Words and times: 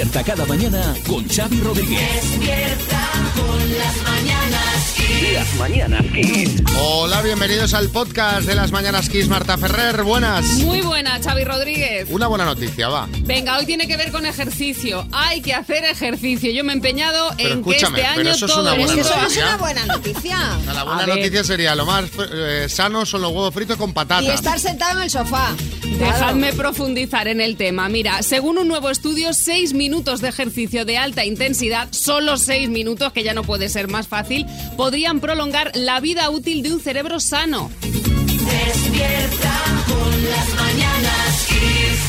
Despierta 0.00 0.24
cada 0.24 0.46
mañana 0.46 0.94
con 1.06 1.28
Xavi 1.28 1.60
Rodríguez. 1.60 2.00
Despierta 2.00 3.09
con 3.34 3.78
las 3.78 3.96
mañanas 4.02 4.94
Kiss. 4.96 5.32
Las 5.32 5.54
mañanas 5.56 6.02
Kiss. 6.12 6.62
Hola, 6.82 7.22
bienvenidos 7.22 7.74
al 7.74 7.88
podcast 7.90 8.46
de 8.46 8.54
las 8.54 8.72
Mañanas 8.72 9.08
Kiss. 9.08 9.28
Marta 9.28 9.58
Ferrer, 9.58 10.02
buenas. 10.02 10.44
Muy 10.58 10.80
buena, 10.80 11.20
Xavi 11.22 11.44
Rodríguez. 11.44 12.08
Una 12.10 12.26
buena 12.26 12.44
noticia, 12.44 12.88
va. 12.88 13.08
Venga, 13.22 13.58
hoy 13.58 13.66
tiene 13.66 13.86
que 13.86 13.96
ver 13.96 14.10
con 14.12 14.24
ejercicio. 14.26 15.06
Hay 15.12 15.40
que 15.42 15.52
hacer 15.54 15.84
ejercicio. 15.84 16.50
Yo 16.52 16.64
me 16.64 16.72
he 16.72 16.76
empeñado 16.76 17.30
Pero 17.36 17.50
en 17.54 17.64
que 17.64 17.70
escúchame, 17.70 17.98
este 18.00 18.10
pero 18.14 18.20
año 18.28 18.36
eso 18.36 18.46
es 18.46 18.52
todo 18.52 18.62
una 18.62 18.74
el 18.74 18.78
buena 18.84 19.00
Eso 19.00 19.10
es 19.10 19.16
noticia. 19.20 19.44
una 19.46 19.56
buena 19.56 19.86
noticia. 19.86 20.38
La 20.74 20.84
buena 20.84 21.06
noticia 21.06 21.44
sería 21.44 21.74
lo 21.74 21.86
más 21.86 22.04
eh, 22.32 22.66
sano 22.68 23.04
son 23.06 23.22
los 23.22 23.30
huevos 23.30 23.52
fritos 23.54 23.76
con 23.76 23.92
patata. 23.92 24.22
Y 24.22 24.28
estar 24.28 24.58
sentado 24.58 24.98
en 24.98 25.04
el 25.04 25.10
sofá. 25.10 25.54
Dejadme 25.98 26.52
profundizar 26.54 27.28
en 27.28 27.40
el 27.40 27.56
tema. 27.56 27.88
Mira, 27.88 28.22
según 28.22 28.58
un 28.58 28.68
nuevo 28.68 28.90
estudio, 28.90 29.32
seis 29.34 29.74
minutos 29.74 30.20
de 30.20 30.28
ejercicio 30.28 30.84
de 30.84 30.96
alta 30.98 31.24
intensidad, 31.24 31.88
solo 31.90 32.36
seis 32.36 32.68
minutos, 32.70 33.09
que 33.12 33.22
ya 33.22 33.34
no 33.34 33.42
puede 33.42 33.68
ser 33.68 33.88
más 33.88 34.08
fácil, 34.08 34.46
podrían 34.76 35.20
prolongar 35.20 35.72
la 35.74 36.00
vida 36.00 36.30
útil 36.30 36.62
de 36.62 36.72
un 36.72 36.80
cerebro 36.80 37.20
sano. 37.20 37.70
Despierta 37.82 39.62
con 39.86 40.24
las 40.24 40.54
mañanas. 40.54 41.46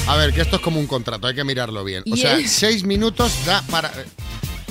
A 0.07 0.15
ver, 0.17 0.33
que 0.33 0.41
esto 0.41 0.57
es 0.57 0.61
como 0.61 0.79
un 0.79 0.87
contrato, 0.87 1.27
hay 1.27 1.35
que 1.35 1.43
mirarlo 1.43 1.83
bien. 1.83 2.03
O 2.11 2.15
sea, 2.15 2.37
seis 2.47 2.83
minutos 2.83 3.33
da 3.45 3.61
para... 3.69 3.91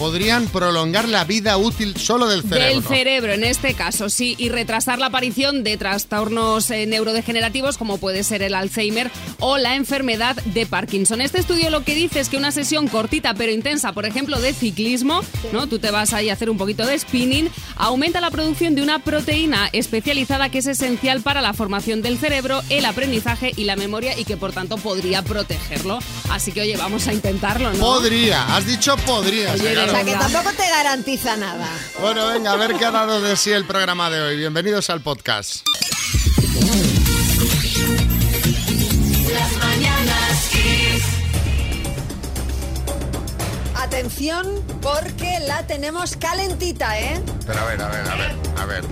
Podrían 0.01 0.47
prolongar 0.47 1.07
la 1.11 1.25
vida 1.25 1.59
útil 1.59 1.95
solo 1.95 2.27
del 2.27 2.43
cerebro. 2.43 2.81
Del 2.81 2.83
cerebro, 2.83 3.33
en 3.35 3.45
este 3.45 3.75
caso, 3.75 4.09
sí, 4.09 4.35
y 4.39 4.49
retrasar 4.49 4.99
la 4.99 5.07
aparición 5.07 5.63
de 5.63 5.77
trastornos 5.77 6.71
eh, 6.71 6.87
neurodegenerativos 6.87 7.77
como 7.77 7.99
puede 7.99 8.25
ser 8.25 8.41
el 8.41 8.55
Alzheimer 8.55 9.11
o 9.41 9.59
la 9.59 9.77
enfermedad 9.77 10.37
de 10.37 10.65
Parkinson. 10.65 11.21
Este 11.21 11.39
estudio 11.39 11.69
lo 11.69 11.85
que 11.85 11.95
dice 11.95 12.21
es 12.21 12.31
que 12.31 12.39
una 12.39 12.51
sesión 12.51 12.89
cortita 12.89 13.35
pero 13.35 13.53
intensa, 13.53 13.93
por 13.93 14.07
ejemplo, 14.07 14.41
de 14.41 14.55
ciclismo, 14.55 15.21
¿no? 15.53 15.67
Tú 15.67 15.79
te 15.79 15.91
vas 15.91 16.15
ahí 16.15 16.31
a 16.31 16.33
hacer 16.33 16.49
un 16.49 16.57
poquito 16.57 16.87
de 16.87 16.99
spinning, 16.99 17.51
aumenta 17.77 18.23
la 18.23 18.31
producción 18.31 18.75
de 18.75 18.83
una 18.83 19.01
proteína 19.01 19.69
especializada 19.75 20.49
que 20.49 20.61
es 20.61 20.67
esencial 20.67 21.21
para 21.21 21.43
la 21.43 21.53
formación 21.53 22.01
del 22.01 22.17
cerebro, 22.17 22.63
el 22.71 22.87
aprendizaje 22.87 23.53
y 23.55 23.65
la 23.65 23.77
memoria 23.77 24.19
y 24.19 24.25
que 24.25 24.39
por 24.39 24.53
tanto 24.53 24.79
podría 24.79 25.21
protegerlo. 25.21 25.99
Así 26.31 26.53
que 26.53 26.63
oye, 26.63 26.79
vamos 26.79 27.07
a 27.07 27.13
intentarlo, 27.13 27.71
¿no? 27.75 27.79
Podría, 27.79 28.57
has 28.57 28.67
dicho 28.67 28.97
podría. 29.05 29.53
Oye, 29.53 29.90
O 29.91 29.93
sea, 29.93 30.05
que 30.05 30.13
Venga. 30.13 30.29
tampoco 30.29 30.55
te 30.57 30.69
garantiza 30.69 31.37
nada. 31.37 31.69
Bueno, 32.01 32.29
venga, 32.29 32.53
a 32.53 32.57
ver 32.57 32.75
qué 32.77 32.85
ha 32.85 32.91
dado 32.93 33.21
de 33.21 33.37
sí 33.37 33.51
el 33.51 33.65
programa 33.65 34.09
de 34.09 34.21
hoy. 34.21 34.37
Bienvenidos 34.37 34.89
al 34.89 35.01
podcast. 35.01 35.65
Las 39.33 39.57
mañanas 39.57 40.49
Kiss. 40.53 41.05
Atención, 43.75 44.47
porque 44.81 45.41
la 45.47 45.67
tenemos 45.67 46.17
calentita, 46.17 46.99
¿eh? 47.01 47.21
Pero 47.47 47.61
a 47.61 47.65
ver, 47.65 47.83
a 47.83 47.89
ver, 47.89 48.09
a 48.09 48.15
ver, 48.15 48.37
a 48.59 48.65
ver. 48.67 48.85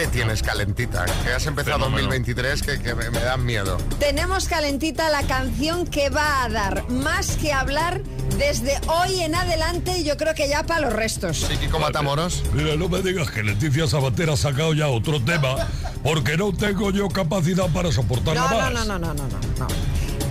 ¿Qué 0.00 0.06
tienes 0.06 0.42
calentita? 0.42 1.04
Que 1.22 1.34
has 1.34 1.44
empezado 1.44 1.80
2023 1.80 2.62
que, 2.62 2.80
que 2.80 2.94
me, 2.94 3.10
me 3.10 3.20
dan 3.20 3.44
miedo. 3.44 3.76
Tenemos 3.98 4.48
calentita 4.48 5.10
la 5.10 5.22
canción 5.24 5.86
que 5.86 6.08
va 6.08 6.42
a 6.42 6.48
dar 6.48 6.88
más 6.88 7.36
que 7.36 7.52
hablar 7.52 8.00
desde 8.38 8.80
hoy 8.88 9.20
en 9.20 9.34
adelante, 9.34 10.02
yo 10.02 10.16
creo 10.16 10.34
que 10.34 10.48
ya 10.48 10.62
para 10.62 10.80
los 10.80 10.94
restos. 10.94 11.40
Psíquico 11.40 11.78
Matamoros. 11.78 12.42
Mira, 12.54 12.76
no 12.76 12.88
me 12.88 13.02
digas 13.02 13.30
que 13.30 13.42
Leticia 13.42 13.86
Sabater 13.86 14.30
ha 14.30 14.38
sacado 14.38 14.72
ya 14.72 14.88
otro 14.88 15.22
tema, 15.22 15.68
porque 16.02 16.38
no 16.38 16.50
tengo 16.54 16.90
yo 16.92 17.10
capacidad 17.10 17.68
para 17.68 17.92
soportarla 17.92 18.40
No, 18.40 18.48
más. 18.56 18.72
no, 18.72 18.84
no, 18.86 18.98
no, 18.98 19.12
no, 19.12 19.24
no, 19.28 19.38
no. 19.58 19.66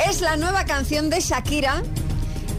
Es 0.10 0.22
la 0.22 0.36
nueva 0.36 0.66
canción 0.66 1.12
de 1.12 1.20
Shakira 1.20 1.84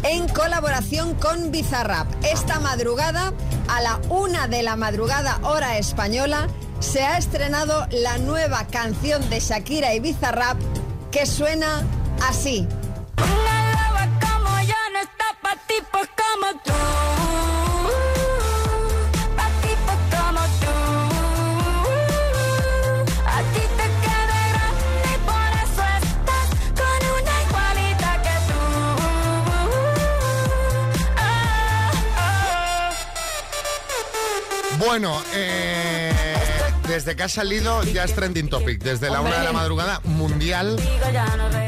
en 0.04 0.28
colaboración 0.28 1.14
con 1.16 1.50
Bizarrap. 1.50 2.06
Esta 2.24 2.60
madrugada, 2.60 3.32
a 3.66 3.80
la 3.80 4.00
una 4.10 4.46
de 4.46 4.62
la 4.62 4.76
madrugada 4.76 5.40
hora 5.42 5.76
española, 5.76 6.46
se 6.80 7.02
ha 7.02 7.16
estrenado 7.18 7.86
la 7.90 8.18
nueva 8.18 8.66
canción 8.66 9.28
de 9.30 9.38
Shakira 9.40 9.94
y 9.94 10.00
Bizarrap 10.00 10.58
que 11.10 11.26
suena 11.26 11.84
así. 12.28 12.66
Una 13.16 13.72
loba 13.72 14.08
como 14.20 14.60
yo 14.62 14.74
no 14.92 14.98
está 15.00 15.24
pa' 15.42 15.56
tipos 15.66 16.08
como 16.20 16.46
tú. 16.64 16.72
Pa' 19.36 19.50
tipos 19.62 19.98
como 20.10 20.40
tú. 20.60 20.74
A 23.26 23.38
ti 23.52 23.62
te 23.76 23.86
queda 24.02 24.38
grande 24.50 25.08
y 25.14 25.16
por 25.28 25.50
eso 25.62 25.82
estás 26.00 26.48
con 26.80 27.00
una 27.20 27.34
igualita 27.46 28.10
que 28.22 28.36
tú. 28.48 28.60
Ah, 31.16 31.90
ah. 32.16 32.90
Bueno, 34.78 35.10
eh, 35.34 35.79
desde 36.90 37.14
que 37.14 37.22
ha 37.22 37.28
salido 37.28 37.82
ya 37.84 38.02
es 38.04 38.14
trending 38.14 38.48
topic. 38.50 38.82
Desde 38.82 39.10
la 39.10 39.20
una 39.20 39.38
de 39.38 39.44
la 39.44 39.52
madrugada 39.52 40.00
mundial. 40.04 40.76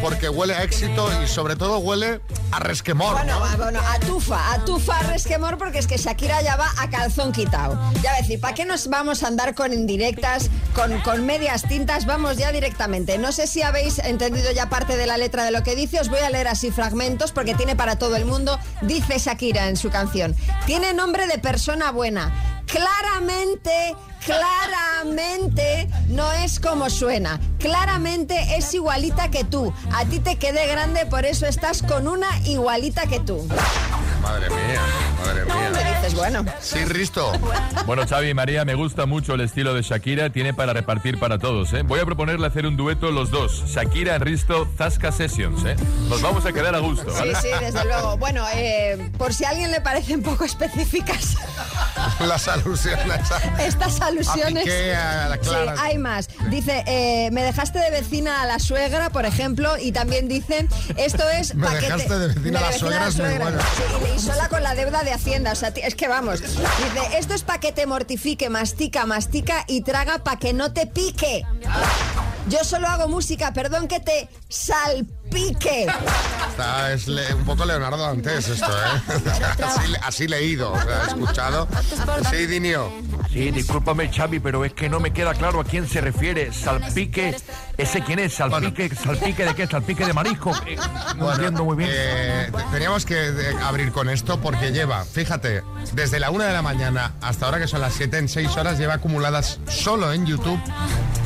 Porque 0.02 0.28
huele 0.28 0.54
a 0.54 0.64
éxito 0.64 1.08
y 1.22 1.28
sobre 1.28 1.54
todo 1.54 1.78
huele 1.78 2.20
a 2.50 2.58
resquemor. 2.58 3.14
Bueno, 3.14 3.38
¿no? 3.38 3.44
a- 3.44 3.56
bueno, 3.56 3.80
a 3.80 3.98
tufa, 4.00 4.52
a 4.52 4.64
tufa 4.64 4.98
a 4.98 5.02
resquemor 5.04 5.58
porque 5.58 5.78
es 5.78 5.86
que 5.86 5.96
Shakira 5.96 6.42
ya 6.42 6.56
va 6.56 6.68
a 6.78 6.90
calzón 6.90 7.30
quitado. 7.32 7.78
Ya 8.02 8.10
va 8.10 8.16
a 8.18 8.20
decir, 8.20 8.40
¿para 8.40 8.54
qué 8.54 8.64
nos 8.64 8.88
vamos 8.88 9.22
a 9.22 9.28
andar 9.28 9.54
con 9.54 9.72
indirectas, 9.72 10.50
con, 10.74 11.00
con 11.02 11.24
medias 11.24 11.62
tintas? 11.68 12.04
Vamos 12.04 12.36
ya 12.36 12.50
directamente. 12.50 13.16
No 13.18 13.30
sé 13.30 13.46
si 13.46 13.62
habéis 13.62 14.00
entendido 14.00 14.50
ya 14.50 14.68
parte 14.68 14.96
de 14.96 15.06
la 15.06 15.16
letra 15.18 15.44
de 15.44 15.52
lo 15.52 15.62
que 15.62 15.76
dice, 15.76 16.00
os 16.00 16.08
voy 16.08 16.18
a 16.20 16.30
leer 16.30 16.48
así 16.48 16.72
fragmentos 16.72 17.30
porque 17.30 17.54
tiene 17.54 17.76
para 17.76 17.96
todo 17.96 18.16
el 18.16 18.24
mundo. 18.24 18.58
Dice 18.82 19.18
Shakira 19.18 19.68
en 19.68 19.76
su 19.76 19.88
canción, 19.90 20.34
tiene 20.66 20.92
nombre 20.94 21.26
de 21.28 21.38
persona 21.38 21.92
buena. 21.92 22.32
Claramente, 22.66 23.94
claramente 24.24 25.88
no 26.08 26.30
es 26.32 26.60
como 26.60 26.90
suena. 26.90 27.40
Claramente 27.58 28.56
es 28.56 28.72
igualita 28.74 29.30
que 29.30 29.44
tú. 29.44 29.72
A 29.92 30.04
ti 30.04 30.18
te 30.20 30.36
quedé 30.36 30.66
grande, 30.66 31.06
por 31.06 31.24
eso 31.24 31.46
estás 31.46 31.82
con 31.82 32.08
una 32.08 32.28
igualita 32.46 33.06
que 33.06 33.20
tú. 33.20 33.46
Madre 34.20 34.48
mía, 34.50 34.80
madre 35.24 35.44
Me 35.44 35.70
mía. 35.80 35.94
dices, 36.00 36.14
bueno. 36.14 36.44
Sí, 36.60 36.84
Risto. 36.84 37.32
Bueno, 37.86 38.06
Xavi 38.06 38.28
y 38.30 38.34
María, 38.34 38.64
me 38.64 38.74
gusta 38.76 39.04
mucho 39.04 39.34
el 39.34 39.40
estilo 39.40 39.74
de 39.74 39.82
Shakira, 39.82 40.30
tiene 40.30 40.54
para 40.54 40.72
repartir 40.72 41.18
para 41.18 41.38
todos, 41.40 41.72
¿eh? 41.72 41.82
Voy 41.82 41.98
a 41.98 42.04
proponerle 42.04 42.46
hacer 42.46 42.66
un 42.66 42.76
dueto 42.76 43.10
los 43.10 43.30
dos, 43.32 43.64
Shakira, 43.66 44.18
Risto, 44.18 44.68
Zasca 44.78 45.10
Sessions, 45.10 45.64
¿eh? 45.64 45.74
Nos 46.08 46.22
vamos 46.22 46.46
a 46.46 46.52
quedar 46.52 46.74
a 46.76 46.78
gusto, 46.78 47.10
Sí, 47.10 47.18
¿vale? 47.18 47.34
sí, 47.42 47.48
desde 47.60 47.84
luego. 47.84 48.16
Bueno, 48.16 48.44
eh, 48.54 49.10
por 49.18 49.34
si 49.34 49.44
a 49.44 49.48
alguien 49.50 49.72
le 49.72 49.80
parecen 49.80 50.22
poco 50.22 50.44
específicas 50.44 51.36
Las 52.20 52.46
alusiones 52.46 53.20
estas 53.58 54.00
a 54.00 54.11
alusiones. 54.12 54.64
Piqué, 54.64 54.94
a 54.94 55.28
la 55.28 55.34
Sí, 55.36 55.40
Clara. 55.42 55.74
hay 55.78 55.98
más. 55.98 56.28
Dice, 56.50 56.84
eh, 56.86 57.30
me 57.32 57.42
dejaste 57.42 57.78
de 57.78 57.90
vecina 57.90 58.42
a 58.42 58.46
la 58.46 58.58
suegra, 58.58 59.10
por 59.10 59.26
ejemplo, 59.26 59.76
y 59.78 59.92
también 59.92 60.28
dice, 60.28 60.66
esto 60.96 61.28
es... 61.30 61.54
Me 61.54 61.66
pa' 61.66 61.74
que 61.74 61.80
dejaste 61.86 62.08
te- 62.08 62.18
de 62.18 62.26
vecina 62.28 62.58
a 62.58 62.62
la 62.62 62.72
suegra, 62.72 63.08
es 63.08 63.16
muy 63.18 63.34
bueno. 63.38 63.58
Sí, 63.60 64.12
y, 64.16 64.18
sola 64.20 64.48
con 64.48 64.62
la 64.62 64.74
deuda 64.74 65.02
de 65.02 65.12
Hacienda. 65.12 65.52
O 65.52 65.56
sea, 65.56 65.68
es 65.74 65.94
que 65.94 66.08
vamos. 66.08 66.40
Dice, 66.40 67.18
esto 67.18 67.34
es 67.34 67.42
para 67.42 67.60
que 67.60 67.72
te 67.72 67.86
mortifique, 67.86 68.48
mastica, 68.50 69.06
mastica 69.06 69.64
y 69.66 69.82
traga 69.82 70.18
para 70.18 70.38
que 70.38 70.52
no 70.52 70.72
te 70.72 70.86
pique. 70.86 71.44
Yo 72.48 72.58
solo 72.64 72.88
hago 72.88 73.08
música, 73.08 73.52
perdón 73.52 73.88
que 73.88 74.00
te 74.00 74.28
salpique. 74.48 75.12
Está- 76.50 76.92
es 76.92 77.08
le- 77.08 77.34
un 77.34 77.44
poco 77.44 77.64
Leonardo 77.64 78.06
antes 78.06 78.48
esto, 78.48 78.66
¿eh? 78.66 79.20
así, 79.64 79.92
así 80.02 80.28
leído, 80.28 80.72
o 80.72 80.80
sea, 80.82 81.04
escuchado. 81.08 81.68
Sí, 82.30 82.46
Dinio. 82.46 82.90
Sí, 83.32 83.50
discúlpame, 83.50 84.10
Xavi, 84.12 84.40
pero 84.40 84.62
es 84.64 84.74
que 84.74 84.90
no 84.90 85.00
me 85.00 85.12
queda 85.12 85.32
claro 85.32 85.60
a 85.60 85.64
quién 85.64 85.88
se 85.88 86.02
refiere. 86.02 86.52
Salpique, 86.52 87.34
¿ese 87.78 88.02
quién 88.02 88.18
es? 88.18 88.34
¿Salpique, 88.34 88.94
salpique 88.94 89.44
de 89.46 89.54
qué? 89.54 89.66
¿Salpique 89.66 90.04
de 90.04 90.12
marisco? 90.12 90.52
Eh, 90.66 90.76
no 91.16 91.32
entiendo 91.32 91.64
muy 91.64 91.76
bien. 91.76 91.88
Eh, 91.92 92.50
te- 92.54 92.62
teníamos 92.72 93.06
que 93.06 93.28
eh, 93.28 93.56
abrir 93.64 93.90
con 93.90 94.10
esto 94.10 94.38
porque 94.40 94.70
lleva, 94.72 95.04
fíjate, 95.06 95.62
desde 95.94 96.20
la 96.20 96.30
una 96.30 96.44
de 96.44 96.52
la 96.52 96.60
mañana 96.60 97.14
hasta 97.22 97.46
ahora 97.46 97.58
que 97.58 97.66
son 97.68 97.80
las 97.80 97.94
7 97.94 98.18
en 98.18 98.28
6 98.28 98.54
horas, 98.58 98.78
lleva 98.78 98.94
acumuladas 98.94 99.58
solo 99.66 100.12
en 100.12 100.26
YouTube 100.26 100.60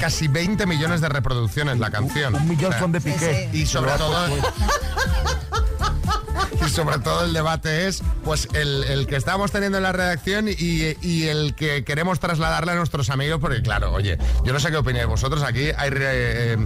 casi 0.00 0.28
20 0.28 0.66
millones 0.66 1.00
de 1.00 1.08
reproducciones 1.08 1.78
la 1.78 1.90
canción. 1.90 2.34
Un 2.36 2.46
millón 2.48 2.66
O 2.66 2.72
sea, 2.72 2.80
son 2.80 2.92
de 2.92 3.00
Piqué. 3.00 3.48
Y 3.52 3.66
sobre 3.66 3.90
todo... 3.96 4.26
Y 6.66 6.68
sobre 6.70 6.98
todo 6.98 7.24
el 7.24 7.32
debate 7.32 7.86
es 7.86 8.02
pues 8.24 8.48
el, 8.52 8.84
el 8.84 9.06
que 9.06 9.16
estamos 9.16 9.52
teniendo 9.52 9.78
en 9.78 9.84
la 9.84 9.92
redacción 9.92 10.48
y, 10.48 10.96
y 11.00 11.28
el 11.28 11.54
que 11.54 11.84
queremos 11.84 12.18
trasladarle 12.18 12.72
a 12.72 12.74
nuestros 12.74 13.10
amigos, 13.10 13.38
porque 13.40 13.62
claro, 13.62 13.92
oye, 13.92 14.18
yo 14.44 14.52
no 14.52 14.58
sé 14.58 14.70
qué 14.70 14.76
opináis 14.78 15.06
vosotros, 15.06 15.42
aquí 15.42 15.70
hay, 15.76 15.90
eh, 15.94 16.56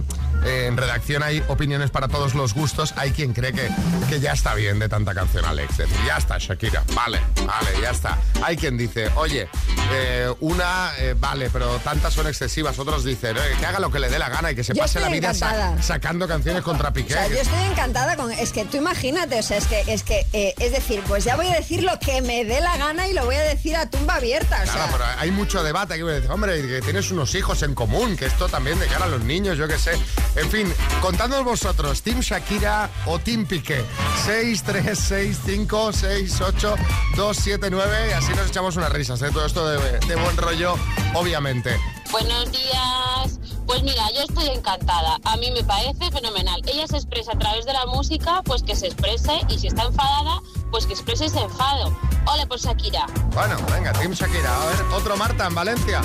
eh, 0.45 0.65
en 0.67 0.77
redacción 0.77 1.23
hay 1.23 1.43
opiniones 1.47 1.89
para 1.91 2.07
todos 2.07 2.33
los 2.35 2.53
gustos. 2.53 2.93
Hay 2.97 3.11
quien 3.11 3.33
cree 3.33 3.53
que, 3.53 3.69
que 4.09 4.19
ya 4.19 4.33
está 4.33 4.53
bien 4.55 4.79
de 4.79 4.89
tanta 4.89 5.13
canción 5.13 5.45
Alex. 5.45 5.77
Decir, 5.77 5.95
ya 6.05 6.17
está, 6.17 6.37
Shakira. 6.37 6.83
Vale, 6.93 7.19
vale, 7.45 7.69
ya 7.81 7.91
está. 7.91 8.17
Hay 8.43 8.57
quien 8.57 8.77
dice, 8.77 9.09
oye, 9.15 9.47
eh, 9.93 10.33
una, 10.39 10.91
eh, 10.97 11.15
vale, 11.17 11.49
pero 11.49 11.77
tantas 11.79 12.13
son 12.13 12.27
excesivas. 12.27 12.77
Otros 12.79 13.03
dicen, 13.03 13.37
"Eh, 13.37 13.41
que 13.59 13.65
haga 13.65 13.79
lo 13.79 13.91
que 13.91 13.99
le 13.99 14.09
dé 14.09 14.17
la 14.19 14.29
gana 14.29 14.51
y 14.51 14.55
que 14.55 14.63
se 14.63 14.73
Yo 14.73 14.81
pase 14.83 14.99
la 14.99 15.09
vida 15.09 15.33
sa- 15.33 15.81
sacando 15.81 16.27
canciones 16.27 16.61
contra 16.63 16.91
Piqué. 16.93 17.13
O 17.13 17.17
sea, 17.17 17.27
yo 17.27 17.37
estoy 17.37 17.63
encantada 17.63 18.15
con. 18.15 18.31
Es 18.31 18.51
que 18.51 18.65
tú 18.65 18.77
imagínate, 18.77 19.39
o 19.39 19.43
sea, 19.43 19.57
es 19.57 19.67
que, 19.67 19.81
es 19.87 20.03
que, 20.03 20.25
es 20.57 20.71
decir, 20.71 21.01
pues 21.07 21.23
ya 21.23 21.35
voy 21.35 21.47
a 21.47 21.55
decir 21.55 21.83
lo 21.83 21.97
que 21.99 22.21
me 22.21 22.45
dé 22.45 22.61
la 22.61 22.77
gana 22.77 23.07
y 23.07 23.13
lo 23.13 23.25
voy 23.25 23.35
a 23.35 23.41
decir 23.41 23.75
a 23.75 23.89
tumba 23.89 24.15
abierta. 24.15 24.61
O 24.61 24.65
sea, 24.65 24.73
Claro, 24.73 24.91
pero 24.93 25.05
hay 25.19 25.31
mucho 25.31 25.63
debate 25.63 25.93
aquí. 25.95 26.03
Hombre, 26.29 26.61
que 26.67 26.81
tienes 26.81 27.11
unos 27.11 27.33
hijos 27.35 27.61
en 27.63 27.75
común, 27.75 28.15
que 28.17 28.25
esto 28.25 28.47
también 28.49 28.79
de 28.79 28.87
cara 28.87 29.05
a 29.05 29.07
los 29.09 29.21
niños, 29.23 29.57
yo 29.57 29.67
qué 29.67 29.77
sé. 29.77 29.91
En 30.35 30.49
fin, 30.49 30.73
contadnos 31.01 31.43
vosotros, 31.43 32.01
¿Team 32.01 32.21
Shakira 32.21 32.89
o 33.05 33.19
Team 33.19 33.45
Piqué? 33.45 33.83
6, 34.25 34.63
3, 34.63 34.97
6, 34.97 35.39
5, 35.45 35.91
6, 35.93 36.41
8, 36.41 36.75
2, 37.17 37.37
7, 37.37 37.69
9. 37.69 38.07
Y 38.09 38.13
así 38.13 38.33
nos 38.33 38.47
echamos 38.47 38.77
unas 38.77 38.91
risas, 38.93 39.21
¿eh? 39.23 39.29
Todo 39.33 39.45
esto 39.45 39.67
de, 39.67 39.99
de 39.99 40.15
buen 40.15 40.37
rollo, 40.37 40.75
obviamente. 41.15 41.77
Buenos 42.11 42.49
días. 42.51 43.39
Pues 43.67 43.83
mira, 43.83 44.03
yo 44.15 44.21
estoy 44.21 44.47
encantada. 44.47 45.17
A 45.25 45.35
mí 45.37 45.51
me 45.51 45.63
parece 45.63 46.09
fenomenal. 46.11 46.61
Ella 46.65 46.87
se 46.87 46.97
expresa 46.97 47.33
a 47.33 47.37
través 47.37 47.65
de 47.65 47.73
la 47.73 47.85
música, 47.85 48.41
pues 48.43 48.63
que 48.63 48.75
se 48.75 48.87
exprese 48.87 49.41
y 49.49 49.59
si 49.59 49.67
está 49.67 49.83
enfadada, 49.83 50.41
pues 50.71 50.85
que 50.85 50.93
exprese 50.93 51.25
ese 51.25 51.39
enfado. 51.39 51.93
Ole 52.25 52.47
por 52.47 52.59
Shakira. 52.59 53.05
Bueno, 53.33 53.57
venga, 53.71 53.91
Team 53.93 54.13
Shakira. 54.13 54.61
A 54.61 54.65
ver, 54.65 54.81
otro 54.93 55.17
Marta 55.17 55.47
en 55.47 55.55
Valencia. 55.55 56.01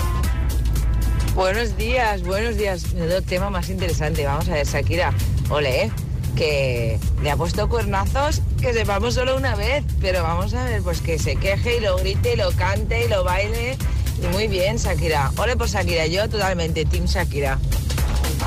Buenos 1.37 1.77
días, 1.77 2.23
buenos 2.23 2.57
días. 2.57 2.95
Menudo 2.95 3.21
tema 3.21 3.51
más 3.51 3.69
interesante. 3.69 4.25
Vamos 4.25 4.49
a 4.49 4.55
ver, 4.55 4.67
Shakira. 4.67 5.13
Ole, 5.51 5.83
¿eh? 5.83 5.93
que 6.35 6.99
le 7.23 7.31
ha 7.31 7.37
puesto 7.37 7.69
cuernazos 7.69 8.41
que 8.59 8.73
sepamos 8.73 9.13
solo 9.13 9.37
una 9.37 9.55
vez. 9.55 9.85
Pero 10.01 10.23
vamos 10.23 10.55
a 10.55 10.65
ver, 10.65 10.81
pues 10.81 11.03
que 11.03 11.19
se 11.19 11.37
queje 11.37 11.77
y 11.77 11.81
lo 11.81 11.99
grite 11.99 12.33
y 12.33 12.37
lo 12.37 12.51
cante 12.53 13.05
y 13.05 13.09
lo 13.09 13.23
baile. 13.23 13.77
Y 14.23 14.27
muy 14.29 14.49
bien, 14.49 14.79
Shakira. 14.79 15.31
Ole 15.37 15.59
por 15.59 15.69
Shakira. 15.69 16.07
Yo 16.07 16.27
totalmente, 16.27 16.87
Team 16.87 17.05
Shakira. 17.05 17.59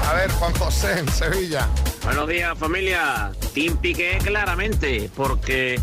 A 0.08 0.14
ver, 0.16 0.32
Juan 0.32 0.54
José 0.56 0.98
en 0.98 1.12
Sevilla. 1.12 1.68
Buenos 2.04 2.28
días, 2.28 2.58
familia. 2.58 3.32
Team 3.54 3.78
Piqué, 3.78 4.18
claramente, 4.24 5.12
porque 5.16 5.80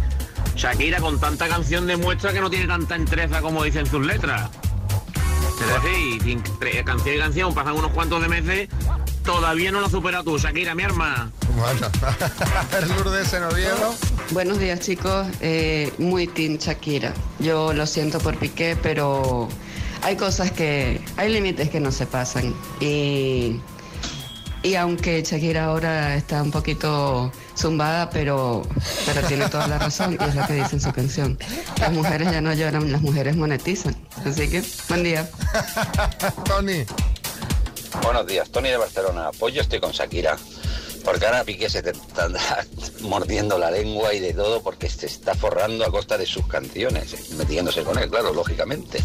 Shakira 0.56 0.98
con 0.98 1.20
tanta 1.20 1.46
canción 1.46 1.86
demuestra 1.86 2.32
que 2.32 2.40
no 2.40 2.50
tiene 2.50 2.66
tanta 2.66 2.96
entrega 2.96 3.40
como 3.42 3.62
dicen 3.62 3.86
sus 3.86 4.04
letras. 4.04 4.50
Es 5.58 5.82
decir, 5.82 6.28
entre 6.28 6.84
canción 6.84 7.14
y 7.14 7.18
canción 7.18 7.54
pasan 7.54 7.74
unos 7.76 7.90
cuantos 7.92 8.20
de 8.20 8.28
meses, 8.28 8.68
todavía 9.24 9.72
no 9.72 9.80
lo 9.80 9.88
supera 9.88 10.22
tú, 10.22 10.38
Shakira, 10.38 10.74
mi 10.74 10.82
arma. 10.82 11.30
Bueno, 11.56 11.88
Lourdes 12.96 13.32
en 13.32 13.44
Oviedo. 13.44 13.94
Buenos 14.32 14.58
días 14.58 14.80
chicos, 14.80 15.26
Eh, 15.40 15.92
muy 15.98 16.26
team 16.26 16.58
Shakira. 16.58 17.14
Yo 17.38 17.72
lo 17.72 17.86
siento 17.86 18.18
por 18.18 18.36
Piqué, 18.36 18.76
pero 18.82 19.48
hay 20.02 20.16
cosas 20.16 20.50
que, 20.50 21.00
hay 21.16 21.32
límites 21.32 21.70
que 21.70 21.80
no 21.80 21.90
se 21.90 22.06
pasan. 22.06 22.54
Y, 22.80 23.60
y 24.62 24.74
aunque 24.74 25.22
Shakira 25.22 25.64
ahora 25.64 26.16
está 26.16 26.42
un 26.42 26.50
poquito 26.50 27.32
zumbada, 27.56 28.10
pero, 28.10 28.62
pero 29.04 29.26
tiene 29.26 29.48
toda 29.48 29.66
la 29.66 29.78
razón 29.78 30.16
y 30.18 30.24
es 30.24 30.34
lo 30.34 30.46
que 30.46 30.54
dice 30.54 30.76
en 30.76 30.80
su 30.80 30.92
canción. 30.92 31.38
Las 31.80 31.92
mujeres 31.92 32.30
ya 32.30 32.40
no 32.40 32.52
lloran, 32.52 32.92
las 32.92 33.00
mujeres 33.00 33.36
monetizan. 33.36 33.96
Así 34.24 34.48
que, 34.48 34.62
buen 34.88 35.02
día. 35.02 35.28
Tony. 36.44 36.84
Buenos 38.02 38.26
días, 38.26 38.50
Tony 38.50 38.68
de 38.68 38.76
Barcelona. 38.76 39.30
Pues 39.38 39.54
yo 39.54 39.62
estoy 39.62 39.80
con 39.80 39.92
Shakira. 39.92 40.36
Porque 41.06 41.24
ahora 41.24 41.44
Piqué 41.44 41.70
se 41.70 41.82
te 41.84 41.90
está 41.90 42.28
mordiendo 43.02 43.58
la 43.58 43.70
lengua 43.70 44.12
y 44.12 44.18
de 44.18 44.34
todo 44.34 44.60
porque 44.60 44.90
se 44.90 45.06
está 45.06 45.36
forrando 45.36 45.86
a 45.86 45.90
costa 45.92 46.18
de 46.18 46.26
sus 46.26 46.44
canciones, 46.48 47.30
metiéndose 47.38 47.84
con 47.84 47.96
él, 47.96 48.10
claro, 48.10 48.34
lógicamente. 48.34 49.02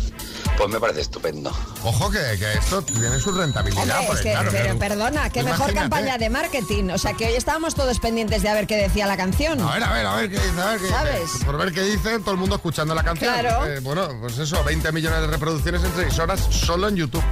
Pues 0.58 0.68
me 0.70 0.80
parece 0.80 1.02
estupendo. 1.02 1.52
Ojo 1.84 2.10
que, 2.10 2.18
que 2.40 2.54
esto 2.54 2.82
tiene 2.82 3.20
su 3.20 3.32
rentabilidad. 3.32 4.00
Hombre, 4.00 4.14
es 4.16 4.22
que, 4.22 4.32
claro, 4.32 4.50
pero 4.52 4.74
que- 4.74 4.80
perdona, 4.80 5.30
qué 5.30 5.44
mejor 5.44 5.74
campaña 5.76 6.18
de 6.18 6.30
marketing. 6.32 6.90
O 6.90 6.98
sea, 6.98 7.14
que 7.14 7.28
hoy 7.28 7.34
estábamos 7.36 7.76
todos 7.76 8.00
pendientes 8.00 8.42
de 8.42 8.50
a 8.50 8.56
ver 8.56 8.66
qué 8.66 8.78
decía 8.78 9.06
la 9.06 9.16
canción. 9.16 9.62
A 9.62 9.74
ver, 9.76 9.84
a 9.84 9.94
ver, 9.94 10.06
a 10.08 10.16
ver 10.16 10.30
qué 10.32 10.40
dice, 10.40 10.60
a 10.62 10.70
ver 10.72 10.80
qué 10.82 10.88
¿Sabes? 10.90 11.34
dice. 11.34 11.46
Por 11.46 11.58
ver 11.58 11.72
qué 11.72 11.84
dice, 11.84 12.20
todo 12.20 12.32
el 12.32 12.38
mundo 12.38 12.56
escuchando 12.56 12.96
la 12.96 13.04
canción. 13.04 13.32
Claro. 13.32 13.66
Eh, 13.68 13.80
bueno, 13.80 14.10
pues 14.20 14.40
eso, 14.40 14.64
20 14.64 14.92
millones 14.92 15.22
de 15.22 15.28
reproducciones 15.28 15.84
en 15.84 15.92
6 15.96 16.18
horas 16.20 16.40
solo 16.50 16.88
en 16.90 16.96
YouTube. 16.96 17.24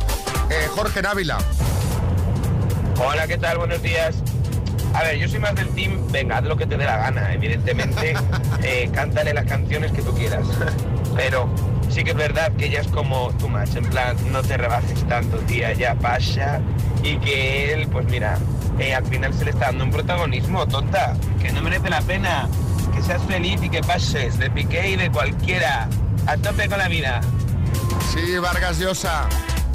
Eh, 0.51 0.67
Jorge 0.75 1.01
Návila. 1.01 1.39
Hola, 3.03 3.25
¿qué 3.27 3.37
tal? 3.37 3.57
Buenos 3.57 3.81
días. 3.81 4.15
A 4.93 5.03
ver, 5.03 5.17
yo 5.17 5.27
soy 5.27 5.39
más 5.39 5.55
del 5.55 5.69
team, 5.69 6.11
venga, 6.11 6.37
haz 6.37 6.45
lo 6.45 6.57
que 6.57 6.65
te 6.65 6.77
dé 6.77 6.85
la 6.85 6.97
gana. 6.97 7.33
Evidentemente, 7.33 8.13
eh, 8.63 8.89
cántale 8.93 9.33
las 9.33 9.45
canciones 9.45 9.91
que 9.91 10.01
tú 10.01 10.13
quieras. 10.13 10.45
Pero 11.15 11.49
sí 11.89 12.03
que 12.03 12.11
es 12.11 12.17
verdad 12.17 12.51
que 12.53 12.65
ella 12.65 12.81
es 12.81 12.87
como 12.87 13.31
tú 13.39 13.49
más, 13.49 13.75
en 13.75 13.85
plan, 13.85 14.15
no 14.31 14.41
te 14.41 14.57
rebajes 14.57 15.07
tanto, 15.07 15.37
tía, 15.39 15.73
ya 15.73 15.95
pasa. 15.95 16.59
Y 17.03 17.17
que 17.17 17.73
él, 17.73 17.87
pues 17.87 18.05
mira, 18.07 18.37
eh, 18.79 18.95
al 18.95 19.05
final 19.05 19.33
se 19.33 19.45
le 19.45 19.51
está 19.51 19.67
dando 19.67 19.85
un 19.85 19.91
protagonismo, 19.91 20.67
tonta, 20.67 21.15
que 21.41 21.51
no 21.51 21.61
merece 21.61 21.89
la 21.89 22.01
pena. 22.01 22.47
Que 22.93 23.03
seas 23.03 23.21
feliz 23.23 23.61
y 23.61 23.69
que 23.69 23.81
pases 23.81 24.37
de 24.39 24.49
Piqué 24.49 24.91
y 24.91 24.95
de 24.95 25.11
cualquiera. 25.11 25.87
A 26.25 26.37
tope 26.37 26.67
con 26.67 26.77
la 26.77 26.87
vida. 26.87 27.21
Sí, 28.13 28.37
Vargas 28.37 28.79
Llosa. 28.79 29.27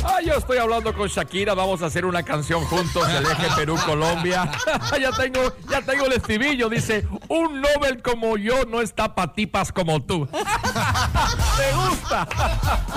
Ah, 0.06 0.20
yo 0.22 0.34
estoy 0.34 0.58
hablando 0.58 0.92
con 0.94 1.08
Shakira, 1.08 1.54
vamos 1.54 1.80
a 1.82 1.86
hacer 1.86 2.04
una 2.04 2.22
canción 2.22 2.62
juntos 2.66 3.06
del 3.08 3.24
eje 3.24 3.46
Perú-Colombia. 3.56 4.50
ya 5.00 5.10
tengo, 5.12 5.52
ya 5.70 5.80
tengo 5.80 6.06
el 6.06 6.12
estribillo, 6.12 6.68
dice, 6.68 7.08
un 7.28 7.62
Nobel 7.62 8.02
como 8.02 8.36
yo 8.36 8.64
no 8.66 8.82
está 8.82 9.14
pa' 9.14 9.32
tipas 9.32 9.72
como 9.72 10.02
tú. 10.02 10.26
¿Te 11.56 11.72
gusta? 11.72 12.28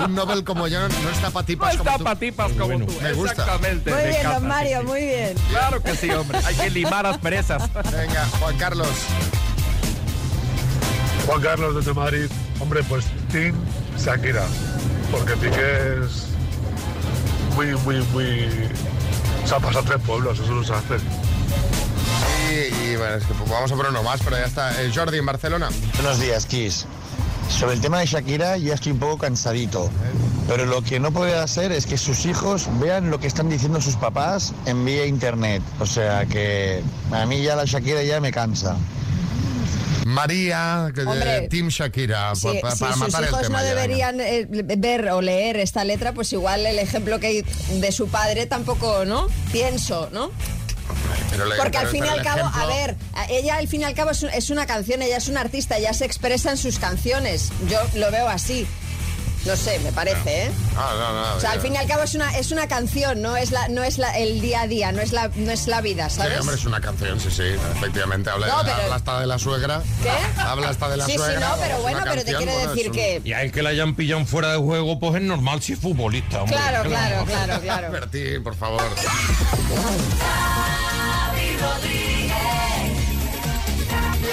Un 0.03 0.15
Nobel 0.15 0.43
como 0.43 0.67
yo 0.67 0.81
no 0.81 1.09
está 1.09 1.31
para 1.31 1.43
No 1.43 1.45
tipas 1.45 1.71
está 1.75 1.83
como 1.83 1.97
tú. 1.97 2.03
pa' 2.03 2.15
tipas 2.17 2.51
como 2.51 2.85
tú. 2.85 2.93
Me 3.01 3.13
gusta. 3.13 3.31
Exactamente. 3.31 3.89
Muy 3.91 3.99
me 4.01 4.07
bien, 4.09 4.19
encanta, 4.19 4.39
don 4.39 4.47
Mario, 4.49 4.83
muy 4.83 5.01
bien. 5.01 5.35
Claro 5.49 5.81
que 5.81 5.95
sí, 5.95 6.09
hombre. 6.11 6.39
Hay 6.45 6.55
que 6.55 6.69
limar 6.69 7.05
asperezas. 7.05 7.71
Venga, 7.91 8.25
Juan 8.39 8.57
Carlos. 8.57 8.89
Juan 11.25 11.41
Carlos 11.41 11.75
desde 11.75 11.93
Madrid. 11.93 12.25
Hombre, 12.59 12.83
pues 12.83 13.05
Team 13.31 13.55
Shakira. 13.97 14.43
Porque 15.11 15.33
Piqué 15.37 16.03
es 16.03 16.26
muy, 17.57 17.75
muy, 17.77 18.01
muy... 18.13 18.49
Se 19.45 19.55
ha 19.55 19.59
pasado 19.59 19.83
tres 19.83 19.99
pueblos, 20.05 20.39
eso 20.39 20.51
no 20.51 20.63
se 20.63 20.73
hace. 20.73 20.97
Y, 22.51 22.91
y, 22.91 22.95
bueno, 22.95 23.15
es 23.15 23.25
que 23.25 23.33
pues, 23.33 23.49
vamos 23.49 23.71
a 23.71 23.75
poner 23.75 23.91
uno 23.91 24.03
más, 24.03 24.21
pero 24.23 24.37
ya 24.37 24.45
está. 24.45 24.79
Eh, 24.83 24.91
Jordi 24.93 25.17
en 25.17 25.25
Barcelona. 25.25 25.69
Buenos 25.95 26.19
días, 26.19 26.45
Kiss. 26.45 26.85
Sobre 27.49 27.73
el 27.73 27.81
tema 27.81 27.99
de 27.99 28.05
Shakira 28.05 28.57
ya 28.57 28.75
estoy 28.75 28.91
un 28.91 28.99
poco 28.99 29.17
cansadito, 29.17 29.89
pero 30.47 30.65
lo 30.65 30.83
que 30.83 30.99
no 30.99 31.11
puede 31.11 31.35
hacer 31.35 31.71
es 31.71 31.87
que 31.87 31.97
sus 31.97 32.25
hijos 32.25 32.67
vean 32.79 33.09
lo 33.09 33.19
que 33.19 33.25
están 33.25 33.49
diciendo 33.49 33.81
sus 33.81 33.95
papás 33.95 34.53
en 34.67 34.85
vía 34.85 35.07
internet. 35.07 35.63
O 35.79 35.85
sea 35.87 36.27
que 36.27 36.83
a 37.11 37.25
mí 37.25 37.41
ya 37.41 37.55
la 37.55 37.65
Shakira 37.65 38.03
ya 38.03 38.21
me 38.21 38.31
cansa. 38.31 38.77
María, 40.07 40.91
Hombre, 41.05 41.47
Team 41.49 41.67
Shakira, 41.67 42.33
Si, 42.35 42.47
pa- 42.47 42.53
pa- 42.61 42.71
si 42.71 42.79
para 42.79 42.93
sus 42.93 43.01
matar 43.01 43.23
el 43.23 43.29
hijos 43.29 43.41
tema. 43.41 43.59
no 43.61 43.65
deberían 43.67 44.19
eh, 44.21 44.47
ver 44.49 45.09
o 45.09 45.21
leer 45.21 45.57
esta 45.57 45.83
letra, 45.83 46.13
pues 46.13 46.31
igual 46.33 46.65
el 46.65 46.79
ejemplo 46.79 47.19
que 47.19 47.43
de 47.43 47.91
su 47.91 48.07
padre 48.07 48.45
tampoco, 48.45 49.03
¿no? 49.05 49.27
Pienso, 49.51 50.09
¿no? 50.13 50.31
Pero 51.29 51.45
le- 51.45 51.57
Porque 51.57 51.77
al 51.77 51.87
fin 51.87 52.05
y 52.05 52.07
al 52.07 52.23
cabo, 52.23 52.39
ejemplo- 52.49 52.61
a 52.61 52.65
ver, 52.67 52.95
ella 53.29 53.57
al 53.57 53.67
fin 53.67 53.81
y 53.81 53.83
al 53.83 53.93
cabo 53.93 54.11
es 54.11 54.49
una 54.49 54.65
canción, 54.65 55.01
ella 55.01 55.17
es 55.17 55.27
una 55.27 55.41
artista, 55.41 55.77
ella 55.77 55.93
se 55.93 56.05
expresa 56.05 56.51
en 56.51 56.57
sus 56.57 56.79
canciones. 56.79 57.51
Yo 57.69 57.79
lo 57.95 58.09
veo 58.11 58.29
así. 58.29 58.65
No 59.45 59.55
sé, 59.55 59.79
me 59.79 59.91
parece, 59.93 60.47
¿eh? 60.47 60.51
Ah, 60.75 60.93
no, 60.99 61.13
no, 61.13 61.35
O 61.37 61.39
sea, 61.39 61.51
al 61.51 61.61
fin 61.61 61.73
y 61.73 61.77
al 61.77 61.87
cabo 61.87 62.03
es 62.03 62.15
una, 62.15 62.37
es 62.37 62.51
una 62.51 62.67
canción, 62.67 63.21
no 63.21 63.37
es 63.37 63.51
la, 63.51 63.69
no 63.69 63.83
es 63.83 63.97
la, 63.97 64.11
el 64.17 64.41
día 64.41 64.61
a 64.63 64.67
día, 64.67 64.91
no 64.91 65.01
es 65.01 65.13
la, 65.13 65.29
no 65.35 65.51
es 65.51 65.67
la 65.67 65.79
vida, 65.79 66.09
Sí, 66.09 66.17
¿sabes? 66.17 66.39
hombre, 66.41 66.55
es 66.55 66.65
una 66.65 66.81
canción, 66.81 67.17
sí, 67.19 67.29
sí, 67.31 67.43
efectivamente. 67.77 68.29
Habla, 68.29 68.47
No, 68.47 68.55
pero- 68.63 68.73
habla 68.75 68.95
hasta 68.95 69.19
de 69.21 69.27
la 69.27 69.39
suegra. 69.39 69.81
¿Qué? 70.03 70.41
Habla 70.41 70.69
hasta 70.69 70.89
de 70.89 70.97
la 70.97 71.05
Sí, 71.05 71.11
sí, 71.13 71.17
suegra. 71.17 71.39
no, 71.49 71.55
pero 71.61 71.77
bueno, 71.81 71.99
pero 72.03 72.23
te 72.25 72.35
bueno, 72.35 72.51
decir 72.69 72.87
un- 72.87 72.93
que- 72.95 73.21
Y 73.23 73.31
él 73.31 73.51
que 73.51 73.61
la 73.63 73.69
hayan 73.69 73.95
pillado 73.95 74.25
fuera 74.25 74.51
de 74.51 74.57
juego, 74.57 74.99
pues 74.99 75.15
es 75.15 75.21
normal 75.21 75.61
si 75.61 75.73
es 75.73 75.79
futbolista, 75.79 76.41
hombre. 76.41 76.57
Claro, 76.57 76.89
claro, 76.89 77.25
claro, 77.25 77.61
claro. 77.61 77.91
Bertín, 77.91 78.43
por 78.43 78.55
favor. 78.55 78.83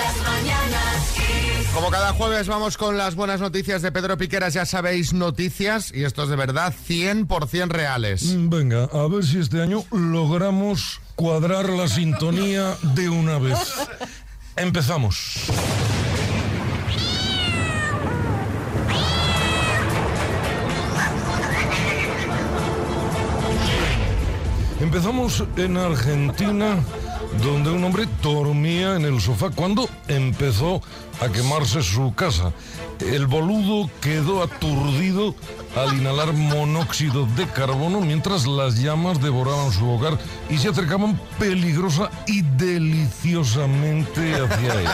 Las 0.04 0.22
mañanas 0.22 1.12
Kiss. 1.14 1.68
Como 1.74 1.90
cada 1.90 2.12
jueves 2.12 2.46
vamos 2.46 2.76
con 2.76 2.98
las 2.98 3.14
buenas 3.14 3.40
noticias 3.40 3.80
de 3.82 3.90
Pedro 3.90 4.16
Piqueras, 4.18 4.52
ya 4.54 4.66
sabéis, 4.66 5.12
noticias, 5.12 5.90
y 5.94 6.04
esto 6.04 6.24
es 6.24 6.28
de 6.28 6.36
verdad 6.36 6.74
100% 6.86 7.68
reales. 7.68 8.24
Mm, 8.24 8.48
Venga, 8.50 8.84
a 8.92 9.08
ver 9.08 9.24
si 9.24 9.38
este 9.38 9.62
año 9.62 9.84
logramos 9.90 11.00
cuadrar 11.16 11.68
la 11.70 11.88
sintonía 11.88 12.76
de 12.94 13.08
una 13.08 13.38
vez. 13.38 13.58
Empezamos. 14.56 15.48
Empezamos 24.80 25.44
en 25.56 25.76
Argentina, 25.76 26.76
donde 27.42 27.70
un 27.70 27.84
hombre 27.84 28.06
dormía 28.22 28.96
en 28.96 29.04
el 29.04 29.20
sofá 29.20 29.50
cuando 29.50 29.88
empezó 30.08 30.80
a 31.20 31.28
quemarse 31.28 31.82
su 31.82 32.14
casa. 32.14 32.52
El 33.00 33.26
boludo 33.26 33.90
quedó 34.00 34.42
aturdido 34.42 35.34
al 35.76 35.94
inhalar 35.96 36.32
monóxido 36.32 37.26
de 37.36 37.46
carbono 37.46 38.00
mientras 38.00 38.46
las 38.46 38.76
llamas 38.76 39.20
devoraban 39.20 39.72
su 39.72 39.88
hogar 39.88 40.18
y 40.48 40.58
se 40.58 40.68
acercaban 40.68 41.20
peligrosa 41.38 42.10
y 42.26 42.42
deliciosamente 42.42 44.34
hacia 44.34 44.80
él. 44.80 44.88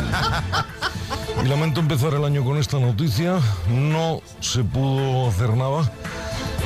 Y 1.44 1.48
lamento 1.48 1.80
empezar 1.80 2.14
el 2.14 2.24
año 2.24 2.44
con 2.44 2.56
esta 2.58 2.78
noticia. 2.78 3.38
No 3.68 4.20
se 4.40 4.64
pudo 4.64 5.28
hacer 5.28 5.50
nada. 5.56 5.90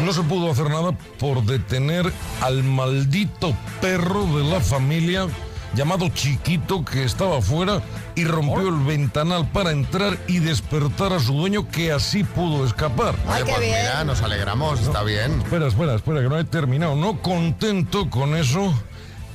No 0.04 0.12
se 0.12 0.22
pudo 0.22 0.50
hacer 0.50 0.70
nada 0.70 0.92
por 1.18 1.44
detener 1.44 2.12
al 2.40 2.64
maldito 2.64 3.54
perro 3.80 4.26
de 4.36 4.44
la 4.44 4.60
familia 4.60 5.28
llamado 5.74 6.08
Chiquito 6.08 6.84
que 6.84 7.04
estaba 7.04 7.38
afuera 7.38 7.82
y 8.14 8.24
rompió 8.24 8.68
el 8.68 8.76
ventanal 8.84 9.48
para 9.50 9.70
entrar 9.72 10.18
y 10.28 10.38
despertar 10.38 11.12
a 11.12 11.20
su 11.20 11.32
dueño 11.34 11.68
que 11.68 11.92
así 11.92 12.24
pudo 12.24 12.64
escapar. 12.66 13.14
Oye, 13.28 13.44
pues 13.44 13.58
mira, 13.60 14.04
nos 14.04 14.22
alegramos, 14.22 14.80
está 14.80 15.02
bien. 15.02 15.40
Espera, 15.42 15.66
espera, 15.66 15.94
espera, 15.96 16.22
que 16.22 16.28
no 16.28 16.38
he 16.38 16.44
terminado. 16.44 16.94
No 16.96 17.20
contento 17.20 18.08
con 18.10 18.36
eso, 18.36 18.72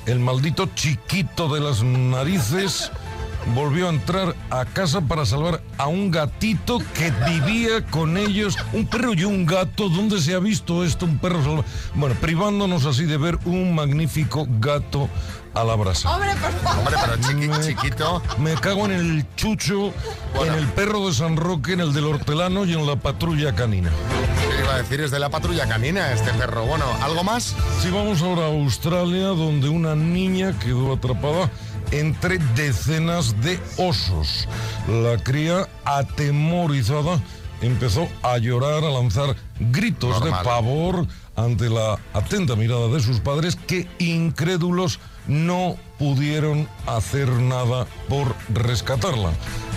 el 0.06 0.18
maldito 0.18 0.68
chiquito 0.74 1.52
de 1.52 1.60
las 1.60 1.82
narices 1.82 2.90
volvió 3.54 3.86
a 3.86 3.90
entrar 3.90 4.34
a 4.50 4.66
casa 4.66 5.00
para 5.00 5.24
salvar 5.24 5.62
a 5.78 5.86
un 5.86 6.10
gatito 6.10 6.78
que 6.94 7.10
vivía 7.26 7.84
con 7.86 8.16
ellos. 8.18 8.56
Un 8.74 8.86
perro 8.86 9.14
y 9.14 9.24
un 9.24 9.46
gato. 9.46 9.88
¿Dónde 9.88 10.20
se 10.20 10.34
ha 10.34 10.38
visto 10.38 10.84
esto? 10.84 11.06
Un 11.06 11.18
perro 11.18 11.42
salva- 11.42 11.64
Bueno, 11.94 12.14
privándonos 12.20 12.84
así 12.84 13.04
de 13.06 13.16
ver 13.16 13.38
un 13.46 13.74
magnífico 13.74 14.46
gato 14.60 15.08
a 15.54 15.64
la 15.64 15.74
brasa. 15.76 16.14
Hombre, 16.14 16.30
por 16.36 16.52
favor. 16.60 16.78
Hombre, 16.78 16.96
pero 17.00 17.16
chiqui- 17.22 17.66
chiquito. 17.66 18.22
Me 18.38 18.54
cago 18.54 18.84
en 18.86 18.92
el 18.92 19.26
chucho, 19.36 19.92
en 20.44 20.54
el 20.54 20.66
perro 20.68 21.06
de 21.08 21.14
San 21.14 21.36
Roque, 21.36 21.72
en 21.72 21.80
el 21.80 21.92
del 21.92 22.04
hortelano 22.06 22.64
y 22.64 22.72
en 22.74 22.86
la 22.86 22.96
patrulla 22.96 23.54
canina. 23.54 23.90
¿Qué 24.56 24.62
iba 24.62 24.74
a 24.74 24.78
decir? 24.78 25.00
Es 25.00 25.10
de 25.10 25.18
la 25.18 25.28
patrulla 25.30 25.66
canina 25.68 26.12
este 26.12 26.32
perro. 26.34 26.64
Bueno, 26.66 26.84
¿algo 27.02 27.24
más? 27.24 27.54
Sí, 27.80 27.90
vamos 27.90 28.22
ahora 28.22 28.42
a 28.42 28.46
Australia, 28.48 29.26
donde 29.28 29.68
una 29.68 29.94
niña 29.94 30.56
quedó 30.58 30.92
atrapada 30.94 31.50
entre 31.90 32.38
decenas 32.54 33.40
de 33.42 33.58
osos. 33.76 34.46
La 34.88 35.16
cría, 35.22 35.68
atemorizada, 35.84 37.20
empezó 37.60 38.08
a 38.22 38.38
llorar, 38.38 38.84
a 38.84 38.90
lanzar 38.90 39.34
gritos 39.58 40.22
de 40.22 40.30
pavor 40.30 41.06
ante 41.36 41.68
la 41.68 41.98
atenta 42.14 42.54
mirada 42.56 42.88
de 42.88 43.00
sus 43.00 43.20
padres 43.20 43.56
que, 43.56 43.88
incrédulos, 43.98 45.00
no 45.26 45.76
pudieron 45.98 46.68
hacer 46.86 47.28
nada 47.28 47.86
por 48.08 48.34
rescatarla. 48.48 49.30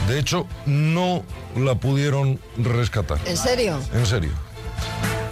De 0.07 0.19
hecho, 0.19 0.47
no 0.65 1.23
la 1.55 1.75
pudieron 1.75 2.39
rescatar. 2.57 3.19
¿En 3.25 3.37
serio? 3.37 3.79
En 3.93 4.05
serio. 4.05 4.31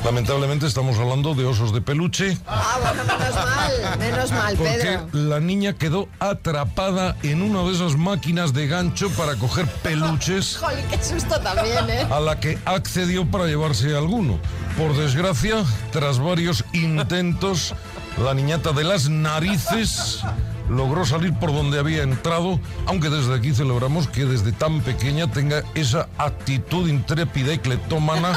Lamentablemente 0.03 0.65
estamos 0.65 0.97
hablando 0.97 1.35
de 1.35 1.45
osos 1.45 1.71
de 1.73 1.79
peluche. 1.81 2.35
Ah, 2.47 2.79
bueno, 2.81 3.03
menos 3.03 3.35
mal, 3.35 3.99
menos 3.99 4.31
mal, 4.31 4.55
Porque 4.55 4.73
Pedro. 4.73 5.07
la 5.13 5.39
niña 5.39 5.73
quedó 5.73 6.07
atrapada 6.19 7.15
en 7.21 7.43
una 7.43 7.61
de 7.63 7.75
esas 7.75 7.97
máquinas 7.97 8.51
de 8.51 8.65
gancho 8.67 9.11
para 9.11 9.35
coger 9.35 9.67
peluches 9.83 10.57
Jolín, 10.61 10.85
qué 10.89 11.03
susto 11.03 11.39
también, 11.41 11.87
¿eh? 11.87 12.07
a 12.09 12.19
la 12.19 12.39
que 12.39 12.57
accedió 12.65 13.29
para 13.29 13.45
llevarse 13.45 13.95
alguno. 13.95 14.39
Por 14.75 14.95
desgracia, 14.97 15.63
tras 15.91 16.17
varios 16.17 16.65
intentos, 16.73 17.75
la 18.23 18.33
niñata 18.33 18.71
de 18.71 18.83
las 18.83 19.09
narices 19.09 20.21
logró 20.69 21.05
salir 21.05 21.33
por 21.33 21.53
donde 21.53 21.79
había 21.79 22.03
entrado, 22.03 22.59
aunque 22.85 23.09
desde 23.09 23.35
aquí 23.35 23.53
celebramos 23.53 24.07
que 24.07 24.25
desde 24.25 24.51
tan 24.51 24.81
pequeña 24.81 25.29
tenga 25.31 25.63
esa 25.75 26.07
actitud 26.17 26.87
intrépida 26.87 27.53
y 27.53 27.57
cleptómana 27.57 28.33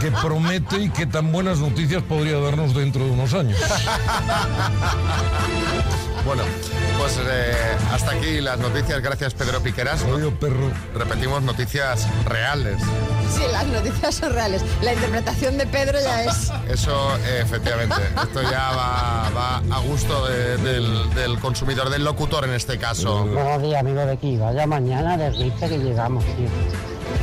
que 0.00 0.10
promete 0.10 0.84
y 0.84 0.90
que 0.90 1.06
tan 1.06 1.32
buenas 1.32 1.58
noticias 1.58 2.02
podría 2.02 2.38
darnos 2.38 2.74
dentro 2.74 3.04
de 3.04 3.10
unos 3.10 3.34
años. 3.34 3.58
Pues 6.98 7.18
eh, 7.18 7.52
hasta 7.92 8.12
aquí 8.12 8.40
las 8.40 8.58
noticias. 8.58 9.00
Gracias, 9.00 9.34
Pedro 9.34 9.60
Piqueras. 9.60 10.02
perro. 10.40 10.70
Repetimos 10.94 11.42
noticias 11.42 12.06
reales. 12.24 12.78
Sí, 13.34 13.42
las 13.52 13.66
noticias 13.66 14.14
son 14.14 14.32
reales. 14.32 14.62
La 14.82 14.92
interpretación 14.94 15.58
de 15.58 15.66
Pedro 15.66 15.98
ya 16.00 16.24
es. 16.24 16.50
Eso, 16.68 17.16
eh, 17.18 17.40
efectivamente. 17.42 17.96
Esto 18.22 18.42
ya 18.42 18.70
va, 18.72 19.30
va 19.30 19.56
a 19.76 19.78
gusto 19.80 20.26
de- 20.26 20.56
del, 20.58 21.14
del 21.14 21.38
consumidor, 21.38 21.90
del 21.90 22.04
locutor 22.04 22.44
en 22.44 22.52
este 22.54 22.78
caso. 22.78 23.24
Buenos 23.26 23.62
días, 23.62 23.80
amigos 23.80 24.06
de 24.06 24.12
aquí. 24.12 24.36
Vaya 24.36 24.66
mañana 24.66 25.16
de 25.16 25.30
risa 25.30 25.68
que 25.68 25.78
llegamos, 25.78 26.24
tío. 26.24 26.48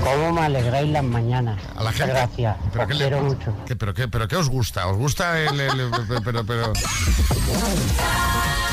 ¿Cómo 0.03 0.33
me 0.33 0.41
alegráis 0.41 0.89
las 0.91 1.03
mañanas? 1.03 1.59
A 1.75 1.83
la 1.83 1.91
Muchas 1.91 2.07
gente. 2.07 2.13
gracias. 2.13 2.57
¿Pero 2.71 2.83
Os 2.83 2.87
qué, 2.87 2.93
le- 2.95 2.99
quiero 3.07 3.21
mucho. 3.23 3.53
¿Qué- 3.65 3.75
pero, 3.75 3.93
qué, 3.93 4.07
¿Pero 4.07 4.27
qué 4.27 4.35
os 4.35 4.49
gusta? 4.49 4.87
¿Os 4.87 4.97
gusta 4.97 5.39
el...? 5.39 5.59
el- 5.59 5.79
el- 5.79 5.91
pero, 6.23 6.45
pero... 6.45 6.73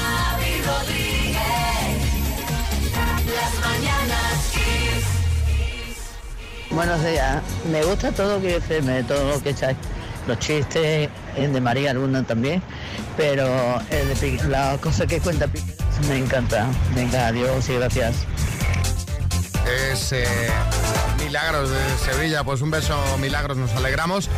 Buenos 6.70 7.04
días. 7.04 7.42
Me 7.70 7.82
gusta 7.84 8.12
todo 8.12 8.40
que 8.40 8.56
FM, 8.56 9.02
todo 9.04 9.32
lo 9.32 9.42
que 9.42 9.50
echáis. 9.50 9.76
Los 10.26 10.38
chistes, 10.38 11.08
el 11.36 11.52
de 11.52 11.60
María 11.60 11.92
Luna 11.94 12.22
también. 12.22 12.62
Pero 13.16 13.46
el 13.90 14.14
de 14.18 14.48
la 14.48 14.76
cosa 14.78 15.06
que 15.06 15.20
cuenta 15.20 15.46
me 16.08 16.16
encanta. 16.18 16.66
Venga, 16.94 17.28
adiós 17.28 17.68
y 17.68 17.74
gracias. 17.74 18.16
Es 19.92 20.12
eh, 20.12 20.24
Milagros 21.24 21.70
de 21.70 21.78
Sevilla. 22.04 22.44
Pues 22.44 22.60
un 22.60 22.70
beso, 22.70 22.96
Milagros, 23.18 23.56
nos 23.56 23.72
alegramos. 23.72 24.28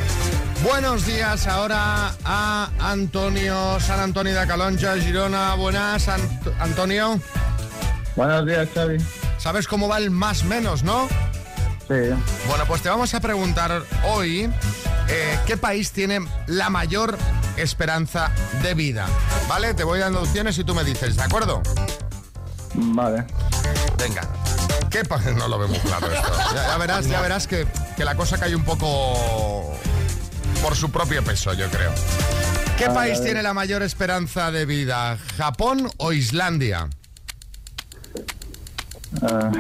Buenos 0.65 1.05
días 1.07 1.47
ahora 1.49 2.15
a 2.25 2.71
Antonio, 2.81 3.79
San 3.81 4.01
Antonio 4.01 4.39
de 4.39 4.47
Calonja, 4.47 4.97
Girona. 4.97 5.55
Buenas, 5.55 6.09
Ant- 6.09 6.53
Antonio. 6.61 7.21
Buenos 8.17 8.47
días, 8.47 8.69
Xavi. 8.75 8.97
¿Sabes 9.39 9.67
cómo 9.67 9.89
va 9.89 9.99
el 9.99 10.11
más 10.11 10.45
menos, 10.45 10.83
no? 10.85 11.09
Sí. 11.93 12.15
Bueno, 12.49 12.65
pues 12.67 12.81
te 12.83 12.89
vamos 12.89 13.13
a 13.13 13.21
preguntar 13.21 13.83
hoy 14.07 14.51
eh, 15.09 15.39
qué 15.47 15.57
país 15.59 15.93
tiene 15.93 16.21
la 16.47 16.71
mayor 16.71 17.19
esperanza 17.57 18.31
de 18.63 18.73
vida. 18.75 19.07
¿Vale? 19.49 19.75
Te 19.75 19.85
voy 19.85 19.99
dando 19.99 20.23
opciones 20.23 20.57
y 20.59 20.65
tú 20.65 20.75
me 20.75 20.85
dices, 20.85 21.17
¿de 21.17 21.23
acuerdo? 21.23 21.63
Vale. 22.75 23.27
Venga. 23.99 24.23
¿Qué 24.91 25.05
pa- 25.05 25.19
No 25.37 25.49
lo 25.49 25.59
veo 25.59 25.69
muy 25.69 25.79
claro 25.81 26.11
esto. 26.11 26.33
Ya, 26.55 26.67
ya 26.69 26.79
verás, 26.79 27.07
ya 27.09 27.21
verás 27.21 27.47
que, 27.47 27.67
que 27.97 28.05
la 28.07 28.15
cosa 28.15 28.39
cae 28.39 28.55
un 28.57 28.65
poco 28.65 29.77
por 30.63 30.75
su 30.75 30.91
propio 30.91 31.23
peso, 31.23 31.53
yo 31.53 31.69
creo. 31.71 31.93
¿Qué 32.79 32.89
país 32.89 33.21
tiene 33.23 33.43
la 33.43 33.53
mayor 33.53 33.83
esperanza 33.83 34.51
de 34.51 34.65
vida? 34.65 35.19
¿Japón 35.37 35.91
o 35.99 36.13
Islandia? 36.13 36.89
Ah, 39.23 39.51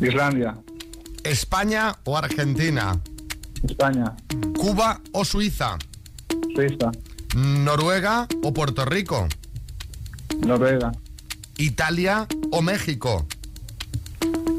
Islandia. 0.00 0.54
¿España 1.24 1.96
o 2.04 2.16
Argentina? 2.16 3.00
España. 3.66 4.14
¿Cuba 4.56 5.00
o 5.12 5.24
Suiza? 5.24 5.78
Suiza. 6.54 6.92
¿Noruega 7.34 8.28
o 8.42 8.52
Puerto 8.52 8.84
Rico? 8.84 9.26
Noruega. 10.46 10.92
¿Italia 11.56 12.26
o 12.50 12.60
México? 12.60 13.26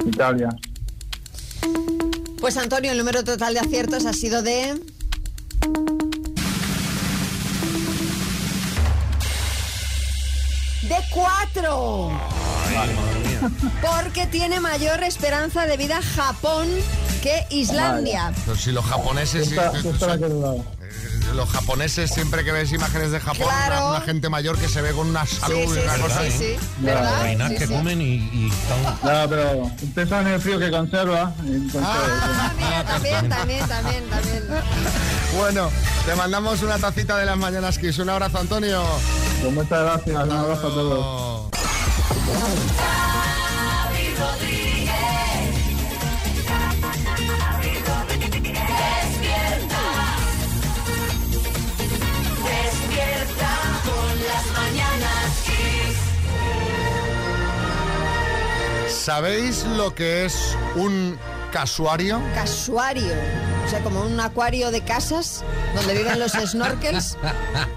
Italia. 0.06 0.50
Pues 2.40 2.58
Antonio, 2.58 2.92
el 2.92 2.98
número 2.98 3.24
total 3.24 3.54
de 3.54 3.60
aciertos 3.60 4.06
ha 4.06 4.14
sido 4.14 4.42
de. 4.42 4.74
De 10.82 10.98
cuatro. 11.12 12.12
Porque 13.82 14.26
tiene 14.28 14.60
mayor 14.60 15.04
esperanza 15.04 15.66
de 15.66 15.78
vida 15.78 16.00
Japón 16.16 16.68
que 17.22 17.46
Islandia. 17.50 18.32
Pero 18.46 18.58
si 18.58 18.72
los 18.72 18.86
japoneses... 18.86 19.52
He 19.52 19.56
dudado. 19.56 20.56
eh, 20.82 20.94
los 21.34 21.50
japoneses, 21.50 22.12
siempre 22.12 22.44
que 22.44 22.52
ves 22.52 22.72
imágenes 22.72 23.12
de 23.12 23.20
Japón, 23.20 23.48
Claro. 23.48 23.76
una, 23.88 23.98
una 23.98 24.02
gente 24.02 24.30
mayor 24.30 24.58
que 24.58 24.68
se 24.70 24.82
ve 24.82 24.92
con 24.92 25.08
una 25.10 25.26
salud 25.26 25.74
sí, 25.74 25.80
y 25.80 25.84
una 25.84 25.96
sí, 25.96 26.02
cosa... 26.02 26.22
sí, 26.24 26.32
sí. 26.32 26.56
¿Verdad? 26.80 27.22
Reinas 27.24 27.50
Sí, 27.52 27.58
que 27.58 27.68
sí. 27.68 27.74
comen 27.74 28.02
y, 28.02 28.06
y 28.16 28.50
están... 28.52 28.84
No, 29.24 29.30
pero 29.30 29.72
piensan 29.94 30.28
en 30.28 30.34
el 30.34 30.42
frío 30.42 30.60
que 30.60 30.72
conserva. 30.72 31.34
Entonces, 31.40 31.82
Ah, 31.84 32.52
mira, 32.58 32.84
también, 32.86 33.30
también, 33.30 33.68
también, 33.68 34.04
también. 34.10 34.44
Bueno, 35.38 35.70
te 36.06 36.16
mandamos 36.16 36.62
una 36.62 36.78
tacita 36.78 37.18
de 37.18 37.26
las 37.26 37.38
mañanas 37.38 37.78
Kiss. 37.80 37.98
Un 38.00 38.10
abrazo, 38.10 38.38
Antonio. 38.40 38.84
pues 39.42 39.54
muchas 39.54 39.82
gracias. 39.84 40.24
Un 40.24 40.32
abrazo 40.32 40.68
a 40.68 40.70
todos. 40.72 41.35
¿Sabéis 59.06 59.64
lo 59.78 59.94
que 59.94 60.26
es 60.26 60.58
un 60.76 61.18
casuario? 61.52 62.20
Casuario. 62.34 63.55
O 63.66 63.70
sea, 63.70 63.82
como 63.82 64.02
un 64.02 64.20
acuario 64.20 64.70
de 64.72 64.82
casas 64.82 65.44
donde 65.76 65.96
viven 65.96 66.20
los 66.20 66.32
snorkels. 66.46 67.18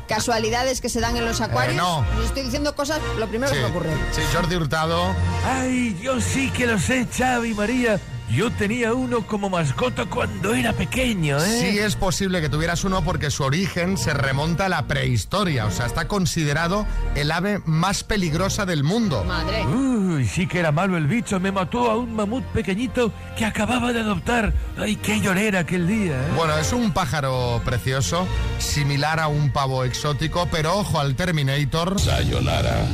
Casualidades 0.06 0.80
que 0.80 0.88
se 0.88 1.00
dan 1.00 1.16
en 1.16 1.24
los 1.24 1.40
acuarios. 1.40 1.74
Eh, 1.74 1.78
no. 1.78 1.98
Os 2.18 2.26
estoy 2.26 2.42
diciendo 2.42 2.74
cosas, 2.74 3.00
lo 3.18 3.26
primero 3.26 3.50
que 3.52 3.58
se 3.58 3.64
me 3.64 3.70
ocurre. 3.70 3.90
Sí, 4.12 4.20
Jordi 4.32 4.56
Hurtado. 4.56 5.14
Ay, 5.46 5.98
yo 6.02 6.20
sí 6.20 6.50
que 6.50 6.66
lo 6.66 6.78
sé, 6.78 7.06
Xavi 7.06 7.54
María. 7.54 7.98
Yo 8.30 8.50
tenía 8.50 8.92
uno 8.92 9.26
como 9.26 9.48
mascota 9.48 10.04
cuando 10.04 10.52
era 10.54 10.74
pequeño, 10.74 11.38
¿eh? 11.38 11.60
Sí 11.60 11.78
es 11.78 11.96
posible 11.96 12.42
que 12.42 12.48
tuvieras 12.48 12.84
uno 12.84 13.02
porque 13.02 13.30
su 13.30 13.42
origen 13.42 13.96
se 13.96 14.12
remonta 14.12 14.66
a 14.66 14.68
la 14.68 14.86
prehistoria, 14.86 15.64
o 15.64 15.70
sea, 15.70 15.86
está 15.86 16.08
considerado 16.08 16.86
el 17.14 17.30
ave 17.30 17.60
más 17.64 18.04
peligrosa 18.04 18.66
del 18.66 18.84
mundo. 18.84 19.24
Madre. 19.24 19.64
Uy, 19.66 20.26
sí 20.26 20.46
que 20.46 20.58
era 20.58 20.72
malo 20.72 20.98
el 20.98 21.06
bicho. 21.06 21.40
Me 21.40 21.52
mató 21.52 21.90
a 21.90 21.96
un 21.96 22.14
mamut 22.14 22.44
pequeñito 22.46 23.12
que 23.36 23.46
acababa 23.46 23.92
de 23.92 24.00
adoptar. 24.00 24.52
Ay, 24.76 24.96
qué 24.96 25.20
llorera 25.20 25.60
aquel 25.60 25.86
día, 25.86 26.14
¿eh? 26.14 26.32
Bueno, 26.36 26.56
es 26.58 26.72
un 26.72 26.92
pájaro 26.92 27.62
precioso, 27.64 28.26
similar 28.58 29.20
a 29.20 29.28
un 29.28 29.52
pavo 29.52 29.84
exótico, 29.84 30.48
pero 30.50 30.76
ojo 30.76 31.00
al 31.00 31.14
Terminator. 31.14 31.98
Sayonara, 31.98 32.86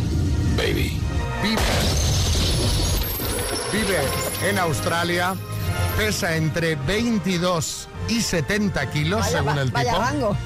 baby. 0.57 1.01
Vive, 1.43 1.61
vive 3.75 3.99
en 4.49 4.59
Australia, 4.59 5.35
pesa 5.97 6.37
entre 6.37 6.77
22 6.77 7.89
y 8.09 8.21
70 8.21 8.91
kilos, 8.91 9.21
Vaya, 9.21 9.39
según 9.39 9.59
el 9.59 9.71
vaya 9.73 9.91
tipo. 9.91 10.03
rango. 10.03 10.37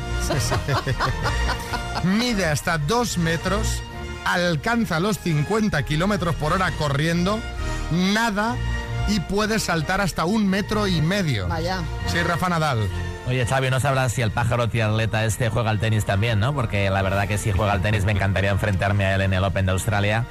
Mide 2.04 2.46
hasta 2.46 2.78
2 2.78 3.18
metros, 3.18 3.82
alcanza 4.24 4.98
los 4.98 5.18
50 5.18 5.82
kilómetros 5.82 6.34
por 6.36 6.54
hora 6.54 6.70
corriendo, 6.72 7.38
nada 7.90 8.56
y 9.08 9.20
puede 9.20 9.58
saltar 9.58 10.00
hasta 10.00 10.24
un 10.24 10.46
metro 10.48 10.86
y 10.86 11.02
medio. 11.02 11.48
Vaya. 11.48 11.82
Sí, 12.10 12.22
Rafa 12.22 12.48
Nadal. 12.48 12.88
Oye, 13.28 13.44
Xavi, 13.44 13.68
no 13.68 13.78
sabrás 13.78 14.12
si 14.12 14.22
el 14.22 14.30
pájaro 14.30 14.68
triatleta 14.70 15.24
este 15.26 15.50
juega 15.50 15.68
al 15.68 15.78
tenis 15.78 16.06
también, 16.06 16.40
¿no? 16.40 16.54
Porque 16.54 16.88
la 16.88 17.02
verdad 17.02 17.28
que 17.28 17.36
si 17.36 17.52
juega 17.52 17.72
al 17.72 17.82
tenis 17.82 18.06
me 18.06 18.12
encantaría 18.12 18.50
enfrentarme 18.50 19.04
a 19.04 19.16
él 19.16 19.20
en 19.20 19.34
el 19.34 19.44
Open 19.44 19.66
de 19.66 19.72
Australia. 19.72 20.24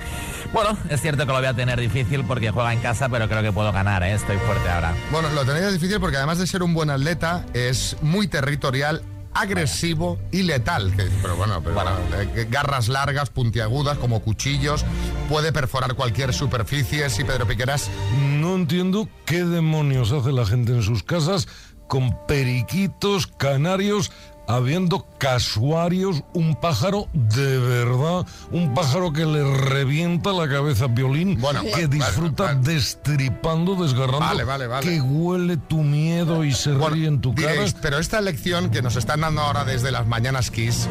Bueno, 0.51 0.75
es 0.89 0.99
cierto 1.01 1.27
que 1.27 1.31
lo 1.31 1.37
voy 1.37 1.45
a 1.45 1.53
tener 1.53 1.79
difícil 1.79 2.23
porque 2.25 2.49
juega 2.49 2.73
en 2.73 2.79
casa, 2.79 3.07
pero 3.07 3.27
creo 3.29 3.43
que 3.43 3.51
puedo 3.51 3.71
ganar, 3.71 4.01
¿eh? 4.01 4.13
Estoy 4.13 4.37
fuerte 4.37 4.67
ahora. 4.69 4.95
Bueno, 5.11 5.29
lo 5.29 5.45
tenéis 5.45 5.71
difícil 5.73 5.99
porque 5.99 6.17
además 6.17 6.39
de 6.39 6.47
ser 6.47 6.63
un 6.63 6.73
buen 6.73 6.89
atleta, 6.89 7.45
es 7.53 7.97
muy 8.01 8.27
territorial, 8.27 9.03
agresivo 9.35 10.17
y 10.31 10.41
letal. 10.41 10.91
Que- 10.95 11.07
pero 11.21 11.35
bueno, 11.35 11.61
pero, 11.63 11.79
eh, 12.19 12.29
que 12.33 12.45
garras 12.45 12.87
largas, 12.87 13.29
puntiagudas, 13.29 13.99
como 13.99 14.21
cuchillos, 14.21 14.83
puede 15.29 15.51
perforar 15.53 15.93
cualquier 15.93 16.33
superficie. 16.33 17.07
Sí, 17.11 17.23
Pedro 17.23 17.45
Piqueras. 17.45 17.91
No 18.19 18.55
entiendo 18.55 19.07
qué 19.25 19.43
demonios 19.45 20.11
hace 20.11 20.31
la 20.31 20.47
gente 20.47 20.71
en 20.71 20.81
sus 20.81 21.03
casas 21.03 21.47
con 21.87 22.17
periquitos, 22.27 23.27
canarios, 23.27 24.11
habiendo 24.47 25.05
casuarios, 25.17 26.23
un 26.33 26.55
pájaro 26.55 27.07
de 27.13 27.57
verdad, 27.59 28.25
un 28.51 28.73
pájaro 28.73 29.11
que 29.11 29.25
le 29.25 29.43
revienta 29.57 30.31
la 30.31 30.47
cabeza 30.47 30.85
a 30.85 30.87
violín, 30.87 31.39
Bueno, 31.39 31.61
que 31.63 31.71
vale, 31.71 31.87
disfruta 31.87 32.53
destripando, 32.55 33.75
desgarrando, 33.75 34.19
Vale, 34.19 34.43
vale, 34.45 34.67
vale. 34.67 34.87
que 34.87 35.01
huele 35.01 35.57
tu 35.57 35.83
miedo 35.83 36.43
y 36.43 36.53
se 36.53 36.73
ríe 36.73 37.07
en 37.07 37.19
tu 37.21 37.33
Diréis, 37.33 37.73
cara. 37.73 37.81
pero 37.81 37.99
esta 37.99 38.21
lección 38.21 38.69
que 38.69 38.81
nos 38.81 38.95
están 38.95 39.21
dando 39.21 39.41
ahora 39.41 39.65
desde 39.65 39.91
las 39.91 40.07
mañanas 40.07 40.49
Kiss. 40.51 40.87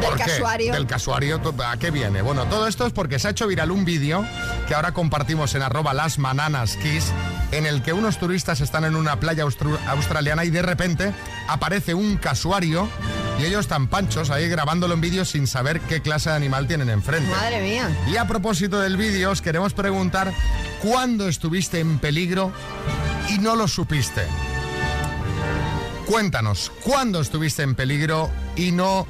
¿por 0.00 0.10
Del 0.16 0.18
qué? 0.26 0.32
casuario. 0.32 0.72
Del 0.72 0.86
casuario, 0.86 1.40
¿a 1.66 1.76
qué 1.76 1.90
viene? 1.90 2.22
Bueno, 2.22 2.44
todo 2.46 2.66
esto 2.66 2.86
es 2.86 2.92
porque 2.92 3.18
se 3.18 3.28
ha 3.28 3.30
hecho 3.32 3.46
viral 3.46 3.70
un 3.70 3.84
vídeo 3.84 4.24
que 4.68 4.74
ahora 4.74 4.92
compartimos 4.92 5.54
en 5.54 5.62
arroba 5.62 5.92
las 5.94 6.18
mananas 6.18 6.76
Kiss, 6.76 7.12
en 7.52 7.66
el 7.66 7.82
que 7.82 7.92
unos 7.92 8.18
turistas 8.18 8.60
están 8.60 8.84
en 8.84 8.96
una 8.96 9.20
playa 9.20 9.44
australiana 9.88 10.44
y 10.44 10.50
de 10.50 10.62
repente 10.62 11.12
aparece 11.48 11.94
un 11.94 12.16
casuario 12.16 12.88
y 13.38 13.44
ellos 13.44 13.60
están 13.60 13.88
panchos 13.88 14.30
ahí 14.30 14.48
grabándolo 14.48 14.94
en 14.94 15.00
vídeo 15.00 15.24
sin 15.24 15.46
saber 15.46 15.80
qué 15.80 16.00
clase 16.00 16.30
de 16.30 16.36
animal 16.36 16.66
tienen 16.66 16.90
enfrente. 16.90 17.30
Madre 17.30 17.60
mía. 17.60 17.90
Y 18.10 18.16
a 18.16 18.26
propósito 18.26 18.80
del 18.80 18.96
vídeo, 18.96 19.30
os 19.30 19.42
queremos 19.42 19.72
preguntar 19.72 20.32
cuándo 20.80 21.28
estuviste 21.28 21.80
en 21.80 21.98
peligro 21.98 22.52
y 23.28 23.38
no 23.38 23.56
lo 23.56 23.66
supiste. 23.66 24.22
Cuéntanos, 26.06 26.70
¿cuándo 26.82 27.20
estuviste 27.20 27.62
en 27.62 27.74
peligro 27.74 28.30
y 28.56 28.72
no 28.72 29.06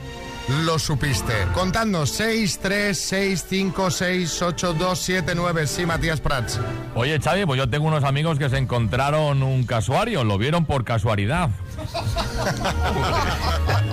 lo 0.48 0.78
supiste? 0.78 1.32
Contadnos 1.54 2.10
6, 2.10 2.58
3, 2.62 2.98
6, 2.98 3.46
5, 3.48 3.90
6, 3.90 4.42
8, 4.42 4.74
2, 4.74 4.98
7, 4.98 5.32
9. 5.34 5.66
Sí, 5.66 5.86
Matías 5.86 6.20
Prats. 6.20 6.58
Oye, 6.94 7.18
Xavi, 7.20 7.46
pues 7.46 7.58
yo 7.58 7.68
tengo 7.68 7.86
unos 7.86 8.04
amigos 8.04 8.38
que 8.38 8.48
se 8.50 8.58
encontraron 8.58 9.42
un 9.42 9.64
casuario, 9.64 10.24
lo 10.24 10.38
vieron 10.38 10.64
por 10.66 10.84
casualidad. 10.84 11.50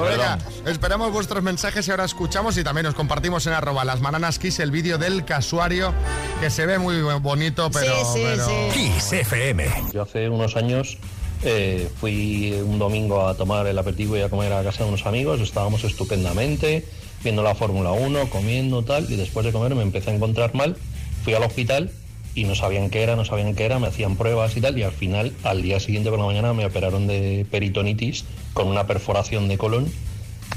Venga, 0.00 0.38
esperamos 0.66 1.12
vuestros 1.12 1.42
mensajes 1.42 1.86
y 1.88 1.90
ahora 1.90 2.04
escuchamos 2.04 2.56
y 2.56 2.64
también 2.64 2.86
os 2.86 2.94
compartimos 2.94 3.46
en 3.46 3.52
arroba 3.52 3.84
las 3.84 4.00
mananas 4.00 4.38
Kiss 4.38 4.60
el 4.60 4.70
vídeo 4.70 4.98
del 4.98 5.24
casuario 5.24 5.92
que 6.40 6.50
se 6.50 6.66
ve 6.66 6.78
muy 6.78 7.00
bonito, 7.20 7.70
pero... 7.70 7.92
pero- 8.14 8.48
Kiss 8.72 9.12
FM. 9.12 9.66
Yo 9.92 10.02
hace 10.02 10.28
unos 10.28 10.56
años 10.56 10.98
eh, 11.42 11.88
fui 12.00 12.52
un 12.52 12.78
domingo 12.78 13.26
a 13.26 13.34
tomar 13.34 13.66
el 13.66 13.78
aperitivo 13.78 14.16
y 14.16 14.20
a 14.20 14.28
comer 14.28 14.52
a 14.52 14.62
casa 14.62 14.84
de 14.84 14.90
unos 14.90 15.06
amigos, 15.06 15.40
estábamos 15.40 15.84
estupendamente, 15.84 16.84
viendo 17.22 17.42
la 17.42 17.54
Fórmula 17.54 17.92
1, 17.92 18.28
comiendo 18.30 18.82
tal, 18.82 19.10
y 19.10 19.16
después 19.16 19.46
de 19.46 19.52
comer 19.52 19.74
me 19.74 19.82
empecé 19.82 20.10
a 20.10 20.14
encontrar 20.14 20.54
mal, 20.54 20.76
fui 21.24 21.34
al 21.34 21.42
hospital 21.42 21.90
y 22.34 22.44
no 22.44 22.54
sabían 22.54 22.90
qué 22.90 23.02
era, 23.02 23.16
no 23.16 23.24
sabían 23.24 23.54
qué 23.54 23.64
era, 23.64 23.78
me 23.78 23.88
hacían 23.88 24.16
pruebas 24.16 24.56
y 24.56 24.60
tal, 24.60 24.78
y 24.78 24.82
al 24.82 24.92
final, 24.92 25.32
al 25.42 25.62
día 25.62 25.80
siguiente 25.80 26.10
por 26.10 26.18
la 26.18 26.26
mañana, 26.26 26.52
me 26.52 26.66
operaron 26.66 27.06
de 27.06 27.46
peritonitis 27.50 28.24
con 28.52 28.68
una 28.68 28.86
perforación 28.86 29.48
de 29.48 29.58
colon 29.58 29.90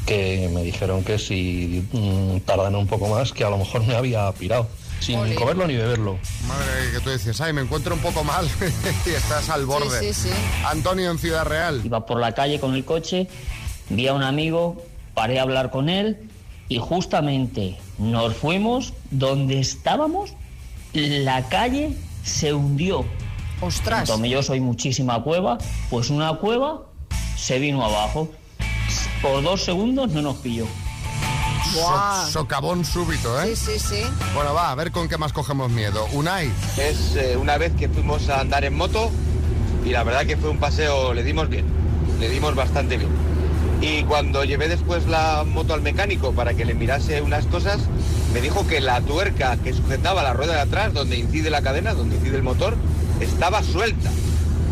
que 0.05 0.49
me 0.53 0.63
dijeron 0.63 1.03
que 1.03 1.17
si 1.17 1.85
mm, 1.91 2.39
tardan 2.45 2.75
un 2.75 2.87
poco 2.87 3.07
más, 3.07 3.31
que 3.31 3.43
a 3.43 3.49
lo 3.49 3.57
mejor 3.57 3.85
me 3.85 3.95
había 3.95 4.31
pirado, 4.33 4.67
sin 5.03 5.35
comerlo 5.35 5.67
ni 5.67 5.75
beberlo. 5.75 6.17
Madre, 6.47 6.91
que 6.93 6.99
tú 6.99 7.09
dices, 7.09 7.39
ay, 7.41 7.53
me 7.53 7.61
encuentro 7.61 7.93
un 7.93 8.01
poco 8.01 8.23
mal 8.23 8.47
y 9.05 9.09
estás 9.09 9.49
al 9.49 9.65
borde. 9.65 9.99
Sí, 9.99 10.13
sí, 10.13 10.29
sí. 10.29 10.35
Antonio 10.65 11.11
en 11.11 11.19
Ciudad 11.19 11.45
Real. 11.45 11.81
Iba 11.83 12.05
por 12.05 12.19
la 12.19 12.33
calle 12.33 12.59
con 12.59 12.73
el 12.73 12.85
coche, 12.85 13.27
vi 13.89 14.07
a 14.07 14.13
un 14.13 14.23
amigo, 14.23 14.83
paré 15.13 15.39
a 15.39 15.43
hablar 15.43 15.69
con 15.71 15.89
él 15.89 16.29
y 16.69 16.77
justamente 16.77 17.77
nos 17.97 18.35
fuimos 18.35 18.93
donde 19.11 19.59
estábamos, 19.59 20.33
la 20.93 21.47
calle 21.49 21.95
se 22.23 22.53
hundió. 22.53 23.05
Ostras. 23.61 24.09
Yo 24.23 24.43
soy 24.43 24.59
muchísima 24.59 25.21
cueva, 25.23 25.57
pues 25.89 26.09
una 26.09 26.33
cueva 26.35 26.83
se 27.35 27.59
vino 27.59 27.83
abajo. 27.83 28.29
Por 29.21 29.43
dos 29.43 29.63
segundos 29.63 30.11
no 30.11 30.21
nos 30.21 30.37
pilló. 30.37 30.67
So- 31.71 32.27
socavón 32.31 32.85
súbito, 32.85 33.41
¿eh? 33.41 33.55
Sí, 33.55 33.73
sí, 33.73 33.79
sí. 33.79 34.03
Bueno, 34.35 34.53
va, 34.53 34.71
a 34.71 34.75
ver 34.75 34.91
con 34.91 35.07
qué 35.07 35.17
más 35.17 35.33
cogemos 35.33 35.71
miedo. 35.71 36.05
Unai. 36.13 36.51
Es 36.77 37.15
eh, 37.15 37.37
una 37.37 37.57
vez 37.57 37.73
que 37.73 37.89
fuimos 37.89 38.29
a 38.29 38.41
andar 38.41 38.63
en 38.65 38.75
moto 38.75 39.09
y 39.85 39.89
la 39.89 40.03
verdad 40.03 40.25
que 40.25 40.37
fue 40.37 40.49
un 40.49 40.59
paseo, 40.59 41.13
le 41.13 41.23
dimos 41.23 41.49
bien, 41.49 41.65
le 42.19 42.29
dimos 42.29 42.55
bastante 42.55 42.97
bien. 42.97 43.09
Y 43.81 44.03
cuando 44.03 44.43
llevé 44.45 44.69
después 44.69 45.07
la 45.07 45.43
moto 45.45 45.73
al 45.73 45.81
mecánico 45.81 46.31
para 46.33 46.53
que 46.53 46.63
le 46.63 46.73
mirase 46.73 47.21
unas 47.21 47.45
cosas, 47.47 47.79
me 48.33 48.39
dijo 48.39 48.65
que 48.65 48.79
la 48.79 49.01
tuerca 49.01 49.57
que 49.57 49.73
sujetaba 49.73 50.23
la 50.23 50.33
rueda 50.33 50.53
de 50.53 50.61
atrás, 50.61 50.93
donde 50.93 51.17
incide 51.17 51.49
la 51.49 51.61
cadena, 51.61 51.93
donde 51.93 52.15
incide 52.15 52.37
el 52.37 52.43
motor, 52.43 52.77
estaba 53.19 53.61
suelta. 53.61 54.09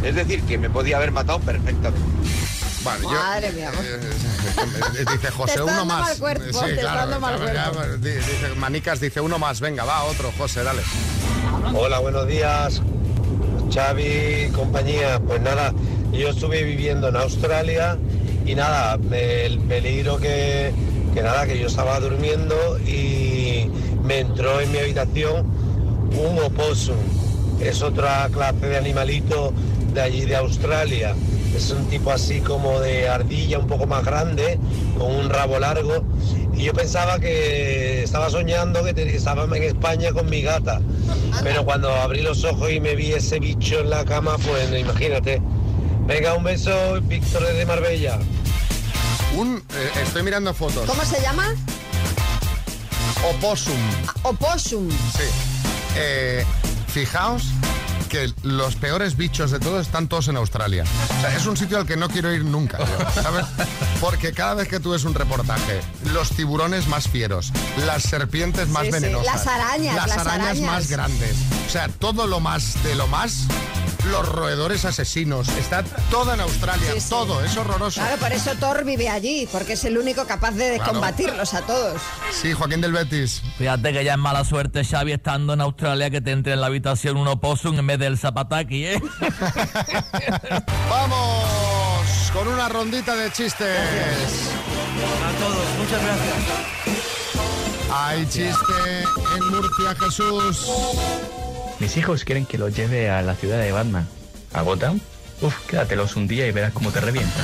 Es 0.04 0.16
decir, 0.16 0.42
que 0.44 0.58
me 0.58 0.70
podía 0.70 0.98
haber 0.98 1.12
matado 1.12 1.40
perfectamente. 1.40 2.00
Vale, 2.84 3.04
yo- 3.04 3.10
Madre 3.12 3.52
mía. 3.52 3.72
Eh, 3.78 5.06
dice 5.12 5.32
José, 5.32 5.54
Te 5.54 5.60
está 5.60 5.64
uno 5.74 5.86
más. 5.86 6.02
mal 6.02 6.18
cuerpo, 6.18 6.44
Sí, 6.46 6.60
te 6.66 6.70
está 6.72 6.82
claro, 6.82 6.98
dando 7.00 7.20
mal 7.20 7.36
claro, 7.38 7.54
ya, 7.54 7.70
cuerpo. 7.72 7.98
di- 7.98 8.10
dice, 8.12 8.50
Manicas 8.58 9.00
dice 9.00 9.22
uno 9.22 9.38
más, 9.40 9.60
venga, 9.60 9.84
va, 9.84 10.04
otro, 10.04 10.32
José, 10.38 10.64
dale. 10.64 10.82
Hola, 11.76 12.00
buenos 12.00 12.28
días. 12.28 12.82
Xavi, 13.74 14.50
compañía. 14.54 15.20
Pues 15.20 15.42
nada, 15.42 15.74
yo 16.12 16.30
estuve 16.30 16.64
viviendo 16.64 17.08
en 17.10 17.16
Australia 17.18 17.98
y 18.46 18.56
nada, 18.56 18.98
el 19.12 19.60
peligro 19.60 20.18
que, 20.18 20.74
que 21.14 21.22
nada, 21.22 21.46
que 21.46 21.60
yo 21.60 21.68
estaba 21.68 22.00
durmiendo 22.00 22.80
y 22.80 23.70
me 24.04 24.20
entró 24.20 24.60
en 24.60 24.72
mi 24.72 24.80
habitación 24.80 25.46
un 26.18 26.40
opossum. 26.44 26.98
Es 27.62 27.82
otra 27.84 28.28
clase 28.34 28.66
de 28.66 28.78
animalito 28.78 29.54
de 29.94 30.02
allí 30.02 30.26
de 30.26 30.36
Australia. 30.36 31.16
Es 31.56 31.70
un 31.72 31.86
tipo 31.90 32.12
así 32.12 32.40
como 32.40 32.80
de 32.80 33.08
ardilla 33.10 33.60
un 33.60 33.68
poco 33.68 33.86
más 33.86 34.04
grande, 34.06 34.58
con 34.98 35.12
un 35.16 35.30
rabo 35.30 35.60
largo. 35.60 36.04
Y 36.54 36.64
yo 36.64 36.74
pensaba 36.74 37.20
que 37.20 38.04
estaba 38.04 38.30
soñando 38.30 38.84
que 38.84 38.94
te- 38.94 39.16
estaba 39.16 39.44
en 39.44 39.64
España 39.64 40.12
con 40.12 40.30
mi 40.30 40.42
gata. 40.42 40.82
Pero 41.44 41.64
cuando 41.66 41.94
abrí 41.94 42.22
los 42.22 42.44
ojos 42.44 42.72
y 42.72 42.80
me 42.80 42.96
vi 42.96 43.14
ese 43.14 43.40
bicho 43.40 43.80
en 43.80 43.90
la 43.90 44.04
cama, 44.06 44.38
pues 44.38 44.72
imagínate. 44.80 45.42
Venga, 46.08 46.34
un 46.34 46.44
beso, 46.44 46.72
Víctor 47.04 47.44
de 47.54 47.66
Marbella. 47.66 48.20
Un, 49.38 49.58
eh, 49.58 49.92
estoy 50.04 50.24
mirando 50.24 50.54
fotos. 50.54 50.86
¿Cómo 50.86 51.04
se 51.06 51.22
llama? 51.22 51.54
Opossum. 53.30 53.78
Opossum. 54.24 54.90
Sí. 54.90 55.24
Eh, 55.96 56.44
fijaos 56.88 57.44
que 58.12 58.30
los 58.44 58.76
peores 58.76 59.16
bichos 59.16 59.52
de 59.52 59.60
todos 59.60 59.88
están 59.88 60.10
todos 60.10 60.28
en 60.28 60.36
Australia. 60.36 60.84
O 61.18 61.22
sea, 61.22 61.34
es 61.34 61.46
un 61.46 61.56
sitio 61.56 61.78
al 61.78 61.86
que 61.86 61.96
no 61.96 62.10
quiero 62.10 62.30
ir 62.34 62.44
nunca, 62.44 62.78
¿sabes? 63.14 63.46
Porque 64.02 64.34
cada 64.34 64.56
vez 64.56 64.68
que 64.68 64.82
tú 64.82 64.92
ves 64.92 65.06
un 65.06 65.14
reportaje, 65.14 65.80
los 66.12 66.32
tiburones 66.32 66.90
más 66.90 67.08
fieros, 67.08 67.54
las 67.86 68.04
serpientes 68.04 68.68
más 68.68 68.82
Sí, 68.84 68.88
sí, 68.88 68.94
venenosas, 69.00 69.34
las 69.34 69.48
arañas, 69.48 69.96
las, 69.96 70.08
las 70.08 70.18
arañas, 70.18 70.48
arañas. 70.48 70.72
más 70.72 70.90
grandes, 70.90 71.36
o 71.68 71.70
sea, 71.70 71.88
todo 71.88 72.28
lo 72.28 72.42
más 72.42 72.84
de 72.84 72.96
lo 72.96 73.08
más, 73.08 73.46
los 74.06 74.28
roedores 74.28 74.86
asesinos, 74.86 75.48
está 75.50 75.84
todo 76.10 76.34
en 76.34 76.42
Australia, 76.42 76.92
Sí, 76.94 77.02
sí. 77.02 77.10
todo, 77.10 77.44
es 77.44 77.56
horroroso. 77.56 78.02
Claro, 78.02 78.18
por 78.18 78.32
eso 78.32 78.52
Thor 78.60 78.84
vive 78.84 79.10
allí, 79.10 79.48
porque 79.52 79.74
es 79.74 79.84
el 79.86 79.98
único 79.98 80.26
capaz 80.26 80.52
de 80.52 80.76
Claro. 80.78 80.94
combatirlos 80.94 81.54
a 81.54 81.62
todos. 81.62 82.02
Sí, 82.32 82.54
Joaquín 82.54 82.82
del 82.82 82.92
Betis. 82.94 83.42
Fíjate 83.58 83.94
que 83.94 84.04
ya 84.04 84.14
es 84.14 84.20
mala 84.20 84.44
suerte, 84.44 84.84
Xavi, 84.84 85.12
estando 85.14 85.54
en 85.54 85.62
Australia, 85.62 86.10
que 86.10 86.22
te 86.22 86.32
entre 86.32 86.54
en 86.54 86.62
la 86.62 86.68
habitación 86.68 87.18
un 87.18 87.28
opossum 87.28 87.78
en 87.78 87.88
vez 87.88 88.00
del 88.00 88.18
zapataki, 88.18 88.86
¿eh? 88.86 89.02
Vamos 90.90 92.32
con 92.34 92.48
una 92.48 92.70
rondita 92.70 93.16
de 93.16 93.32
chistes. 93.32 93.78
A 93.78 95.40
todos, 95.40 95.66
muchas 95.78 96.02
gracias. 96.04 96.36
Hay 97.94 98.26
chiste 98.26 99.04
en 99.38 99.46
Murcia, 99.50 99.96
Jesús. 100.00 100.68
Mis 101.82 101.98
hijos 101.98 102.24
quieren 102.26 102.46
que 102.46 102.60
los 102.60 102.76
lleve 102.76 103.10
a 103.10 103.24
la 103.24 103.34
ciudad 103.34 103.58
de 103.58 103.72
Batman. 103.72 104.08
¿A 104.54 104.62
Gotham? 104.62 105.00
Uf, 105.42 105.66
quédatelos 105.66 106.16
un 106.16 106.28
día 106.28 106.46
y 106.46 106.52
verás 106.52 106.74
cómo 106.74 106.92
te 106.92 107.02
revientan. 107.02 107.44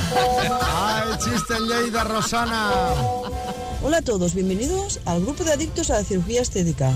Hay 0.62 1.18
chiste 1.18 1.54
en 1.56 1.66
Lleida, 1.66 2.04
Rosana. 2.04 2.70
Hola 3.82 3.96
a 3.96 4.02
todos, 4.02 4.34
bienvenidos 4.34 5.00
al 5.06 5.22
grupo 5.22 5.42
de 5.42 5.54
adictos 5.54 5.90
a 5.90 5.94
la 5.94 6.04
cirugía 6.04 6.40
estética. 6.40 6.92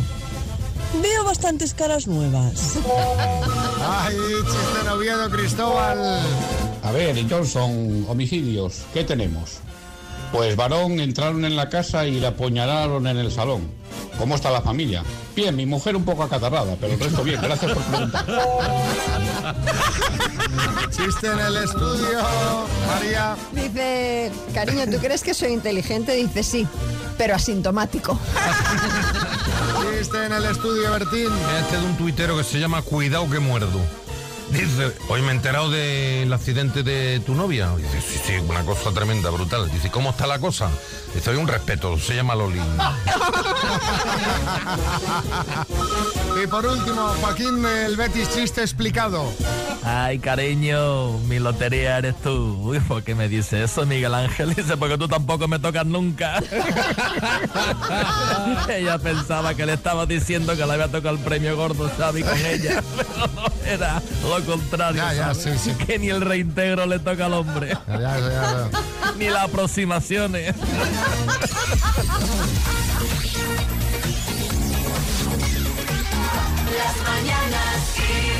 Veo 1.02 1.24
bastantes 1.24 1.74
caras 1.74 2.06
nuevas. 2.06 2.76
Hay 3.88 4.14
chiste 4.44 4.80
en 4.80 4.88
Oviedo, 4.88 5.28
Cristóbal. 5.28 6.20
A 6.84 6.92
ver, 6.92 7.28
Johnson, 7.28 8.06
homicidios, 8.08 8.82
¿qué 8.94 9.02
tenemos? 9.02 9.58
Pues 10.32 10.56
varón 10.56 10.98
entraron 10.98 11.44
en 11.44 11.54
la 11.56 11.68
casa 11.68 12.06
y 12.06 12.18
le 12.18 12.26
apuñalaron 12.26 13.06
en 13.06 13.18
el 13.18 13.30
salón. 13.30 13.68
¿Cómo 14.18 14.34
está 14.34 14.50
la 14.50 14.62
familia? 14.62 15.02
Bien, 15.36 15.54
mi 15.54 15.66
mujer 15.66 15.94
un 15.96 16.04
poco 16.04 16.22
acatarrada, 16.22 16.76
pero 16.80 16.94
el 16.94 17.00
resto 17.00 17.22
bien, 17.22 17.40
gracias 17.40 17.72
por 17.72 17.82
preguntar. 17.82 18.26
Chiste 20.90 21.26
en 21.26 21.38
el 21.38 21.56
estudio, 21.56 22.20
María. 22.86 23.36
Dice, 23.52 24.30
cariño, 24.54 24.84
¿tú 24.90 24.98
crees 24.98 25.22
que 25.22 25.34
soy 25.34 25.52
inteligente? 25.52 26.14
Dice, 26.14 26.42
sí, 26.42 26.66
pero 27.18 27.34
asintomático. 27.34 28.18
Chiste 29.98 30.26
en 30.26 30.32
el 30.32 30.44
estudio, 30.46 30.92
Bertín. 30.92 31.28
Este 31.60 31.76
de 31.78 31.84
un 31.84 31.96
tuitero 31.96 32.36
que 32.36 32.44
se 32.44 32.58
llama 32.58 32.82
Cuidado 32.82 33.28
que 33.28 33.38
muerdo. 33.38 33.80
Dice, 34.52 34.92
hoy 35.08 35.22
me 35.22 35.28
he 35.28 35.34
enterado 35.34 35.70
del 35.70 36.30
accidente 36.32 36.82
de 36.82 37.20
tu 37.20 37.34
novia. 37.34 37.74
Dice, 37.76 38.00
sí, 38.02 38.20
sí, 38.22 38.34
una 38.46 38.64
cosa 38.64 38.92
tremenda, 38.92 39.30
brutal. 39.30 39.70
Dice, 39.70 39.90
¿cómo 39.90 40.10
está 40.10 40.26
la 40.26 40.38
cosa? 40.38 40.70
Dice, 41.14 41.30
hay 41.30 41.36
un 41.36 41.48
respeto, 41.48 41.98
se 41.98 42.14
llama 42.14 42.34
Loli. 42.34 42.60
Y 46.40 46.46
por 46.46 46.64
último, 46.66 47.08
Joaquín, 47.20 47.64
el 47.64 47.96
Betis 47.96 48.28
chiste 48.34 48.62
explicado. 48.62 49.32
Ay, 49.84 50.18
cariño, 50.18 51.18
mi 51.28 51.38
lotería 51.38 51.98
eres 51.98 52.14
tú. 52.22 52.58
Uy, 52.62 52.80
¿por 52.80 53.02
qué 53.02 53.14
me 53.14 53.28
dice 53.28 53.64
eso, 53.64 53.84
Miguel 53.84 54.14
Ángel? 54.14 54.54
Dice, 54.54 54.76
porque 54.76 54.96
tú 54.96 55.08
tampoco 55.08 55.48
me 55.48 55.58
tocas 55.58 55.84
nunca. 55.84 56.42
ella 58.68 58.98
pensaba 58.98 59.54
que 59.54 59.66
le 59.66 59.74
estaba 59.74 60.06
diciendo 60.06 60.56
que 60.56 60.64
le 60.64 60.72
había 60.72 60.88
tocado 60.88 61.16
el 61.16 61.20
premio 61.20 61.56
gordo 61.56 61.90
Xavi 61.96 62.22
con 62.22 62.38
ella, 62.46 62.82
pero 62.96 63.26
no 63.34 63.44
era 63.64 64.00
lo 64.22 64.44
contrario. 64.44 65.02
Ya, 65.02 65.14
ya, 65.14 65.34
¿sabes? 65.34 65.60
sí, 65.60 65.70
sí. 65.70 65.84
Que 65.84 65.98
ni 65.98 66.10
el 66.10 66.20
reintegro 66.20 66.86
le 66.86 66.98
toca 66.98 67.26
al 67.26 67.34
hombre. 67.34 67.76
Ya, 67.88 68.68
ni 69.18 69.28
las 69.28 69.44
aproximaciones. 69.44 70.54
Las 76.84 76.96
mañanas. 77.02 78.31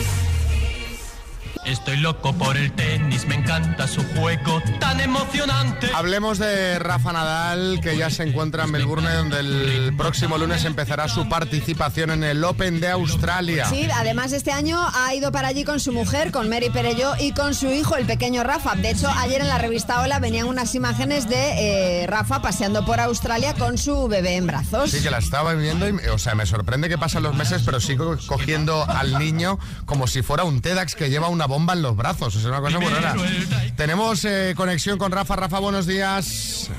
Estoy 1.64 1.98
loco 1.98 2.33
por 2.33 2.57
el 2.57 2.72
tenis, 2.72 3.25
me 3.27 3.37
encanta 3.37 3.87
su 3.87 4.03
juego 4.14 4.61
tan 4.81 4.98
emocionante. 4.98 5.90
Hablemos 5.94 6.38
de 6.38 6.81
Rafa 6.81 7.12
Nadal, 7.12 7.79
que 7.81 7.96
ya 7.96 8.11
se 8.11 8.25
encuentra 8.25 8.64
en 8.64 8.72
Melbourne, 8.72 9.09
donde 9.09 9.38
el 9.38 9.94
próximo 9.96 10.38
lunes 10.38 10.64
empezará 10.64 11.07
su 11.07 11.29
participación 11.29 12.11
en 12.11 12.25
el 12.25 12.42
Open 12.42 12.81
de 12.81 12.88
Australia. 12.88 13.66
Sí, 13.66 13.87
además 13.94 14.33
este 14.33 14.51
año 14.51 14.81
ha 14.92 15.14
ido 15.14 15.31
para 15.31 15.48
allí 15.48 15.62
con 15.62 15.79
su 15.79 15.92
mujer, 15.92 16.33
con 16.33 16.48
Mary 16.48 16.68
Perello 16.68 17.12
y 17.20 17.31
con 17.31 17.55
su 17.55 17.68
hijo, 17.68 17.94
el 17.94 18.07
pequeño 18.07 18.42
Rafa. 18.42 18.75
De 18.75 18.90
hecho, 18.90 19.09
ayer 19.09 19.40
en 19.40 19.48
la 19.48 19.59
revista 19.59 20.01
Hola 20.01 20.18
venían 20.18 20.48
unas 20.48 20.75
imágenes 20.75 21.29
de 21.29 22.03
eh, 22.03 22.07
Rafa 22.09 22.42
paseando 22.42 22.85
por 22.85 22.98
Australia 22.98 23.55
con 23.55 23.79
su 23.79 24.09
bebé 24.09 24.35
en 24.35 24.48
brazos. 24.48 24.90
Sí, 24.90 25.01
que 25.01 25.11
la 25.11 25.18
estaba 25.18 25.55
viendo 25.55 25.88
y, 25.88 25.92
o 26.09 26.18
sea, 26.18 26.35
me 26.35 26.44
sorprende 26.44 26.88
que 26.88 26.98
pasan 26.98 27.22
los 27.22 27.37
meses, 27.37 27.62
pero 27.64 27.79
sigo 27.79 28.16
cogiendo 28.27 28.85
al 28.88 29.16
niño 29.16 29.61
como 29.85 30.09
si 30.09 30.22
fuera 30.22 30.42
un 30.42 30.61
TEDx 30.61 30.96
que 30.96 31.09
lleva 31.09 31.29
una 31.29 31.46
bomba 31.52 31.74
en 31.74 31.82
los 31.82 31.94
brazos. 31.94 32.34
Es 32.34 32.44
una 32.46 32.60
cosa 32.60 32.78
muy 32.78 32.88
rara. 32.88 33.14
Tenemos 33.76 34.24
eh, 34.24 34.54
conexión 34.56 34.98
con 34.98 35.12
Rafa. 35.12 35.36
Rafa, 35.36 35.58
buenos 35.58 35.86
días. 35.86 36.70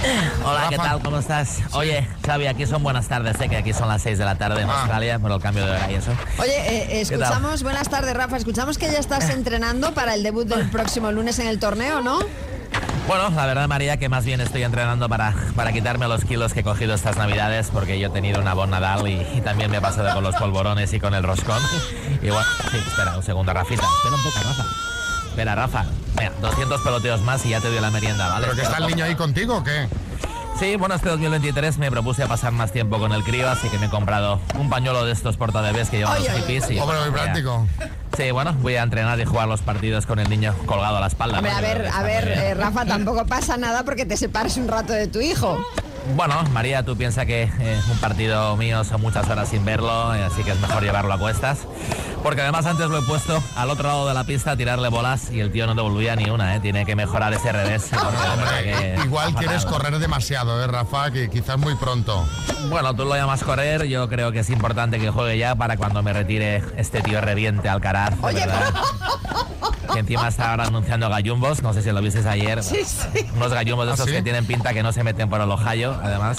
Hola, 0.44 0.66
¿qué 0.70 0.76
tal? 0.76 1.02
¿Cómo 1.02 1.18
estás? 1.18 1.58
Oye, 1.72 2.08
Xavi, 2.24 2.46
aquí 2.46 2.66
son 2.66 2.82
buenas 2.82 3.06
tardes, 3.08 3.36
sé 3.36 3.48
que 3.48 3.56
aquí 3.56 3.72
son 3.72 3.88
las 3.88 4.02
6 4.02 4.18
de 4.18 4.24
la 4.24 4.36
tarde 4.36 4.62
en 4.62 4.70
Ah. 4.70 4.80
Australia 4.80 5.18
por 5.18 5.30
el 5.32 5.40
cambio 5.40 5.64
de 5.66 5.72
hora 5.72 5.90
y 5.90 5.94
eso. 5.94 6.12
Oye, 6.38 6.52
eh, 6.56 7.04
¿Qué 7.08 7.16
tal? 7.16 7.22
escuchamos, 7.22 7.62
buenas 7.62 7.88
tardes 7.88 8.14
Rafa, 8.14 8.36
escuchamos 8.36 8.78
que 8.78 8.90
ya 8.90 8.98
estás 8.98 9.28
entrenando 9.30 9.92
para 9.92 10.14
el 10.14 10.22
debut 10.22 10.46
del 10.48 10.70
próximo 10.70 11.12
lunes 11.12 11.38
en 11.38 11.46
el 11.48 11.58
torneo, 11.58 12.00
¿no? 12.00 12.18
Bueno, 13.06 13.28
la 13.30 13.44
verdad, 13.46 13.66
María, 13.66 13.96
que 13.96 14.08
más 14.08 14.24
bien 14.24 14.40
estoy 14.40 14.62
entrenando 14.62 15.08
para, 15.08 15.34
para 15.56 15.72
quitarme 15.72 16.06
los 16.06 16.24
kilos 16.24 16.52
que 16.54 16.60
he 16.60 16.62
cogido 16.64 16.94
estas 16.94 17.16
navidades, 17.16 17.68
porque 17.72 17.98
yo 17.98 18.06
he 18.06 18.10
tenido 18.10 18.40
una 18.40 18.54
bon 18.54 18.70
Nadal 18.70 19.06
y, 19.08 19.14
y 19.36 19.40
también 19.40 19.70
me 19.70 19.78
he 19.78 19.80
pasado 19.80 20.14
con 20.14 20.22
los 20.22 20.36
polvorones 20.36 20.92
y 20.92 21.00
con 21.00 21.14
el 21.14 21.22
roscón. 21.22 21.60
Y 22.22 22.28
bueno, 22.28 22.46
sí, 22.70 22.76
espera 22.86 23.16
un 23.16 23.22
segundo, 23.22 23.52
Rafita. 23.52 23.82
Espera 23.82 24.14
un 24.14 24.22
poco, 24.22 24.38
Rafa. 24.44 24.64
Espera, 25.30 25.54
Rafa. 25.54 25.84
Venga, 26.16 26.32
200 26.40 26.80
peloteos 26.82 27.20
más 27.22 27.44
y 27.46 27.50
ya 27.50 27.60
te 27.60 27.68
doy 27.70 27.80
la 27.80 27.90
merienda, 27.90 28.28
¿vale? 28.28 28.46
¿Pero 28.46 28.56
que 28.56 28.62
está 28.62 28.78
el 28.78 28.86
niño 28.88 29.04
ahí 29.04 29.14
contigo 29.14 29.56
o 29.58 29.64
qué? 29.64 29.88
Sí, 30.58 30.76
bueno, 30.76 30.94
este 30.94 31.08
2023 31.08 31.78
me 31.78 31.90
propuse 31.90 32.22
a 32.24 32.28
pasar 32.28 32.52
más 32.52 32.70
tiempo 32.72 32.98
con 32.98 33.12
el 33.12 33.22
crío, 33.24 33.48
así 33.48 33.68
que 33.70 33.78
me 33.78 33.86
he 33.86 33.88
comprado 33.88 34.40
un 34.58 34.68
pañuelo 34.68 35.06
de 35.06 35.12
estos 35.12 35.38
portabebés 35.38 35.88
que 35.88 35.98
llevan 35.98 36.16
Ay, 36.18 36.24
los 36.24 36.32
ay, 36.32 36.40
hippies. 36.42 36.70
y- 36.70 36.78
Hombre, 36.78 36.98
muy 37.00 37.10
voy 37.10 37.18
a- 37.20 37.22
práctico. 37.22 37.66
Sí, 38.16 38.30
bueno, 38.32 38.52
voy 38.60 38.74
a 38.76 38.82
entrenar 38.82 39.18
y 39.20 39.24
jugar 39.24 39.48
los 39.48 39.62
partidos 39.62 40.04
con 40.04 40.18
el 40.18 40.28
niño 40.28 40.54
colgado 40.66 40.98
a 40.98 41.00
la 41.00 41.06
espalda. 41.06 41.38
Hombre, 41.38 41.52
¿no? 41.52 41.58
a 41.58 41.60
ver, 41.62 41.88
a 41.90 42.02
ver, 42.02 42.28
eh, 42.28 42.54
Rafa, 42.54 42.84
tampoco 42.84 43.24
pasa 43.24 43.56
nada 43.56 43.84
porque 43.84 44.04
te 44.04 44.16
separes 44.18 44.58
un 44.58 44.68
rato 44.68 44.92
de 44.92 45.06
tu 45.06 45.20
hijo. 45.20 45.58
Bueno, 46.16 46.42
María, 46.52 46.82
tú 46.82 46.96
piensas 46.96 47.24
que 47.24 47.44
eh, 47.44 47.80
un 47.90 47.98
partido 47.98 48.54
mío 48.56 48.84
son 48.84 49.00
muchas 49.00 49.28
horas 49.30 49.48
sin 49.48 49.64
verlo, 49.64 50.14
eh, 50.14 50.24
así 50.24 50.42
que 50.42 50.50
es 50.50 50.60
mejor 50.60 50.82
llevarlo 50.82 51.14
a 51.14 51.18
cuestas. 51.18 51.58
Porque 52.22 52.42
además 52.42 52.66
antes 52.66 52.88
lo 52.88 52.98
he 52.98 53.02
puesto 53.02 53.42
al 53.56 53.70
otro 53.70 53.88
lado 53.88 54.06
de 54.06 54.12
la 54.14 54.24
pista 54.24 54.50
a 54.52 54.56
tirarle 54.56 54.88
bolas 54.88 55.30
y 55.30 55.40
el 55.40 55.50
tío 55.50 55.66
no 55.66 55.74
devolvía 55.74 56.14
ni 56.16 56.28
una, 56.28 56.54
¿eh? 56.54 56.60
Tiene 56.60 56.84
que 56.84 56.94
mejorar 56.94 57.32
ese 57.32 57.50
revés. 57.50 57.90
que 58.62 58.98
Igual 59.04 59.34
quieres 59.34 59.64
correr 59.64 59.98
demasiado, 59.98 60.62
¿eh, 60.62 60.66
Rafa? 60.66 61.10
Que 61.10 61.30
quizás 61.30 61.58
muy 61.58 61.74
pronto. 61.76 62.26
Bueno, 62.68 62.94
tú 62.94 63.04
lo 63.04 63.14
llamas 63.16 63.42
correr, 63.42 63.84
yo 63.86 64.08
creo 64.08 64.32
que 64.32 64.40
es 64.40 64.50
importante 64.50 64.98
que 65.00 65.10
juegue 65.10 65.38
ya 65.38 65.54
para 65.54 65.76
cuando 65.78 66.02
me 66.02 66.12
retire 66.12 66.62
este 66.76 67.00
tío 67.00 67.20
reviente 67.22 67.68
Alcaraz, 67.68 68.20
de 68.20 68.34
verdad. 68.34 68.74
Que 69.92 70.00
encima 70.00 70.28
está 70.28 70.50
ahora 70.50 70.64
anunciando 70.66 71.08
gallumbos, 71.08 71.62
no 71.62 71.72
sé 71.72 71.82
si 71.82 71.90
lo 71.90 72.00
visteis 72.02 72.26
ayer. 72.26 72.62
Sí, 72.62 72.84
sí. 72.84 73.26
Unos 73.34 73.52
gallumbos 73.52 73.86
de 73.86 73.92
¿Ah, 73.92 73.94
esos 73.94 74.06
sí? 74.06 74.12
que 74.12 74.22
tienen 74.22 74.46
pinta 74.46 74.72
que 74.74 74.82
no 74.82 74.92
se 74.92 75.02
meten 75.02 75.28
por 75.30 75.40
el 75.40 75.50
ojallo, 75.50 75.98
además. 76.02 76.36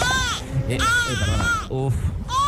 Y- 0.69 0.73
uy, 0.73 1.15
perdona. 1.19 1.45
Uf. 1.69 1.93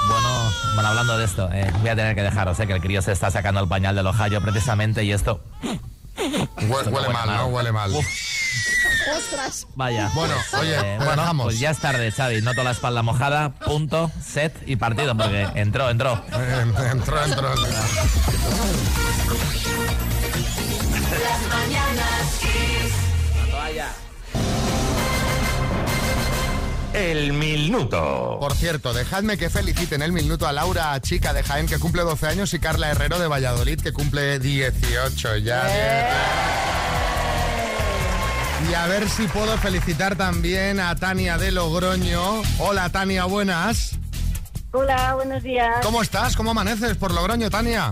Bueno, 0.07 0.51
bueno, 0.75 0.89
hablando 0.89 1.17
de 1.17 1.25
esto, 1.25 1.49
eh, 1.51 1.71
voy 1.79 1.89
a 1.89 1.95
tener 1.95 2.15
que 2.15 2.21
dejaros, 2.21 2.59
eh, 2.59 2.67
que 2.67 2.73
el 2.73 2.81
crío 2.81 3.01
se 3.01 3.11
está 3.11 3.31
sacando 3.31 3.61
el 3.61 3.67
pañal 3.67 3.95
del 3.95 4.07
ojallo 4.07 4.41
precisamente 4.41 5.03
y 5.03 5.11
esto... 5.11 5.41
Huele, 6.17 6.89
huele 6.89 7.09
mal, 7.09 7.27
¿no? 7.29 7.45
Huele 7.47 7.71
mal. 7.71 7.91
¡Ostras! 9.17 9.67
Vaya. 9.75 10.11
Bueno, 10.13 10.35
oye, 10.59 10.75
te 10.75 10.97
bueno, 10.97 11.21
dejamos. 11.21 11.45
pues 11.45 11.59
ya 11.59 11.71
es 11.71 11.79
tarde, 11.79 12.11
Xavi. 12.11 12.41
Noto 12.41 12.63
la 12.63 12.71
espalda 12.71 13.01
mojada, 13.01 13.49
punto, 13.53 14.11
set 14.23 14.53
y 14.67 14.75
partido, 14.75 15.17
porque 15.17 15.47
entró, 15.55 15.89
entró. 15.89 16.23
Eh, 16.31 16.65
entró, 16.91 17.23
entró. 17.23 17.55
Las 21.11 21.41
mañanas. 21.49 22.39
El 26.93 27.33
minuto. 27.33 28.37
Por 28.39 28.53
cierto, 28.53 28.93
dejadme 28.93 29.37
que 29.37 29.49
felicite 29.49 29.95
en 29.95 30.03
el 30.03 30.11
minuto 30.11 30.47
a 30.47 30.53
Laura 30.53 30.99
Chica 31.01 31.33
de 31.33 31.41
Jaén, 31.41 31.65
que 31.65 31.79
cumple 31.79 32.03
12 32.03 32.27
años, 32.27 32.53
y 32.53 32.59
Carla 32.59 32.91
Herrero 32.91 33.17
de 33.17 33.27
Valladolid, 33.27 33.81
que 33.81 33.91
cumple 33.91 34.37
18 34.37 35.37
ya. 35.37 35.67
Y 38.69 38.73
a 38.75 38.85
ver 38.87 39.09
si 39.09 39.27
puedo 39.27 39.57
felicitar 39.57 40.15
también 40.15 40.79
a 40.79 40.95
Tania 40.95 41.37
de 41.37 41.51
Logroño. 41.51 42.43
Hola 42.59 42.89
Tania, 42.89 43.25
buenas. 43.25 43.97
Hola, 44.71 45.15
buenos 45.15 45.43
días. 45.43 45.79
¿Cómo 45.83 46.01
estás? 46.01 46.35
¿Cómo 46.35 46.51
amaneces 46.51 46.95
por 46.97 47.13
Logroño, 47.13 47.49
Tania? 47.49 47.91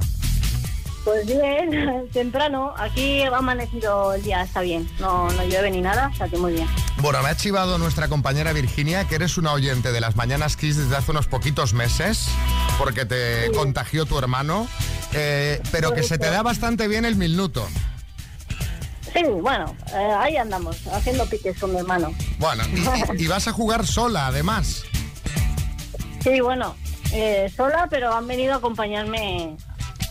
Pues 1.03 1.25
bien, 1.25 2.07
temprano. 2.13 2.73
Aquí 2.77 3.23
ha 3.23 3.35
amanecido 3.35 4.13
el 4.13 4.21
día, 4.21 4.41
está 4.43 4.61
bien. 4.61 4.89
No, 4.99 5.29
no 5.31 5.43
llueve 5.45 5.71
ni 5.71 5.81
nada, 5.81 6.11
o 6.13 6.15
sea 6.15 6.27
que 6.27 6.37
muy 6.37 6.53
bien. 6.53 6.67
Bueno, 6.97 7.21
me 7.23 7.29
ha 7.29 7.35
chivado 7.35 7.77
nuestra 7.77 8.07
compañera 8.07 8.53
Virginia 8.53 9.07
que 9.07 9.15
eres 9.15 9.37
una 9.37 9.53
oyente 9.53 9.91
de 9.91 9.99
las 9.99 10.15
Mañanas 10.15 10.55
Kiss 10.57 10.77
desde 10.77 10.95
hace 10.95 11.11
unos 11.11 11.27
poquitos 11.27 11.73
meses, 11.73 12.27
porque 12.77 13.05
te 13.05 13.51
contagió 13.51 14.05
tu 14.05 14.19
hermano, 14.19 14.67
eh, 15.13 15.61
pero 15.71 15.93
que 15.93 16.03
se 16.03 16.17
te 16.17 16.29
da 16.29 16.43
bastante 16.43 16.87
bien 16.87 17.05
el 17.05 17.15
minuto. 17.15 17.67
Sí, 19.13 19.23
bueno, 19.23 19.75
eh, 19.93 20.13
ahí 20.19 20.37
andamos, 20.37 20.87
haciendo 20.87 21.25
piques 21.25 21.59
con 21.59 21.73
mi 21.73 21.79
hermano. 21.79 22.13
Bueno, 22.37 22.63
y, 23.17 23.23
y 23.23 23.27
vas 23.27 23.47
a 23.47 23.51
jugar 23.51 23.85
sola, 23.85 24.27
además. 24.27 24.83
Sí, 26.23 26.39
bueno, 26.39 26.75
eh, 27.11 27.51
sola, 27.55 27.87
pero 27.89 28.13
han 28.13 28.25
venido 28.27 28.53
a 28.53 28.57
acompañarme 28.57 29.57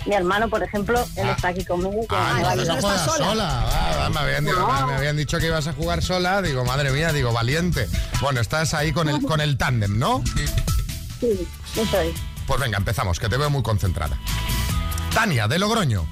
mi 0.06 0.14
hermano, 0.14 0.48
por 0.48 0.62
ejemplo, 0.62 1.04
él 1.16 1.28
está 1.28 1.48
aquí 1.48 1.64
conmigo. 1.64 2.06
Ah, 2.08 2.54
no 2.56 2.80
juegas 2.80 3.16
sola. 3.16 3.48
Ah, 3.66 4.04
ah, 4.06 4.10
me, 4.10 4.18
habían, 4.20 4.44
dicho- 4.44 4.58
No. 4.58 4.86
me 4.86 4.94
habían 4.94 5.16
dicho 5.16 5.38
que 5.38 5.46
ibas 5.46 5.66
a 5.66 5.72
jugar 5.72 6.02
sola. 6.02 6.40
Digo, 6.42 6.64
madre 6.64 6.90
mía, 6.90 7.12
digo, 7.12 7.32
valiente. 7.32 7.88
Bueno, 8.20 8.40
estás 8.40 8.74
ahí 8.74 8.92
con 8.92 9.08
el, 9.08 9.22
con 9.22 9.40
el 9.40 9.56
tándem, 9.58 9.98
¿no? 9.98 10.22
Sí, 11.20 11.46
eso 11.76 12.00
es. 12.00 12.14
Pues 12.46 12.60
venga, 12.60 12.78
empezamos, 12.78 13.18
que 13.20 13.28
te 13.28 13.36
veo 13.36 13.50
muy 13.50 13.62
concentrada. 13.62 14.18
Tania, 15.14 15.46
de 15.48 15.58
Logroño, 15.58 16.06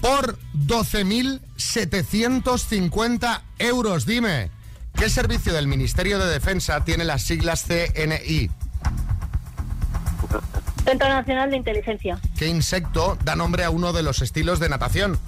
por 0.00 0.38
12.750 0.54 3.40
euros, 3.58 4.04
dime, 4.04 4.50
¿qué 4.96 5.08
servicio 5.08 5.52
del 5.52 5.66
Ministerio 5.66 6.18
de 6.18 6.26
Defensa 6.26 6.84
tiene 6.84 7.04
las 7.04 7.22
siglas 7.22 7.64
CNI? 7.64 8.50
Centro 10.88 11.06
Nacional 11.10 11.50
de 11.50 11.58
Inteligencia. 11.58 12.18
¿Qué 12.38 12.46
insecto 12.46 13.18
da 13.22 13.36
nombre 13.36 13.62
a 13.62 13.68
uno 13.68 13.92
de 13.92 14.02
los 14.02 14.22
estilos 14.22 14.58
de 14.58 14.70
natación? 14.70 15.18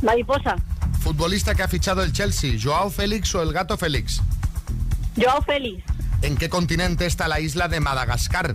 Mariposa. 0.00 0.54
Futbolista 1.00 1.56
que 1.56 1.64
ha 1.64 1.68
fichado 1.68 2.04
el 2.04 2.12
Chelsea, 2.12 2.56
Joao 2.62 2.88
Félix 2.88 3.34
o 3.34 3.42
el 3.42 3.52
gato 3.52 3.76
Félix. 3.76 4.22
Joao 5.20 5.42
Félix. 5.42 5.82
¿En 6.22 6.36
qué 6.36 6.48
continente 6.48 7.04
está 7.04 7.26
la 7.26 7.40
isla 7.40 7.66
de 7.66 7.80
Madagascar? 7.80 8.54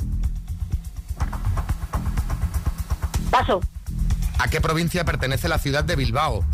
Paso. 3.30 3.60
¿A 4.40 4.48
qué 4.48 4.62
provincia 4.62 5.04
pertenece 5.04 5.50
la 5.50 5.60
ciudad 5.60 5.84
de 5.84 5.98
Bilbao? 5.98 6.46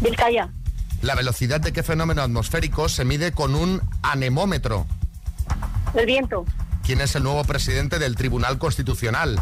Vizcaya. 0.00 0.50
¿La 1.02 1.14
velocidad 1.14 1.60
de 1.60 1.72
qué 1.72 1.84
fenómeno 1.84 2.22
atmosférico 2.22 2.88
se 2.88 3.04
mide 3.04 3.30
con 3.30 3.54
un 3.54 3.80
anemómetro? 4.02 4.88
El 5.94 6.06
viento. 6.06 6.44
¿Quién 6.84 7.00
es 7.00 7.14
el 7.16 7.22
nuevo 7.22 7.44
presidente 7.44 7.98
del 7.98 8.16
Tribunal 8.16 8.58
Constitucional? 8.58 9.40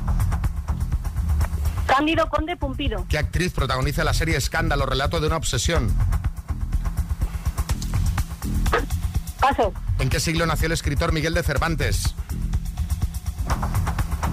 Cándido 1.86 2.28
Conde 2.28 2.56
Pumpido. 2.56 3.06
¿Qué 3.08 3.18
actriz 3.18 3.52
protagoniza 3.52 4.04
la 4.04 4.14
serie 4.14 4.36
Escándalo, 4.36 4.86
relato 4.86 5.20
de 5.20 5.28
una 5.28 5.36
obsesión? 5.36 5.94
Paso. 9.40 9.72
¿En 9.98 10.08
qué 10.08 10.18
siglo 10.18 10.44
nació 10.46 10.66
el 10.66 10.72
escritor 10.72 11.12
Miguel 11.12 11.34
de 11.34 11.42
Cervantes? 11.42 12.14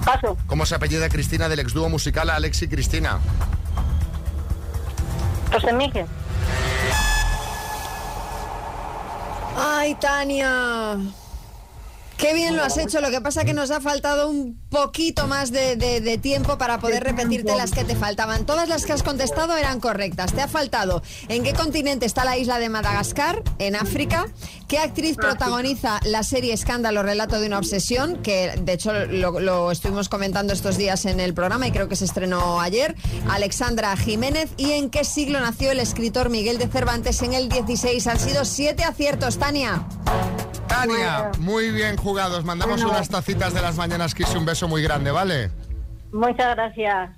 Paso. 0.04 0.38
¿Cómo 0.48 0.66
se 0.66 0.76
apellida 0.76 1.08
Cristina 1.10 1.48
del 1.50 1.60
exdúo 1.60 1.90
musical 1.90 2.30
Alex 2.30 2.64
y 2.64 2.68
Cristina? 2.68 3.20
José 5.52 5.72
Miguel. 5.72 6.08
Ay, 9.56 9.96
Tania. 9.96 10.98
Qué 12.24 12.34
bien 12.34 12.56
lo 12.56 12.64
has 12.64 12.78
hecho, 12.78 13.02
lo 13.02 13.12
que 13.12 13.20
pasa 13.20 13.44
que 13.44 13.54
nos 13.54 13.70
ha 13.70 13.82
faltado 13.82 14.30
un 14.30 14.58
poquito 14.70 15.28
más 15.28 15.52
de, 15.52 15.76
de- 15.76 16.00
de 16.00 16.18
tiempo 16.18 16.58
para 16.58 16.80
poder 16.80 17.04
repetirte 17.04 17.54
las 17.54 17.72
que 17.72 17.84
te 17.84 17.98
faltaban. 17.98 18.46
Todas 18.46 18.70
las 18.70 18.86
que 18.86 18.94
has 18.94 19.04
contestado 19.04 19.58
eran 19.58 19.82
correctas. 19.82 20.32
Te 20.32 20.40
ha 20.42 20.48
faltado 20.48 21.04
en 21.28 21.44
qué 21.44 21.52
continente 21.52 22.06
está 22.06 22.24
la 22.24 22.38
isla 22.38 22.60
de 22.60 22.70
Madagascar, 22.70 23.44
en 23.60 23.76
África, 23.76 24.26
qué 24.70 24.78
actriz 24.78 25.18
protagoniza 25.18 26.00
la 26.06 26.24
serie 26.24 26.54
Escándalo, 26.54 27.04
relato 27.04 27.42
de 27.42 27.48
una 27.48 27.58
obsesión, 27.60 28.22
que 28.24 28.54
de 28.58 28.72
hecho 28.72 28.94
lo, 28.94 29.42
lo 29.42 29.70
estuvimos 29.70 30.08
comentando 30.08 30.54
estos 30.54 30.78
días 30.78 31.04
en 31.06 31.20
el 31.20 31.34
programa 31.34 31.68
y 31.68 31.72
creo 31.74 31.90
que 31.90 31.98
se 31.98 32.06
estrenó 32.06 32.62
ayer, 32.62 32.96
Alexandra 33.30 33.98
Jiménez, 33.98 34.50
y 34.56 34.72
en 34.72 34.90
qué 34.90 35.04
siglo 35.04 35.42
nació 35.42 35.72
el 35.72 35.80
escritor 35.82 36.30
Miguel 36.30 36.58
de 36.58 36.68
Cervantes 36.70 37.22
en 37.22 37.34
el 37.34 37.50
16. 37.50 38.08
Han 38.08 38.20
sido 38.22 38.46
siete 38.46 38.86
aciertos, 38.86 39.38
Tania. 39.40 39.86
Tania, 40.74 41.32
muy 41.40 41.70
bien 41.72 41.98
jugados. 41.98 42.44
Mandamos 42.44 42.78
Bueno. 42.82 42.98
unas 42.98 43.08
tacitas 43.10 43.54
de 43.54 43.62
las 43.62 43.76
mañanas 43.78 44.16
Kiss 44.16 44.30
y 44.34 44.38
un 44.38 44.46
beso 44.46 44.68
muy 44.68 44.82
grande, 44.82 45.12
¿vale? 45.12 45.52
Muchas 46.12 46.56
gracias. 46.56 47.12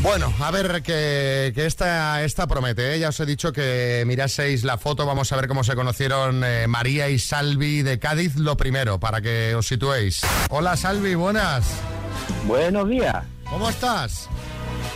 Bueno, 0.00 0.30
a 0.38 0.50
ver, 0.50 0.82
que, 0.82 1.52
que 1.54 1.64
esta, 1.64 2.22
esta 2.24 2.46
promete. 2.46 2.94
¿eh? 2.94 2.98
Ya 2.98 3.08
os 3.08 3.18
he 3.20 3.24
dicho 3.26 3.52
que 3.52 4.04
miraseis 4.06 4.62
la 4.62 4.76
foto. 4.76 5.06
Vamos 5.06 5.32
a 5.32 5.36
ver 5.36 5.48
cómo 5.48 5.64
se 5.64 5.74
conocieron 5.74 6.42
eh, 6.44 6.66
María 6.68 7.08
y 7.08 7.18
Salvi 7.18 7.80
de 7.82 7.98
Cádiz. 7.98 8.36
Lo 8.36 8.54
primero, 8.58 9.00
para 9.00 9.22
que 9.22 9.54
os 9.54 9.66
situéis. 9.66 10.20
Hola, 10.50 10.76
Salvi, 10.76 11.14
buenas. 11.14 11.64
Buenos 12.46 12.86
días. 12.90 13.24
¿Cómo 13.48 13.70
estás? 13.70 14.28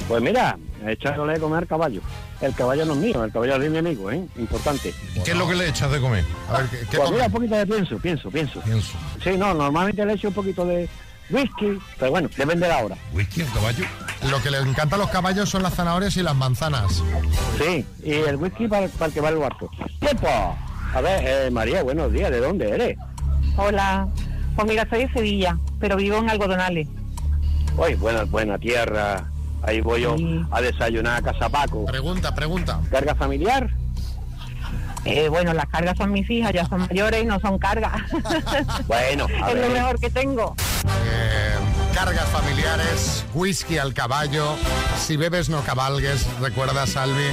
Pues 0.09 0.23
mira, 0.23 0.59
echándole 0.87 1.35
de 1.35 1.41
comer 1.41 1.67
caballo. 1.67 2.01
El 2.41 2.55
caballo 2.55 2.85
no 2.85 2.93
es 2.95 2.99
mío, 2.99 3.25
el 3.25 3.33
caballo 3.33 3.55
es 3.57 3.61
de 3.63 3.71
mi 3.71 3.79
amigo, 3.79 4.11
¿eh? 4.11 4.25
Importante. 4.37 4.95
¿Qué 5.25 5.31
es 5.33 5.37
lo 5.37 5.49
que 5.49 5.55
le 5.55 5.69
echas 5.69 5.91
de 5.91 6.01
comer? 6.01 6.25
A 6.49 6.59
ver, 6.59 6.67
¿qué, 6.69 6.79
qué 6.81 6.97
Pues 6.97 7.01
come? 7.01 7.11
mira, 7.13 7.27
un 7.27 7.33
poquito 7.33 7.55
de 7.57 7.67
pienso, 7.67 7.99
pienso, 7.99 8.31
pienso. 8.31 8.61
Pienso. 8.61 8.93
Sí, 9.23 9.31
no, 9.37 9.55
normalmente 9.55 10.05
le 10.07 10.13
echo 10.15 10.29
un 10.29 10.35
poquito 10.35 10.65
de 10.65 10.89
whisky, 11.31 11.79
pero 11.99 12.11
bueno, 12.13 12.29
depende 12.37 12.67
de 12.67 12.73
la 12.73 12.85
hora. 12.85 12.97
¿Whisky 13.13 13.43
al 13.43 13.53
caballo? 13.53 13.85
Lo 14.31 14.43
que 14.43 14.51
les 14.51 14.65
encanta 14.67 14.97
a 14.97 14.99
los 14.99 15.11
caballos 15.11 15.49
son 15.49 15.63
las 15.63 15.75
zanahorias 15.75 16.17
y 16.17 16.23
las 16.23 16.35
manzanas. 16.35 17.03
Sí, 17.59 17.85
y 18.03 18.13
el 18.13 18.37
whisky 18.37 18.67
para, 18.69 18.89
para 18.89 19.07
el 19.07 19.13
que 19.13 19.21
va 19.21 19.29
al 19.29 19.39
barco. 19.39 19.71
¡Tiempo! 20.01 20.29
A 20.95 21.01
ver, 21.03 21.23
eh, 21.27 21.51
María, 21.51 21.83
buenos 21.83 22.11
días, 22.13 22.31
¿de 22.31 22.41
dónde 22.41 22.71
eres? 22.71 22.97
Hola. 23.57 24.09
Pues 24.57 24.67
mira, 24.67 24.87
soy 24.91 25.05
de 25.07 25.13
Sevilla, 25.13 25.57
pero 25.79 25.97
vivo 25.97 26.17
en 26.19 26.31
Algodonales. 26.31 26.89
Uy, 27.77 27.95
buena, 27.95 28.25
buena 28.25 28.59
tierra. 28.59 29.25
Ahí 29.63 29.81
voy 29.81 30.03
yo 30.03 30.17
a 30.51 30.61
desayunar 30.61 31.19
a 31.19 31.23
Casa 31.23 31.49
Paco. 31.49 31.85
Pregunta, 31.87 32.35
pregunta. 32.35 32.81
¿Carga 32.91 33.15
familiar? 33.15 33.71
Eh, 35.05 35.29
bueno, 35.29 35.53
las 35.55 35.67
cargas 35.67 35.97
son 35.97 36.13
mis 36.13 36.29
hijas, 36.31 36.53
ya 36.53 36.67
son 36.67 36.81
mayores 36.81 37.23
y 37.23 37.27
no 37.27 37.41
son 37.41 37.59
cargas. 37.59 38.03
Bueno, 38.87 39.27
a 39.43 39.51
es 39.51 39.59
lo 39.59 39.69
mejor 39.69 40.01
que 40.01 40.11
tengo. 40.11 40.55
Eh, 41.07 41.55
cargas 41.95 42.29
familiares, 42.29 43.25
whisky 43.35 43.79
al 43.79 43.95
caballo. 43.95 44.55
Si 44.99 45.17
bebes 45.17 45.49
no 45.49 45.63
cabalgues, 45.63 46.27
recuerda, 46.41 46.87
Salvi. 46.87 47.31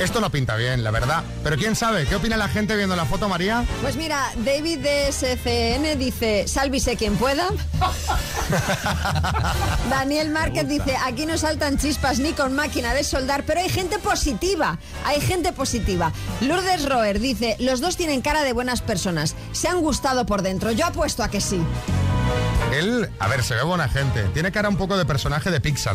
Esto 0.00 0.20
no 0.20 0.30
pinta 0.30 0.56
bien, 0.56 0.84
la 0.84 0.90
verdad. 0.90 1.22
Pero 1.42 1.56
quién 1.56 1.74
sabe, 1.74 2.04
¿qué 2.06 2.16
opina 2.16 2.36
la 2.36 2.48
gente 2.48 2.76
viendo 2.76 2.94
la 2.96 3.06
foto, 3.06 3.30
María? 3.30 3.64
Pues 3.80 3.96
mira, 3.96 4.30
David 4.44 4.80
de 4.80 5.10
SCN 5.10 5.98
dice, 5.98 6.46
sálvise 6.46 6.96
quien 6.96 7.16
pueda. 7.16 7.48
Daniel 9.90 10.30
Márquez 10.30 10.68
dice, 10.68 10.96
aquí 11.02 11.24
no 11.24 11.38
saltan 11.38 11.78
chispas 11.78 12.18
ni 12.18 12.32
con 12.32 12.54
máquina 12.54 12.92
de 12.92 13.04
soldar, 13.04 13.44
pero 13.44 13.60
hay 13.60 13.70
gente 13.70 13.98
positiva, 13.98 14.78
hay 15.04 15.20
gente 15.22 15.52
positiva. 15.52 16.12
Lourdes 16.42 16.84
Roer 16.96 17.20
dice, 17.20 17.56
los 17.58 17.82
dos 17.82 17.98
tienen 17.98 18.22
cara 18.22 18.42
de 18.42 18.54
buenas 18.54 18.80
personas, 18.80 19.36
se 19.52 19.68
han 19.68 19.82
gustado 19.82 20.24
por 20.24 20.40
dentro, 20.40 20.72
yo 20.72 20.86
apuesto 20.86 21.22
a 21.22 21.28
que 21.28 21.42
sí. 21.42 21.60
Él, 22.72 23.10
a 23.18 23.28
ver, 23.28 23.42
se 23.44 23.54
ve 23.54 23.62
buena 23.64 23.86
gente. 23.86 24.22
Tiene 24.32 24.50
cara 24.50 24.70
un 24.70 24.76
poco 24.78 24.96
de 24.96 25.04
personaje 25.04 25.50
de 25.50 25.60
Pixar. 25.60 25.94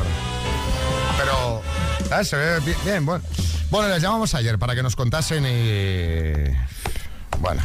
Pero, 1.18 1.62
¿sabes? 2.08 2.28
Se 2.28 2.36
ve 2.38 2.60
bi- 2.60 2.76
bien, 2.86 3.04
bueno. 3.04 3.24
Bueno, 3.72 3.90
les 3.90 4.02
llamamos 4.04 4.36
ayer 4.36 4.60
para 4.60 4.76
que 4.76 4.84
nos 4.84 4.96
contasen 4.96 5.44
y... 5.44 6.56
Bueno. 7.40 7.62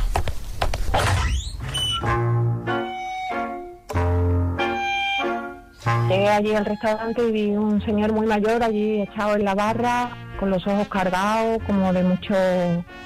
Llegué 6.08 6.28
allí 6.28 6.54
al 6.54 6.64
restaurante 6.64 7.22
y 7.28 7.32
vi 7.32 7.50
un 7.56 7.84
señor 7.84 8.12
muy 8.12 8.26
mayor 8.26 8.62
allí 8.62 9.02
echado 9.02 9.34
en 9.36 9.44
la 9.44 9.54
barra, 9.54 10.10
con 10.38 10.50
los 10.50 10.66
ojos 10.66 10.88
cargados, 10.88 11.58
como 11.66 11.92
de 11.92 12.02
mucho 12.02 12.34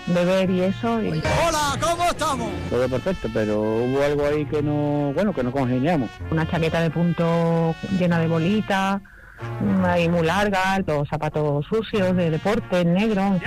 beber 0.07 0.51
y 0.51 0.61
eso. 0.63 1.01
y- 1.03 1.09
Hola, 1.47 1.77
¿cómo 1.81 2.05
estamos? 2.11 2.49
Todo 2.69 2.89
perfecto, 2.89 3.29
pero 3.33 3.61
hubo 3.61 4.03
algo 4.05 4.27
ahí 4.27 4.45
que 4.47 4.63
no, 4.63 5.13
bueno, 5.15 5.33
que 5.33 5.43
no 5.43 5.53
congeniamos. 5.53 6.11
Una 6.31 6.47
chaqueta 6.49 6.81
de 6.81 6.91
punto 6.91 7.75
llena 7.99 8.19
de 8.19 8.27
bolitas, 8.29 9.01
ahí 9.85 10.09
muy 10.09 10.27
larga, 10.27 10.79
los 10.87 11.09
zapatos 11.09 11.65
sucios 11.67 12.15
de 12.17 12.31
deporte, 12.31 12.85
negros. 12.85 13.41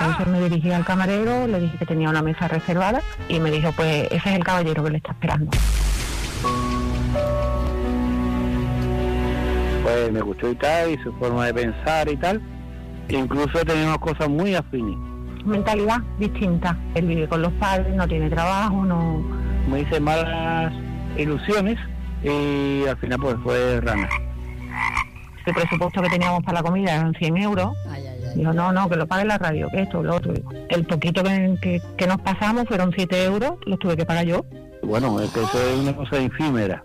Entonces 0.00 0.26
me 0.28 0.40
dirigí 0.48 0.70
al 0.72 0.84
camarero, 0.84 1.46
le 1.46 1.60
dije 1.60 1.76
que 1.78 1.86
tenía 1.86 2.08
una 2.08 2.22
mesa 2.22 2.48
reservada 2.48 3.00
y 3.28 3.40
me 3.40 3.50
dijo, 3.50 3.72
pues 3.72 4.04
ese 4.10 4.16
es 4.30 4.36
el 4.36 4.44
caballero 4.44 4.84
que 4.84 4.90
le 4.90 4.96
está 4.98 5.12
esperando. 5.12 5.50
Pues 9.82 10.12
me 10.12 10.20
gustó 10.20 10.50
y 10.50 10.54
tal, 10.54 10.90
y 10.90 10.98
su 11.02 11.12
forma 11.14 11.46
de 11.46 11.54
pensar 11.54 12.08
y 12.10 12.16
tal. 12.16 12.40
Incluso 13.08 13.64
tenemos 13.64 13.98
cosas 13.98 14.28
muy 14.28 14.54
afines. 14.54 14.96
Mentalidad 15.44 15.98
distinta. 16.18 16.76
Él 16.94 17.06
vive 17.06 17.28
con 17.28 17.42
los 17.42 17.52
padres, 17.54 17.94
no 17.94 18.06
tiene 18.06 18.28
trabajo, 18.28 18.84
no... 18.84 19.18
Me 19.68 19.80
hice 19.80 20.00
malas 20.00 20.72
ilusiones 21.16 21.78
y 22.22 22.86
al 22.86 22.96
final 22.98 23.18
pues 23.20 23.36
fue 23.42 23.80
rana. 23.80 24.08
El 25.46 25.54
presupuesto 25.54 26.02
que 26.02 26.08
teníamos 26.10 26.42
para 26.42 26.58
la 26.60 26.62
comida 26.62 26.94
eran 26.94 27.14
100 27.14 27.36
euros. 27.38 27.70
Dijo, 28.34 28.52
no, 28.52 28.72
no, 28.72 28.88
que 28.90 28.96
lo 28.96 29.06
pague 29.06 29.24
la 29.24 29.38
radio, 29.38 29.68
que 29.72 29.82
esto, 29.82 30.02
lo 30.02 30.16
otro. 30.16 30.34
El 30.68 30.84
poquito 30.84 31.22
que, 31.22 31.56
que- 31.62 31.82
que 31.96 32.06
nos 32.06 32.20
pasamos 32.20 32.64
fueron 32.68 32.92
7 32.94 33.24
euros, 33.24 33.54
los 33.66 33.78
tuve 33.78 33.96
que 33.96 34.04
pagar 34.04 34.26
yo. 34.26 34.44
Bueno, 34.82 35.18
es 35.20 35.30
que 35.30 35.40
eso 35.42 35.58
es 35.60 35.78
una 35.80 35.94
cosa 35.96 36.16
efímera. 36.18 36.82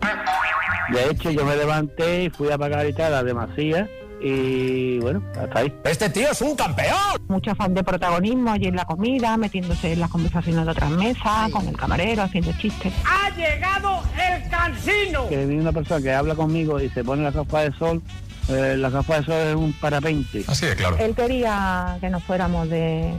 De 0.90 1.10
hecho, 1.10 1.30
yo 1.30 1.44
me 1.44 1.56
levanté 1.56 2.24
y 2.24 2.30
fui 2.30 2.50
a 2.50 2.56
pagar 2.58 2.86
y 2.86 2.92
tal 2.94 3.14
a 3.14 3.22
demasía 3.22 3.86
y 4.20 4.98
bueno, 5.00 5.22
hasta 5.38 5.58
ahí. 5.58 5.72
Este 5.84 6.08
tío 6.10 6.30
es 6.30 6.40
un 6.40 6.56
campeón. 6.56 7.22
Mucho 7.28 7.50
afán 7.50 7.74
de 7.74 7.82
protagonismo 7.82 8.52
allí 8.52 8.66
en 8.66 8.76
la 8.76 8.84
comida, 8.84 9.36
metiéndose 9.36 9.92
en 9.92 10.00
las 10.00 10.10
conversaciones 10.10 10.64
de 10.64 10.70
otras 10.70 10.90
mesas, 10.90 11.50
con 11.50 11.68
el 11.68 11.76
camarero, 11.76 12.22
haciendo 12.22 12.52
chistes. 12.58 12.92
¡Ha 13.04 13.30
llegado 13.36 14.02
el 14.18 14.48
cansino! 14.48 15.28
Que 15.28 15.46
viene 15.46 15.62
una 15.62 15.72
persona 15.72 16.00
que 16.00 16.12
habla 16.12 16.34
conmigo 16.34 16.80
y 16.80 16.88
se 16.90 17.04
pone 17.04 17.22
la 17.22 17.30
gafas 17.30 17.64
de 17.64 17.78
sol, 17.78 18.02
eh, 18.48 18.76
la 18.78 18.90
gafa 18.90 19.20
de 19.20 19.24
sol 19.24 19.34
es 19.34 19.54
un 19.54 19.72
parapente. 19.74 20.44
Así 20.46 20.66
de 20.66 20.76
claro. 20.76 20.96
Él 20.98 21.14
quería 21.14 21.98
que 22.00 22.10
nos 22.10 22.22
fuéramos 22.24 22.68
de 22.68 23.12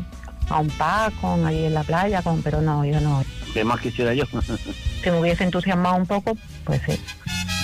a 0.49 0.60
un 0.60 0.67
pub 0.67 1.21
con 1.21 1.45
allí 1.45 1.65
en 1.65 1.73
la 1.73 1.84
playa, 1.84 2.21
con, 2.21 2.41
pero 2.41 2.62
no, 2.62 2.86
yo 2.86 2.99
no. 3.01 3.23
¿Qué 3.53 3.63
más 3.63 3.79
quisiera 3.79 4.13
yo? 4.13 4.25
Si 5.03 5.12
me 5.12 5.19
hubiese 5.19 5.43
entusiasmado 5.43 5.97
un 5.97 6.08
poco, 6.08 6.36
pues 6.63 6.81
sí. 6.88 6.99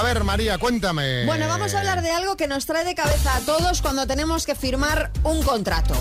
A 0.01 0.03
ver, 0.03 0.23
María, 0.23 0.57
cuéntame. 0.57 1.27
Bueno, 1.27 1.47
vamos 1.47 1.75
a 1.75 1.77
hablar 1.77 2.01
de 2.01 2.09
algo 2.09 2.35
que 2.35 2.47
nos 2.47 2.65
trae 2.65 2.83
de 2.83 2.95
cabeza 2.95 3.35
a 3.35 3.39
todos 3.41 3.83
cuando 3.83 4.07
tenemos 4.07 4.47
que 4.47 4.55
firmar 4.55 5.11
un 5.21 5.43
contrato. 5.43 5.93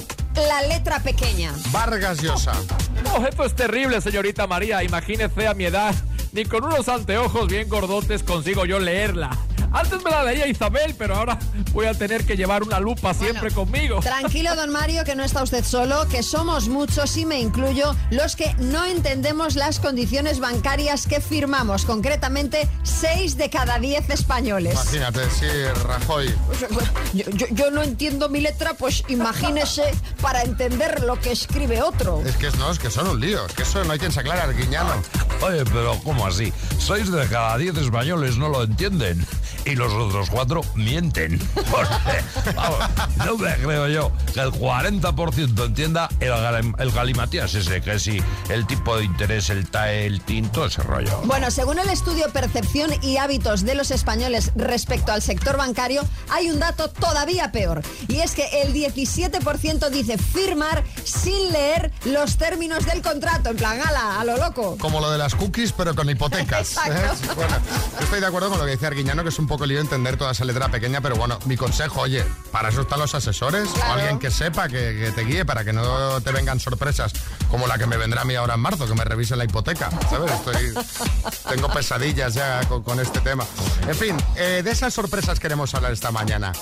La 0.48 0.62
letra 0.62 1.00
pequeña. 1.00 1.52
Vargas 1.70 2.22
Llosa. 2.22 2.54
Oh, 3.14 3.26
esto 3.26 3.44
es 3.44 3.54
terrible, 3.54 4.00
señorita 4.00 4.46
María. 4.46 4.82
Imagínese 4.82 5.46
a 5.46 5.52
mi 5.52 5.66
edad. 5.66 5.94
Ni 6.32 6.46
con 6.46 6.64
unos 6.64 6.88
anteojos 6.88 7.46
bien 7.48 7.68
gordotes 7.68 8.22
consigo 8.22 8.64
yo 8.64 8.78
leerla. 8.78 9.36
Antes 9.72 10.02
me 10.04 10.10
la 10.10 10.24
leía 10.24 10.46
Isabel, 10.46 10.94
pero 10.98 11.16
ahora 11.16 11.38
voy 11.72 11.86
a 11.86 11.94
tener 11.94 12.24
que 12.24 12.36
llevar 12.36 12.62
una 12.62 12.80
lupa 12.80 13.14
siempre 13.14 13.50
conmigo. 13.50 14.00
Tranquilo, 14.00 14.54
don 14.56 14.70
Mario, 14.70 15.04
que 15.04 15.14
no 15.14 15.24
está 15.24 15.42
usted 15.42 15.64
solo, 15.64 16.06
que 16.08 16.22
somos 16.22 16.68
muchos, 16.68 17.16
y 17.16 17.26
me 17.26 17.40
incluyo, 17.40 17.94
los 18.10 18.36
que 18.36 18.54
no 18.58 18.84
entendemos 18.84 19.56
las 19.56 19.78
condiciones 19.80 20.40
bancarias 20.40 21.06
que 21.06 21.20
firmamos, 21.20 21.84
concretamente 21.84 22.68
6 22.82 23.36
de 23.36 23.50
cada 23.50 23.78
10 23.78 24.10
españoles. 24.10 24.72
Imagínate, 24.74 25.20
sí, 25.30 25.46
Rajoy. 25.86 26.34
Yo, 27.14 27.24
yo- 27.30 27.46
yo 27.50 27.70
no 27.70 27.82
entiendo 27.82 28.28
mi 28.28 28.40
letra, 28.40 28.74
pues 28.74 29.04
imagínese 29.08 29.82
para 30.20 30.42
entender 30.42 31.02
lo 31.04 31.18
que 31.20 31.32
escribe 31.32 31.82
otro. 31.82 32.22
Es 32.26 32.36
que 32.36 32.48
es- 32.48 32.56
no, 32.56 32.70
es 32.70 32.78
que 32.78 32.90
son 32.90 33.06
un 33.08 33.20
lío. 33.20 33.44
Es 33.46 33.52
que 33.54 33.62
eso 33.62 33.82
no 33.84 33.92
hay 33.92 33.98
quien 33.98 34.12
se 34.12 34.20
aclara, 34.20 34.44
Arguiñano. 34.44 34.90
Oye, 35.42 35.64
pero 35.64 35.98
¿cómo 36.04 36.26
así? 36.26 36.52
Seis 36.78 37.10
de 37.10 37.26
cada 37.28 37.56
diez 37.58 37.76
españoles 37.76 38.36
no 38.36 38.48
lo 38.48 38.62
entienden. 38.64 39.24
Y 39.64 39.74
los 39.74 39.92
otros 39.92 40.30
cuatro 40.30 40.62
mienten. 40.74 41.38
Porque, 41.54 42.54
vamos, 42.54 42.78
no 43.24 43.36
me 43.36 43.54
creo 43.54 43.88
yo 43.88 44.12
que 44.32 44.40
el 44.40 44.52
40% 44.52 45.66
entienda 45.66 46.08
el, 46.20 46.74
el 46.78 46.92
galimatías 46.92 47.54
ese, 47.54 47.80
que 47.80 47.98
si 47.98 48.22
el 48.48 48.66
tipo 48.66 48.96
de 48.96 49.04
interés, 49.04 49.50
el 49.50 49.68
TAE, 49.68 50.06
el 50.06 50.20
tinto, 50.20 50.66
ese 50.66 50.82
rollo. 50.82 51.20
Bueno, 51.24 51.50
según 51.50 51.78
el 51.78 51.88
estudio 51.88 52.30
Percepción 52.32 52.90
y 53.02 53.16
Hábitos 53.16 53.64
de 53.64 53.74
los 53.74 53.90
Españoles 53.90 54.52
respecto 54.54 55.12
al 55.12 55.22
sector 55.22 55.56
bancario, 55.56 56.02
hay 56.30 56.50
un 56.50 56.58
dato 56.58 56.88
todavía 56.88 57.52
peor. 57.52 57.82
Y 58.08 58.20
es 58.20 58.32
que 58.32 58.62
el 58.62 58.72
17% 58.72 59.90
dice 59.90 60.18
firmar 60.18 60.84
sin 61.04 61.52
leer 61.52 61.92
los 62.04 62.36
términos 62.36 62.86
del 62.86 63.02
contrato. 63.02 63.50
En 63.50 63.56
plan, 63.56 63.80
ala, 63.80 64.20
a 64.20 64.24
lo 64.24 64.36
loco. 64.36 64.76
Como 64.78 65.00
lo 65.00 65.10
de 65.10 65.18
las 65.18 65.34
cookies, 65.34 65.72
pero 65.72 65.94
con 65.94 66.08
hipotecas. 66.08 66.76
¿eh? 66.88 67.10
Bueno, 67.34 67.56
yo 67.98 68.04
estoy 68.04 68.20
de 68.20 68.26
acuerdo 68.26 68.50
con 68.50 68.58
lo 68.58 68.64
que 68.64 68.72
dice 68.72 68.86
Arguiñano, 68.86 69.22
que 69.22 69.30
es 69.30 69.38
un 69.40 69.46
poco 69.46 69.66
lío 69.66 69.80
entender 69.80 70.16
toda 70.16 70.32
esa 70.32 70.44
letra 70.44 70.68
pequeña, 70.68 71.00
pero 71.00 71.16
bueno, 71.16 71.38
mi 71.46 71.56
consejo, 71.56 72.02
oye, 72.02 72.24
para 72.52 72.68
eso 72.68 72.82
están 72.82 73.00
los 73.00 73.14
asesores 73.14 73.68
o 73.88 73.92
alguien 73.92 74.18
que 74.18 74.30
sepa, 74.30 74.68
que, 74.68 74.96
que 75.00 75.12
te 75.14 75.22
guíe, 75.24 75.44
para 75.44 75.64
que 75.64 75.72
no 75.72 76.20
te 76.20 76.30
vengan 76.30 76.60
sorpresas 76.60 77.12
como 77.50 77.66
la 77.66 77.78
que 77.78 77.86
me 77.86 77.96
vendrá 77.96 78.22
a 78.22 78.24
mí 78.24 78.34
ahora 78.34 78.54
en 78.54 78.60
marzo, 78.60 78.86
que 78.86 78.94
me 78.94 79.04
revise 79.04 79.34
la 79.36 79.44
hipoteca, 79.44 79.90
¿sabes? 80.08 80.30
Estoy, 80.32 80.74
tengo 81.48 81.68
pesadillas 81.72 82.34
ya 82.34 82.60
con, 82.68 82.82
con 82.82 83.00
este 83.00 83.20
tema. 83.20 83.44
En 83.88 83.94
fin, 83.94 84.16
eh, 84.36 84.62
de 84.62 84.70
esas 84.70 84.94
sorpresas 84.94 85.40
queremos 85.40 85.74
hablar 85.74 85.92
esta 85.92 86.10
mañana. 86.10 86.52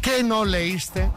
¿Qué 0.00 0.22
no 0.22 0.44
leíste? 0.44 1.10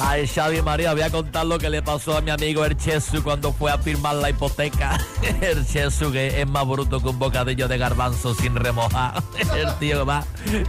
Ay, 0.00 0.26
Xavi 0.26 0.60
María, 0.60 0.92
voy 0.92 1.02
a 1.02 1.10
contar 1.10 1.46
lo 1.46 1.58
que 1.58 1.70
le 1.70 1.82
pasó 1.82 2.18
a 2.18 2.20
mi 2.20 2.30
amigo 2.30 2.64
Erchesu 2.64 3.22
cuando 3.22 3.52
fue 3.52 3.70
a 3.70 3.78
firmar 3.78 4.16
la 4.16 4.30
hipoteca. 4.30 4.98
Erchesu, 5.40 6.12
que 6.12 6.40
es 6.40 6.46
más 6.46 6.66
bruto 6.66 7.00
que 7.00 7.08
un 7.08 7.18
bocadillo 7.18 7.66
de 7.66 7.78
garbanzo 7.78 8.34
sin 8.34 8.54
remojar. 8.56 9.22
El 9.56 9.72
tío 9.78 10.04
va, 10.04 10.24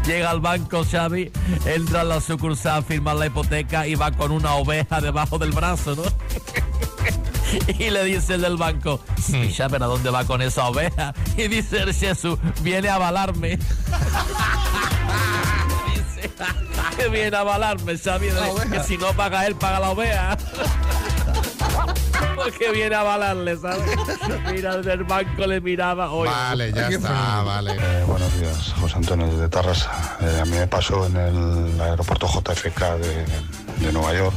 llega 0.06 0.30
al 0.30 0.40
banco, 0.40 0.86
Xavi, 0.90 1.32
entra 1.88 2.02
a 2.02 2.04
la 2.04 2.19
sucursal 2.19 2.80
a 2.80 2.82
firmar 2.82 3.15
la 3.15 3.28
hipoteca 3.28 3.88
y 3.88 3.95
va 3.95 4.12
con 4.12 4.32
una 4.32 4.56
oveja 4.56 5.00
debajo 5.00 5.38
del 5.38 5.54
brazo, 5.54 5.95
¿no? 5.95 6.04
Y 7.79 7.90
le 7.90 8.04
dice 8.04 8.33
el 8.33 8.42
del 8.42 8.58
banco, 8.58 9.00
sí, 9.23 9.48
ya, 9.52 9.69
pero 9.69 9.85
¿a 9.85 9.88
dónde 9.88 10.10
va 10.10 10.25
con 10.25 10.42
esa 10.42 10.67
oveja? 10.67 11.13
Y 11.38 11.48
dice 11.48 11.83
Erchesu, 11.83 12.38
viene 12.62 12.90
a 12.90 12.96
avalarme. 12.96 13.58
Dice, 15.96 17.10
viene 17.10 17.38
a 17.38 17.40
avalarme, 17.40 17.98
Xavi, 17.98 18.27
que 18.69 18.83
si 18.83 18.98
no 18.98 19.13
paga 19.13 19.48
él, 19.48 19.56
paga 19.56 19.79
la 19.79 19.92
oveja. 19.92 20.38
Porque 22.48 22.71
viene 22.71 22.95
a 22.95 23.02
avalarle, 23.02 23.58
¿sabes? 23.58 23.83
Mira, 24.50 24.77
desde 24.77 24.93
el 24.93 25.04
banco 25.04 25.45
le 25.45 25.60
miraba. 25.60 26.10
Oye, 26.12 26.31
Vale, 26.31 26.71
ya 26.71 26.87
está, 26.87 27.41
vale. 27.41 27.73
Eh, 27.73 28.04
buenos 28.08 28.39
días, 28.39 28.73
José 28.79 28.95
Antonio 28.95 29.27
desde 29.27 29.50
Tarrasa. 29.50 30.17
Eh, 30.21 30.39
a 30.41 30.45
mí 30.45 30.52
me 30.52 30.65
pasó 30.65 31.06
en 31.08 31.17
el 31.17 31.81
aeropuerto 31.81 32.25
JFK 32.25 32.79
de, 33.00 33.25
de 33.85 33.91
Nueva 33.91 34.13
York. 34.13 34.35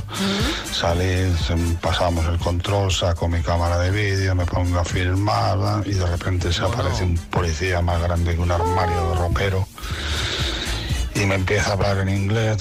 Salí, 0.73 1.33
pasábamos 1.81 2.27
el 2.27 2.39
control, 2.39 2.91
saco 2.91 3.29
mi 3.29 3.43
cámara 3.43 3.79
de 3.79 3.93
vídeo, 3.93 4.35
me 4.35 4.45
pongo 4.45 4.81
a 4.81 4.85
filmar 4.85 5.57
¿verdad? 5.57 5.87
y 5.87 5.93
de 5.93 6.07
repente 6.07 6.53
se 6.53 6.63
aparece 6.63 7.05
un 7.05 7.15
policía 7.17 7.81
más 7.81 8.03
grande 8.03 8.35
que 8.35 8.41
un 8.41 8.51
armario 8.51 9.11
de 9.11 9.15
ropero. 9.15 9.69
Y 11.21 11.27
me 11.27 11.35
empieza 11.35 11.69
a 11.69 11.73
hablar 11.75 11.99
en 11.99 12.09
inglés 12.09 12.57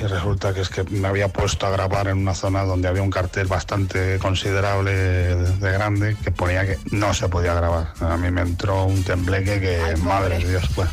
y 0.00 0.04
resulta 0.04 0.54
que 0.54 0.62
es 0.62 0.70
que 0.70 0.84
me 0.84 1.06
había 1.06 1.28
puesto 1.28 1.66
a 1.66 1.70
grabar 1.70 2.08
en 2.08 2.16
una 2.16 2.34
zona 2.34 2.64
donde 2.64 2.88
había 2.88 3.02
un 3.02 3.10
cartel 3.10 3.46
bastante 3.46 4.18
considerable 4.18 4.92
de 4.94 5.72
grande 5.72 6.16
que 6.24 6.30
ponía 6.30 6.64
que 6.64 6.78
no 6.92 7.12
se 7.12 7.28
podía 7.28 7.52
grabar. 7.52 7.92
A 8.00 8.16
mí 8.16 8.30
me 8.30 8.40
entró 8.40 8.84
un 8.84 9.04
tembleque 9.04 9.60
que, 9.60 9.96
madre 9.98 10.38
de 10.38 10.48
Dios, 10.48 10.64
pues. 10.74 10.88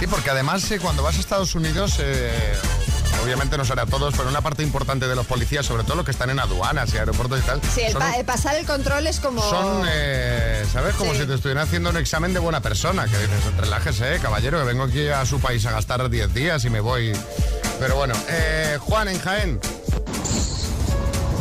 Sí, 0.00 0.08
porque 0.08 0.30
además 0.30 0.68
eh, 0.72 0.80
cuando 0.80 1.04
vas 1.04 1.16
a 1.18 1.20
Estados 1.20 1.54
Unidos, 1.54 1.98
eh, 2.00 2.32
obviamente 3.22 3.56
no 3.58 3.64
será 3.64 3.86
todos, 3.86 4.14
pero 4.16 4.28
una 4.28 4.40
parte 4.40 4.62
importante 4.62 5.06
de 5.08 5.14
los 5.16 5.26
policías, 5.26 5.66
sobre 5.66 5.84
todo 5.84 5.96
los 5.96 6.04
que 6.04 6.10
están 6.12 6.30
en 6.30 6.38
aduanas 6.40 6.92
y 6.94 6.98
aeropuertos 6.98 7.40
y 7.40 7.42
tal, 7.42 7.60
Sí, 7.74 7.82
el, 7.82 7.92
son, 7.92 8.02
pa- 8.02 8.16
el 8.16 8.24
pasar 8.24 8.56
el 8.56 8.66
control 8.66 9.06
es 9.06 9.20
como... 9.20 9.42
son, 9.42 9.84
eh, 9.90 10.64
¿sabes? 10.72 10.94
Como 10.96 11.12
Sí. 11.14 11.20
si 11.20 11.26
te 11.26 11.34
estuvieran 11.34 11.64
haciendo 11.64 11.90
un 11.90 11.96
examen 11.96 12.32
de 12.32 12.40
buena 12.40 12.60
persona, 12.60 13.04
que 13.06 13.16
dices, 13.18 13.56
relájese, 13.58 14.18
caballero, 14.20 14.58
que 14.58 14.64
vengo 14.64 14.84
aquí 14.84 15.08
a 15.08 15.24
su 15.26 15.40
país 15.40 15.64
a 15.66 15.72
gastar 15.72 16.08
10 16.08 16.32
días 16.34 16.64
y 16.64 16.70
me 16.70 16.80
voy. 16.80 17.12
Pero 17.80 17.96
bueno, 17.96 18.14
eh, 18.28 18.78
Juan 18.80 19.08
en 19.08 19.20
Jaén. 19.20 19.60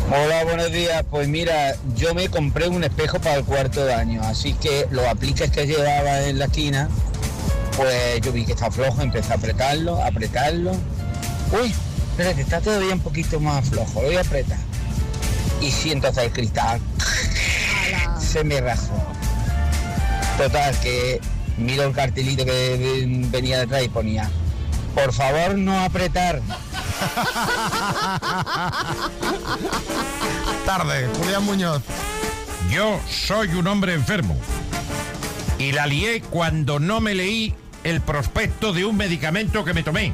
Hola, 0.10 0.44
buenos 0.46 0.72
días. 0.72 1.04
Pues 1.10 1.28
mira, 1.28 1.76
yo 1.96 2.14
me 2.14 2.30
compré 2.30 2.68
un 2.70 2.84
espejo 2.84 3.20
para 3.20 3.36
el 3.36 3.44
cuarto 3.44 3.84
de 3.86 3.94
año, 3.94 4.22
así 4.24 4.54
que 4.54 4.88
los 4.92 5.06
apliques 5.06 5.52
que 5.52 5.68
llevaba 5.68 6.22
en 6.22 6.40
la 6.40 6.46
esquina, 6.46 6.88
pues 7.76 8.22
yo 8.22 8.32
vi 8.32 8.46
que 8.46 8.54
está 8.54 8.72
flojo, 8.72 9.02
empecé 9.02 9.34
a 9.34 9.36
apretarlo, 9.36 10.02
a 10.02 10.08
apretarlo. 10.08 10.72
Uy, 11.52 11.74
espérate, 12.12 12.41
está 12.41 12.62
todavía 12.62 12.93
un 12.93 13.00
poquito 13.00 13.39
más 13.39 13.70
flojo, 13.70 14.02
lo 14.02 14.08
voy 14.08 14.18
a 14.18 14.22
apretar. 14.22 14.58
Y 15.62 15.72
siento 15.72 16.08
hasta 16.08 16.24
el 16.24 16.32
cristal. 16.32 16.80
Se 18.20 18.43
me 18.43 18.60
rajó. 18.60 19.06
Total, 20.38 20.78
que 20.82 21.22
miro 21.58 21.84
el 21.84 21.93
cartelito 21.93 22.45
que 22.45 23.06
venía 23.32 23.60
detrás 23.60 23.84
y 23.84 23.89
ponía, 23.89 24.30
por 24.93 25.14
favor 25.14 25.58
no 25.58 25.80
apretar. 25.80 26.41
Tarde, 30.66 31.08
Julián 31.18 31.45
Muñoz. 31.45 31.82
Yo 32.70 33.00
soy 33.10 33.48
un 33.50 33.68
hombre 33.68 33.93
enfermo. 33.93 34.36
Y 35.58 35.72
la 35.72 35.88
lié 35.88 36.22
cuando 36.22 36.80
no 36.80 37.00
me 37.00 37.16
leí 37.16 37.56
el 37.84 38.02
prospecto 38.02 38.74
de 38.74 38.86
un 38.86 38.98
medicamento 38.98 39.64
que 39.64 39.74
me 39.74 39.84
tomé. 39.84 40.14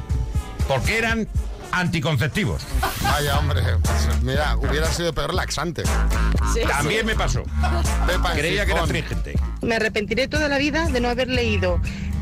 Porque 0.68 0.98
eran 0.98 1.28
anticonceptivos. 1.72 2.62
Vaya, 3.02 3.38
hombre, 3.38 3.62
mira, 4.22 4.56
hubiera 4.56 4.86
sido 4.92 5.12
peor 5.12 5.34
laxante. 5.34 5.82
También 6.68 7.04
me 7.04 7.14
pasó. 7.14 7.42
Creía 8.34 8.64
que 8.64 8.72
era 8.72 8.82
astringente. 8.82 9.34
Me 9.62 9.76
arrepentiré 9.76 10.28
toda 10.28 10.48
la 10.48 10.58
vida 10.58 10.88
de 10.88 11.00
no 11.00 11.08
haber 11.08 11.28
leído 11.28 11.80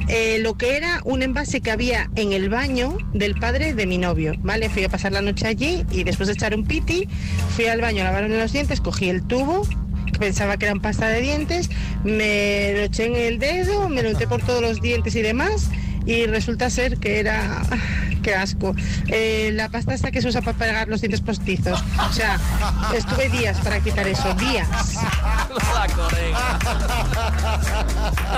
eh, 0.08 0.38
lo 0.40 0.54
que 0.54 0.76
era 0.76 1.00
un 1.04 1.22
envase 1.22 1.60
que 1.60 1.70
había 1.70 2.10
en 2.16 2.32
el 2.32 2.48
baño 2.48 2.96
del 3.12 3.34
padre 3.34 3.74
de 3.74 3.86
mi 3.86 3.98
novio, 3.98 4.34
¿vale? 4.38 4.68
Fui 4.68 4.84
a 4.84 4.88
pasar 4.88 5.12
la 5.12 5.22
noche 5.22 5.46
allí 5.46 5.84
y 5.90 6.04
después 6.04 6.26
de 6.26 6.34
echar 6.34 6.54
un 6.54 6.66
piti, 6.66 7.08
fui 7.54 7.66
al 7.66 7.80
baño 7.80 8.02
a 8.02 8.04
lavarme 8.04 8.36
los 8.38 8.52
dientes, 8.52 8.80
cogí 8.80 9.08
el 9.08 9.22
tubo, 9.22 9.66
que 10.12 10.18
pensaba 10.18 10.56
que 10.56 10.66
eran 10.66 10.80
pasta 10.80 11.08
de 11.08 11.20
dientes, 11.20 11.70
me 12.04 12.72
lo 12.74 12.80
eché 12.80 13.06
en 13.06 13.16
el 13.16 13.38
dedo, 13.38 13.88
me 13.88 14.02
lo 14.02 14.10
unté 14.10 14.26
por 14.26 14.42
todos 14.42 14.60
los 14.60 14.80
dientes 14.80 15.14
y 15.14 15.22
demás, 15.22 15.68
y 16.04 16.26
resulta 16.26 16.68
ser 16.70 16.98
que 16.98 17.20
era... 17.20 17.62
¡Qué 18.22 18.34
asco! 18.34 18.74
Eh, 19.08 19.50
la 19.54 19.68
pasta 19.68 19.94
esta 19.94 20.10
que 20.10 20.22
se 20.22 20.28
usa 20.28 20.40
para 20.42 20.56
pegar 20.56 20.88
los 20.88 21.00
dientes 21.00 21.20
postizos. 21.20 21.82
O 22.08 22.12
sea, 22.12 22.38
estuve 22.94 23.28
días 23.28 23.58
para 23.58 23.80
quitar 23.80 24.06
eso, 24.06 24.32
días. 24.34 24.68
La 25.74 25.86
corega. 25.94 26.58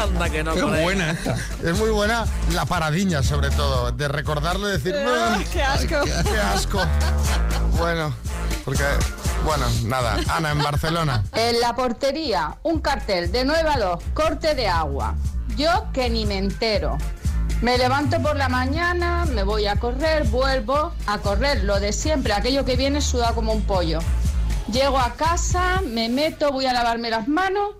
Anda 0.03 0.31
que 0.31 0.43
no 0.43 0.55
Qué 0.55 0.61
corega. 0.63 0.83
buena 0.83 1.11
esta. 1.11 1.37
Es 1.63 1.79
muy 1.79 1.91
buena 1.91 2.25
la 2.53 2.65
paradiña, 2.65 3.23
sobre 3.23 3.51
todo, 3.51 3.93
de 3.93 4.09
recordarlo 4.09 4.69
y 4.69 4.73
decir, 4.73 4.95
Ah, 4.97 5.37
"Ay, 5.39 5.47
qué 5.53 5.63
asco". 5.63 6.05
Qué, 6.05 6.13
qué 6.31 6.41
asco. 6.41 6.81
Bueno, 7.79 8.15
porque, 8.65 8.85
bueno, 9.45 9.67
nada. 9.85 10.17
Ana, 10.29 10.53
en 10.53 10.59
Barcelona. 10.63 11.23
En 11.35 11.61
la 11.61 11.75
portería, 11.75 12.57
un 12.63 12.81
cartel 12.81 13.31
de 13.33 13.45
9 13.45 13.69
a 13.75 13.79
2, 13.79 14.03
corte 14.15 14.55
de 14.55 14.69
agua. 14.69 15.15
Yo 15.57 15.87
que 15.93 16.09
ni 16.11 16.25
me 16.27 16.39
entero. 16.39 16.97
Me 17.65 17.79
levanto 17.79 18.21
por 18.21 18.37
la 18.37 18.51
mañana, 18.51 19.25
me 19.25 19.43
voy 19.43 19.67
a 19.67 19.77
correr, 19.77 20.25
vuelvo 20.25 20.93
a 21.07 21.19
correr, 21.21 21.65
lo 21.65 21.81
de 21.81 21.95
siempre, 21.95 22.35
aquello 22.35 22.67
que 22.67 22.77
viene 22.77 23.01
sudado 23.01 23.37
como 23.37 23.55
un 23.55 23.63
pollo. 23.63 24.01
Llego 24.71 24.99
a 24.99 25.15
casa, 25.15 25.81
me 25.83 26.11
meto, 26.11 26.53
voy 26.53 26.67
a 26.67 26.75
lavarme 26.75 27.09
las 27.09 27.27
manos, 27.27 27.71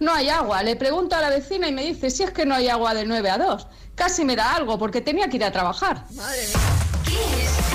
no 0.00 0.14
hay 0.14 0.30
agua. 0.30 0.62
Le 0.62 0.74
pregunto 0.74 1.16
a 1.16 1.20
la 1.20 1.28
vecina 1.28 1.68
y 1.68 1.72
me 1.72 1.84
dice, 1.84 2.08
si 2.08 2.22
es 2.22 2.30
que 2.30 2.46
no 2.46 2.54
hay 2.54 2.70
agua 2.70 2.94
de 2.94 3.04
9 3.04 3.28
a 3.28 3.36
2. 3.36 3.66
Casi 3.94 4.24
me 4.24 4.36
da 4.36 4.54
algo 4.54 4.78
porque 4.78 5.02
tenía 5.02 5.28
que 5.28 5.36
ir 5.36 5.44
a 5.44 5.52
trabajar. 5.52 6.06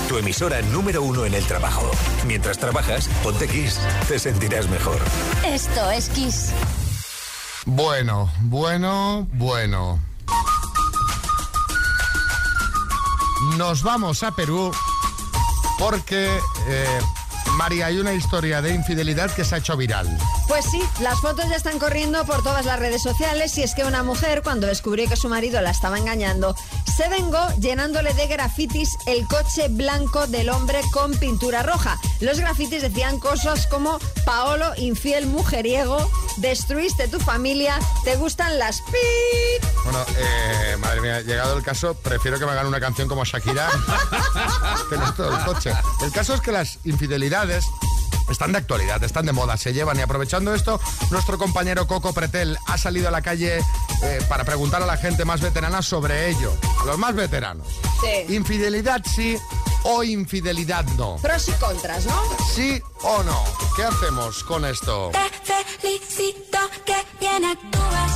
Tu 0.08 0.18
emisora 0.18 0.64
número 0.64 1.04
uno 1.04 1.26
en 1.26 1.36
el 1.36 1.46
trabajo. 1.46 1.92
Mientras 2.26 2.58
trabajas, 2.58 3.08
ponte 3.22 3.48
Kiss. 3.48 3.80
Te 4.08 4.18
sentirás 4.18 4.68
mejor. 4.68 4.98
Esto 5.46 5.92
es 5.92 6.10
Kiss. 6.10 6.54
Bueno, 7.68 8.32
bueno, 8.40 9.28
bueno. 9.34 10.11
Nos 13.58 13.82
vamos 13.84 14.24
a 14.24 14.32
Perú 14.32 14.72
porque, 15.80 16.30
eh, 16.68 17.00
María, 17.58 17.88
hay 17.88 17.98
una 17.98 18.14
historia 18.14 18.62
de 18.62 18.74
infidelidad 18.74 19.34
que 19.34 19.44
se 19.44 19.56
ha 19.56 19.58
hecho 19.58 19.76
viral. 19.76 20.08
Pues 20.52 20.66
sí, 20.66 20.84
las 21.00 21.22
fotos 21.22 21.48
ya 21.50 21.56
están 21.56 21.80
corriendo 21.80 22.26
por 22.26 22.44
todas 22.44 22.66
las 22.66 22.78
redes 22.78 23.02
sociales 23.02 23.58
y 23.58 23.64
es 23.64 23.74
que 23.74 23.86
una 23.86 24.04
mujer, 24.04 24.42
cuando 24.44 24.68
descubrió 24.68 25.08
que 25.08 25.16
su 25.16 25.30
marido 25.30 25.62
la 25.62 25.72
estaba 25.72 25.98
engañando, 25.98 26.58
se 26.94 27.08
vengó 27.08 27.40
llenándole 27.62 28.14
de 28.16 28.28
grafitis 28.28 28.98
el 29.06 29.26
coche 29.28 29.70
blanco 29.70 30.28
del 30.28 30.50
hombre 30.50 30.82
con 30.92 31.14
pintura 31.14 31.64
roja. 31.64 31.98
Los 32.20 32.38
grafitis 32.38 32.82
decían 32.82 33.18
cosas 33.18 33.66
como 33.66 33.98
Paolo, 34.26 34.74
infiel 34.76 35.26
mujeriego, 35.26 36.12
destruiste 36.36 37.08
tu 37.08 37.22
familia, 37.22 37.80
te 38.04 38.18
gustan 38.18 38.60
las 38.60 38.82
pit. 38.82 39.66
Bueno, 39.86 40.04
eh, 40.18 40.76
madre 40.82 41.00
mía, 41.00 41.22
llegado 41.22 41.58
el 41.58 41.64
caso, 41.64 41.94
prefiero 41.94 42.38
que 42.38 42.46
me 42.46 42.52
hagan 42.52 42.68
una 42.68 42.82
canción 42.82 43.08
como 43.08 43.24
Shakira 43.24 43.70
que 44.90 44.98
no 44.98 45.14
todo 45.14 45.34
el 45.34 45.46
coche. 45.46 45.72
El 46.02 46.12
caso 46.12 46.34
es 46.34 46.42
que 46.42 46.52
las 46.52 46.80
infidelidades 46.84 47.64
están 48.32 48.52
de 48.52 48.58
actualidad, 48.60 49.04
están 49.04 49.26
de 49.26 49.32
moda, 49.34 49.58
se 49.58 49.74
llevan 49.74 49.98
y 49.98 50.02
aprovechando 50.02 50.54
esto, 50.54 50.80
nuestro 51.12 51.38
compañero 51.38 51.88
Coco 51.88 52.14
Pretel 52.14 52.58
ha 52.68 52.78
salido 52.78 53.08
a 53.08 53.12
la 53.12 53.22
calle 53.22 53.60
eh, 54.04 54.20
para 54.30 54.44
preguntar 54.44 54.82
a 54.82 54.86
la 54.86 54.98
gente 54.98 55.26
más 55.26 55.42
veterana 55.42 55.82
sobre 55.82 56.30
ello, 56.30 56.54
los 56.86 56.98
más 56.98 57.14
veteranos. 57.16 57.68
Sí. 58.02 58.34
Infidelidad 58.34 59.02
sí 59.06 59.38
o 59.84 60.04
infidelidad 60.04 60.86
no. 60.98 61.18
Pros 61.22 61.48
y 61.50 61.52
contras, 61.54 62.06
¿no? 62.06 62.22
Sí 62.54 62.82
o 63.04 63.24
no. 63.24 63.44
¿Qué 63.76 63.84
hacemos 63.84 64.44
con 64.44 64.66
esto? 64.66 65.12
Felicito 65.82 66.60
que 66.86 66.96
bien 67.20 67.44
actúas. 67.46 68.12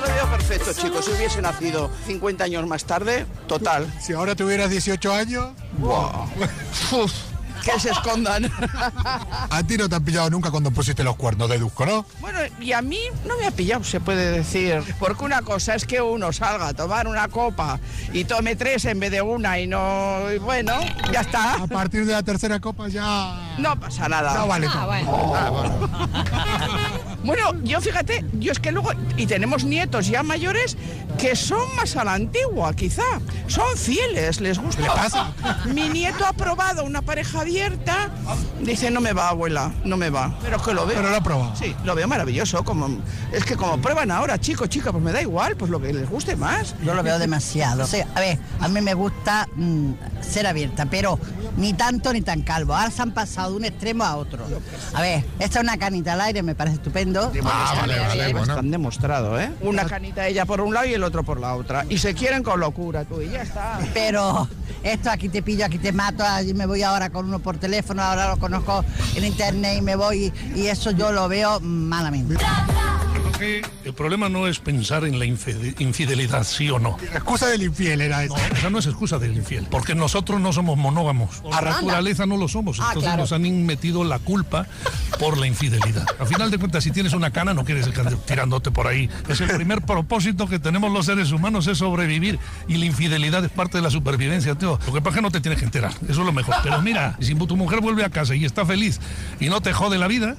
Lo 0.00 0.06
veo 0.14 0.30
perfecto, 0.30 0.72
chicos. 0.72 1.04
Si 1.04 1.10
hubiese 1.12 1.42
nacido 1.42 1.90
50 2.06 2.44
años 2.44 2.66
más 2.66 2.84
tarde, 2.84 3.26
total. 3.48 3.92
Si 4.00 4.12
ahora 4.12 4.34
tuvieras 4.34 4.70
18 4.70 5.12
años, 5.12 5.48
Wow. 5.78 6.28
Uf, 7.02 7.12
que 7.64 7.78
se 7.80 7.90
escondan. 7.90 8.44
a 9.50 9.62
ti 9.66 9.76
no 9.76 9.88
te 9.88 9.96
han 9.96 10.04
pillado 10.04 10.30
nunca 10.30 10.50
cuando 10.50 10.70
pusiste 10.70 11.04
los 11.04 11.16
cuernos, 11.16 11.48
deduzco, 11.48 11.86
¿no? 11.86 12.06
Bueno, 12.20 12.38
y 12.60 12.72
a 12.72 12.82
mí 12.82 12.98
no 13.26 13.36
me 13.36 13.46
ha 13.46 13.50
pillado, 13.50 13.84
se 13.84 14.00
puede 14.00 14.30
decir. 14.30 14.82
Porque 14.98 15.24
una 15.24 15.42
cosa 15.42 15.74
es 15.74 15.84
que 15.84 16.00
uno 16.00 16.32
salga 16.32 16.68
a 16.68 16.74
tomar 16.74 17.06
una 17.06 17.28
copa 17.28 17.78
y 18.12 18.24
tome 18.24 18.56
tres 18.56 18.84
en 18.84 19.00
vez 19.00 19.10
de 19.10 19.22
una 19.22 19.58
y 19.58 19.66
no. 19.66 20.30
y 20.32 20.38
bueno, 20.38 20.74
ya 21.12 21.20
está. 21.20 21.54
A 21.54 21.66
partir 21.66 22.06
de 22.06 22.12
la 22.12 22.22
tercera 22.22 22.60
copa 22.60 22.88
ya... 22.88 23.54
No 23.58 23.78
pasa 23.78 24.08
nada. 24.08 24.34
No 24.34 24.46
vale 24.46 24.68
Ah, 24.72 24.86
bueno. 24.86 25.34
Ah, 25.34 25.50
bueno. 25.50 25.90
Bueno, 27.22 27.52
yo 27.62 27.80
fíjate, 27.80 28.24
yo 28.34 28.52
es 28.52 28.58
que 28.58 28.72
luego, 28.72 28.90
y 29.16 29.26
tenemos 29.26 29.64
nietos 29.64 30.08
ya 30.08 30.22
mayores 30.22 30.76
que 31.18 31.36
son 31.36 31.74
más 31.76 31.96
a 31.96 32.04
la 32.04 32.14
antigua, 32.14 32.72
quizá. 32.74 33.02
Son 33.46 33.76
fieles, 33.76 34.40
les 34.40 34.58
gusta. 34.58 34.82
¿Qué 34.82 34.88
le 34.88 34.94
pasa? 34.94 35.32
Mi 35.66 35.88
nieto 35.88 36.24
ha 36.24 36.32
probado 36.32 36.84
una 36.84 37.02
pareja 37.02 37.40
abierta, 37.40 38.10
dice, 38.60 38.90
no 38.90 39.00
me 39.00 39.12
va, 39.12 39.28
abuela, 39.28 39.72
no 39.84 39.96
me 39.96 40.08
va. 40.08 40.38
Pero 40.42 40.56
es 40.56 40.62
que 40.62 40.72
lo 40.72 40.86
veo. 40.86 40.96
Pero 40.96 41.10
lo 41.10 41.16
ha 41.16 41.22
probado. 41.22 41.56
Sí, 41.56 41.74
lo 41.84 41.94
veo 41.94 42.08
maravilloso. 42.08 42.64
Como, 42.64 43.00
es 43.32 43.44
que 43.44 43.56
como 43.56 43.78
prueban 43.82 44.10
ahora, 44.10 44.38
chicos, 44.38 44.68
chicas, 44.68 44.92
pues 44.92 45.04
me 45.04 45.12
da 45.12 45.20
igual, 45.20 45.56
pues 45.56 45.70
lo 45.70 45.80
que 45.80 45.92
les 45.92 46.08
guste 46.08 46.36
más. 46.36 46.74
Yo 46.82 46.94
lo 46.94 47.02
veo 47.02 47.18
demasiado. 47.18 47.86
Sí, 47.86 47.98
a 48.14 48.20
ver, 48.20 48.38
a 48.60 48.68
mí 48.68 48.80
me 48.80 48.94
gusta 48.94 49.48
mm, 49.56 49.92
ser 50.20 50.46
abierta, 50.46 50.86
pero 50.86 51.18
ni 51.56 51.74
tanto 51.74 52.12
ni 52.12 52.22
tan 52.22 52.42
calvo. 52.42 52.74
Ahora 52.74 52.90
se 52.90 53.02
han 53.02 53.12
pasado 53.12 53.50
de 53.50 53.56
un 53.56 53.64
extremo 53.64 54.04
a 54.04 54.16
otro. 54.16 54.44
A 54.94 55.02
ver, 55.02 55.24
esta 55.38 55.58
es 55.58 55.64
una 55.64 55.76
canita 55.76 56.14
al 56.14 56.20
aire, 56.22 56.42
me 56.42 56.54
parece 56.54 56.76
estupendo. 56.76 57.09
Ah, 57.18 57.74
vale, 57.80 57.98
vale, 57.98 58.30
Están 58.30 58.70
demostrado, 58.70 59.40
¿eh? 59.40 59.50
Una 59.60 59.84
canita 59.86 60.26
ella 60.26 60.44
por 60.46 60.60
un 60.60 60.72
lado 60.74 60.86
y 60.86 60.94
el 60.94 61.02
otro 61.02 61.22
por 61.22 61.40
la 61.40 61.54
otra. 61.54 61.84
Y 61.88 61.98
se 61.98 62.14
quieren 62.14 62.42
con 62.42 62.60
locura, 62.60 63.04
tú, 63.04 63.20
y 63.20 63.30
ya 63.30 63.42
está. 63.42 63.78
Pero 63.94 64.48
esto 64.82 65.10
aquí 65.10 65.28
te 65.28 65.42
pillo, 65.42 65.64
aquí 65.64 65.78
te 65.78 65.92
mato, 65.92 66.24
allí 66.24 66.54
me 66.54 66.66
voy 66.66 66.82
ahora 66.82 67.10
con 67.10 67.26
uno 67.26 67.38
por 67.38 67.58
teléfono, 67.58 68.02
ahora 68.02 68.28
lo 68.28 68.38
conozco 68.38 68.84
en 69.14 69.24
internet 69.24 69.78
y 69.78 69.82
me 69.82 69.96
voy 69.96 70.32
y 70.54 70.66
eso 70.66 70.90
yo 70.90 71.12
lo 71.12 71.28
veo 71.28 71.60
malamente. 71.60 72.36
Que 73.40 73.62
el 73.84 73.94
problema 73.94 74.28
no 74.28 74.46
es 74.46 74.58
pensar 74.60 75.04
en 75.04 75.18
la 75.18 75.24
infide- 75.24 75.74
infidelidad, 75.80 76.44
sí 76.44 76.70
o 76.70 76.78
no. 76.78 76.96
Excusa 77.12 77.46
del 77.48 77.62
infiel 77.62 78.00
era 78.02 78.24
No, 78.26 78.36
esa 78.36 78.70
no 78.70 78.78
es 78.78 78.86
excusa 78.86 79.18
del 79.18 79.34
infiel, 79.36 79.66
porque 79.70 79.94
nosotros 79.94 80.40
no 80.40 80.52
somos 80.52 80.76
monógamos. 80.76 81.36
Por 81.36 81.54
Anda. 81.54 81.70
naturaleza 81.72 82.26
no 82.26 82.36
lo 82.36 82.46
somos, 82.46 82.78
Ah, 82.78 82.84
entonces 82.88 83.08
claro. 83.08 83.22
nos 83.22 83.32
han 83.32 83.66
metido 83.66 84.04
la 84.04 84.18
culpa 84.20 84.66
por 85.18 85.38
la 85.38 85.46
infidelidad. 85.46 86.06
Al 86.18 86.26
final 86.26 86.50
de 86.50 86.58
cuentas, 86.58 86.84
si 86.84 86.90
tienes 86.92 87.12
una 87.14 87.30
cana, 87.30 87.54
no 87.54 87.64
quieres 87.64 87.86
ir 87.86 87.94
tirándote 88.26 88.70
por 88.70 88.86
ahí. 88.86 89.08
Es 89.28 89.40
el 89.40 89.48
primer 89.48 89.82
propósito 89.82 90.46
que 90.46 90.58
tenemos 90.58 90.92
los 90.92 91.06
seres 91.06 91.32
humanos, 91.32 91.66
es 91.66 91.78
sobrevivir. 91.78 92.38
Y 92.68 92.76
la 92.76 92.84
infidelidad 92.84 93.44
es 93.44 93.50
parte 93.50 93.78
de 93.78 93.82
la 93.82 93.90
supervivencia, 93.90 94.54
tío. 94.56 94.78
Lo 94.86 94.92
que 94.92 95.00
pasa 95.00 95.10
es 95.10 95.14
que 95.16 95.22
no 95.22 95.30
te 95.30 95.40
tienes 95.40 95.58
que 95.58 95.64
enterar, 95.64 95.92
eso 96.02 96.20
es 96.20 96.26
lo 96.26 96.32
mejor. 96.32 96.54
Pero 96.62 96.80
mira, 96.82 97.16
si 97.20 97.34
tu 97.34 97.56
mujer 97.56 97.80
vuelve 97.80 98.04
a 98.04 98.10
casa 98.10 98.34
y 98.34 98.44
está 98.44 98.66
feliz 98.66 99.00
y 99.40 99.48
no 99.48 99.60
te 99.62 99.72
jode 99.72 99.96
la 99.98 100.06
vida, 100.06 100.36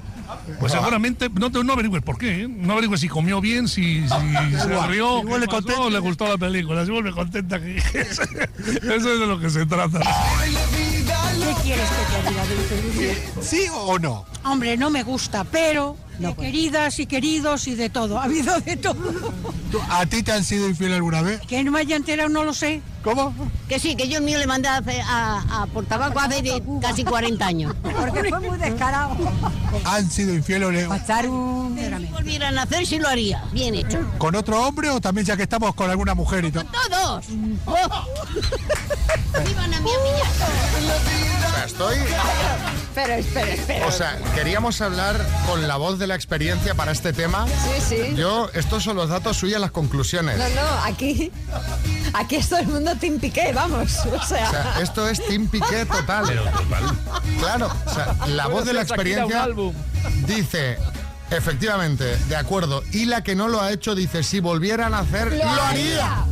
pues 0.58 0.72
seguramente 0.72 1.28
no, 1.32 1.48
no 1.48 1.72
averigües 1.72 2.02
por 2.02 2.18
qué, 2.18 2.42
¿eh? 2.42 2.48
no 2.48 2.72
averigües 2.72 3.00
si 3.00 3.08
comió 3.08 3.40
bien, 3.40 3.68
si, 3.68 4.02
si 4.02 4.08
se 4.08 4.68
Igual, 4.72 4.90
rió, 4.90 5.20
igual 5.20 5.40
le 5.40 5.46
pasó, 5.48 5.88
le 5.90 5.98
gustó 5.98 6.26
la 6.28 6.38
película, 6.38 6.84
si 6.84 6.90
vuelve 6.90 7.12
contenta. 7.12 7.60
que- 7.60 7.76
Eso 8.02 8.22
es 8.92 9.04
de 9.20 9.26
lo 9.26 9.38
que 9.40 9.50
se 9.50 9.66
trata. 9.66 10.00
¿Qué 10.00 11.54
quieres 11.62 11.88
que 11.88 12.74
te 12.74 13.00
diga? 13.00 13.14
¿Sí 13.42 13.64
o 13.74 13.98
no? 13.98 14.24
Hombre, 14.44 14.76
no 14.76 14.90
me 14.90 15.02
gusta, 15.02 15.44
pero 15.44 15.96
de 16.18 16.34
queridas 16.36 16.98
y 16.98 17.06
queridos 17.06 17.66
y 17.68 17.74
de 17.74 17.90
todo. 17.90 18.18
Ha 18.18 18.24
habido 18.24 18.58
de 18.60 18.76
todo. 18.76 18.94
¿Tú- 19.70 19.80
¿A 19.90 20.04
ti 20.06 20.22
te 20.22 20.32
han 20.32 20.44
sido 20.44 20.68
infiel 20.68 20.92
alguna 20.92 21.22
vez? 21.22 21.40
Que 21.42 21.62
no 21.64 21.72
me 21.72 21.80
haya 21.80 21.96
enterado 21.96 22.28
no 22.28 22.44
lo 22.44 22.52
sé. 22.54 22.80
¿Cómo? 23.02 23.34
Que 23.68 23.80
sí, 23.80 23.96
que 23.96 24.08
yo 24.08 24.18
el 24.18 24.24
mío 24.24 24.38
le 24.38 24.46
mandé 24.46 24.68
a, 24.68 24.76
a, 24.78 25.62
a 25.62 25.66
por 25.66 25.84
tabaco 25.86 26.20
hace 26.20 26.40
de 26.42 26.62
casi 26.80 27.02
40 27.02 27.44
años. 27.44 27.74
Porque 27.82 28.28
fue 28.28 28.38
muy 28.40 28.58
descarado. 28.58 29.16
¿Han 29.84 30.08
sido 30.10 30.32
infiel 30.34 30.64
o 30.64 30.70
le- 30.70 30.86
Pasar 30.86 31.28
un... 31.28 31.76
Si 31.76 32.06
volvieran 32.12 32.58
a 32.58 32.62
hacer, 32.62 32.86
sí 32.86 32.98
lo 33.00 33.08
haría. 33.08 33.42
Bien 33.52 33.74
hecho. 33.74 33.98
con 34.18 34.36
otro 34.36 34.62
hombre 34.66 34.90
o 34.90 35.00
también 35.00 35.26
ya 35.26 35.36
que 35.36 35.42
estamos 35.44 35.74
con 35.74 35.90
alguna 35.90 36.14
mujer 36.14 36.44
y 36.44 36.52
todo? 36.52 36.64
¡Todos! 36.90 37.24
Oh. 37.66 37.74
¡Vivan 39.46 39.74
a 39.74 39.80
mi 39.80 39.90
O 39.90 41.54
sea, 41.54 41.64
estoy... 41.66 41.96
Pero 42.94 43.14
espera, 43.14 43.50
espera. 43.52 43.86
O 43.86 43.92
sea, 43.92 44.18
queríamos 44.34 44.80
hablar 44.80 45.16
con 45.46 45.66
la 45.66 45.76
voz 45.76 45.98
de 45.98 46.06
la 46.06 46.14
experiencia 46.14 46.74
para 46.74 46.92
este 46.92 47.12
tema. 47.12 47.46
Sí, 47.46 47.80
sí. 47.88 48.14
Yo, 48.14 48.50
estos 48.54 48.82
son 48.82 48.96
los 48.96 49.08
datos 49.08 49.36
suyos, 49.36 49.60
las 49.60 49.70
conclusiones. 49.70 50.36
No, 50.38 50.48
no, 50.48 50.68
aquí, 50.84 51.32
aquí 52.12 52.36
es 52.36 52.48
todo 52.48 52.60
el 52.60 52.68
mundo 52.68 52.94
Team 52.96 53.18
Piqué, 53.18 53.52
vamos. 53.52 53.96
O 54.06 54.22
sea, 54.24 54.48
O 54.48 54.50
sea, 54.50 54.74
esto 54.82 55.08
es 55.08 55.24
Team 55.26 55.48
Piqué 55.48 55.86
total. 55.86 56.24
Claro, 57.38 57.70
o 57.86 57.94
sea, 57.94 58.14
la 58.28 58.46
voz 58.48 58.64
de 58.64 58.74
la 58.74 58.82
experiencia 58.82 59.48
dice, 60.26 60.78
efectivamente, 61.30 62.16
de 62.28 62.36
acuerdo. 62.36 62.82
Y 62.92 63.06
la 63.06 63.22
que 63.22 63.34
no 63.34 63.48
lo 63.48 63.60
ha 63.60 63.72
hecho 63.72 63.94
dice, 63.94 64.22
si 64.22 64.40
volvieran 64.40 64.94
a 64.94 65.00
hacer, 65.00 65.32
lo, 65.32 65.50
haría. 65.50 66.24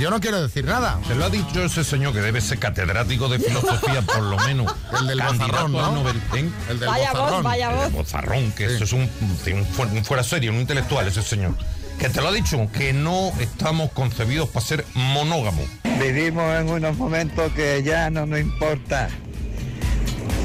Yo 0.00 0.08
no 0.10 0.18
quiero 0.18 0.40
decir 0.40 0.64
nada. 0.64 0.98
Se 1.06 1.14
lo 1.14 1.26
ha 1.26 1.30
dicho 1.30 1.62
ese 1.62 1.84
señor 1.84 2.14
que 2.14 2.20
debe 2.20 2.40
ser 2.40 2.58
catedrático 2.58 3.28
de 3.28 3.38
filosofía, 3.38 4.00
por 4.06 4.22
lo 4.22 4.36
menos. 4.38 4.74
El 4.98 5.06
del 5.08 5.18
Candidato 5.18 5.46
bozarrón, 5.52 5.72
¿no? 5.72 5.92
Nobel, 5.92 6.16
¿eh? 6.34 6.48
El 6.70 6.80
del 6.80 6.88
Vaya 6.88 7.12
voz, 7.12 7.20
bozarrón. 7.20 7.42
vaya 7.42 7.68
El 7.70 7.74
voz. 7.76 7.84
del 7.84 7.92
bozarrón, 7.92 8.52
que 8.52 8.64
eso 8.64 8.84
es 8.84 8.92
un, 8.94 9.02
un 9.02 9.66
fu- 9.66 9.82
un 9.82 10.04
fuera 10.04 10.22
serio, 10.24 10.52
un 10.52 10.60
intelectual 10.60 11.06
ese 11.06 11.22
señor. 11.22 11.54
Que 11.98 12.08
te 12.08 12.22
lo 12.22 12.28
ha 12.28 12.32
dicho, 12.32 12.66
que 12.72 12.94
no 12.94 13.30
estamos 13.40 13.92
concebidos 13.92 14.48
para 14.48 14.64
ser 14.64 14.86
monógamos. 14.94 15.66
Vivimos 16.00 16.58
en 16.58 16.70
unos 16.70 16.96
momentos 16.96 17.52
que 17.52 17.82
ya 17.82 18.08
no 18.08 18.24
nos 18.24 18.40
importa 18.40 19.08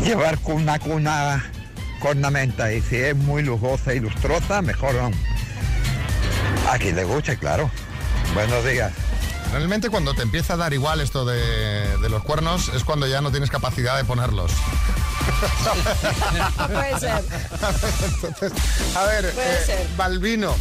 llevar 0.03 0.37
con 0.39 0.55
una 0.57 0.79
cuna 0.79 1.49
cornamenta 2.01 2.73
y 2.73 2.81
si 2.81 2.97
es 2.97 3.15
muy 3.15 3.41
lujosa 3.41 3.93
y 3.93 4.01
lustrosa, 4.01 4.61
mejor 4.61 4.97
aún. 4.99 5.13
A 6.69 6.77
quien 6.77 6.97
le 6.97 7.05
guste, 7.05 7.37
claro. 7.37 7.71
Buenos 8.33 8.65
días. 8.65 8.91
Realmente 9.55 9.89
cuando 9.89 10.13
te 10.13 10.21
empieza 10.21 10.55
a 10.55 10.57
dar 10.57 10.73
igual 10.73 10.99
esto 10.99 11.23
de, 11.23 11.97
de 11.99 12.09
los 12.09 12.21
cuernos 12.25 12.67
es 12.75 12.83
cuando 12.83 13.07
ya 13.07 13.21
no 13.21 13.31
tienes 13.31 13.49
capacidad 13.49 13.95
de 13.95 14.03
ponerlos. 14.03 14.51
puede 16.67 16.99
ser. 16.99 17.23
Entonces, 18.15 18.51
a 18.97 19.03
ver, 19.05 19.31
Puede 19.31 19.53
eh, 19.53 19.65
ser. 19.65 19.87
Balbino. 19.95 20.53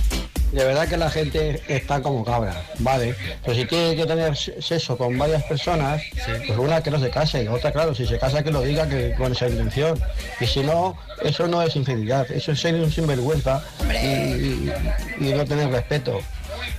De 0.53 0.64
verdad 0.64 0.86
que 0.86 0.97
la 0.97 1.11
gente 1.11 1.61
está 1.66 2.03
como 2.03 2.24
cabra, 2.24 2.64
¿vale? 2.78 3.16
Pero 3.45 3.57
si 3.57 3.64
tiene 3.66 3.97
que 3.97 4.07
tener 4.07 4.36
sexo 4.36 4.97
con 4.97 5.18
varias 5.18 5.42
personas, 5.42 6.01
pues 6.47 6.57
una 6.57 6.80
que 6.80 6.92
no 6.92 7.01
se 7.01 7.11
case, 7.11 7.42
y 7.42 7.49
otra, 7.49 7.72
claro, 7.72 7.97
si 7.97 8.07
se 8.07 8.20
casa 8.20 8.45
que 8.45 8.53
lo 8.53 8.61
diga 8.62 8.88
que 8.88 9.12
con 9.18 9.32
esa 9.32 9.49
intención. 9.49 10.01
Y 10.38 10.47
si 10.47 10.62
no, 10.62 10.97
eso 11.24 11.49
no 11.49 11.61
es 11.62 11.74
infidelidad, 11.74 12.30
eso 12.30 12.53
es 12.53 12.61
ser 12.61 12.76
un 12.76 12.92
sinvergüenza 12.92 13.61
y, 13.90 14.07
y- 14.07 14.72
y 15.18 15.32
no 15.34 15.45
tener 15.45 15.68
respeto. 15.72 16.20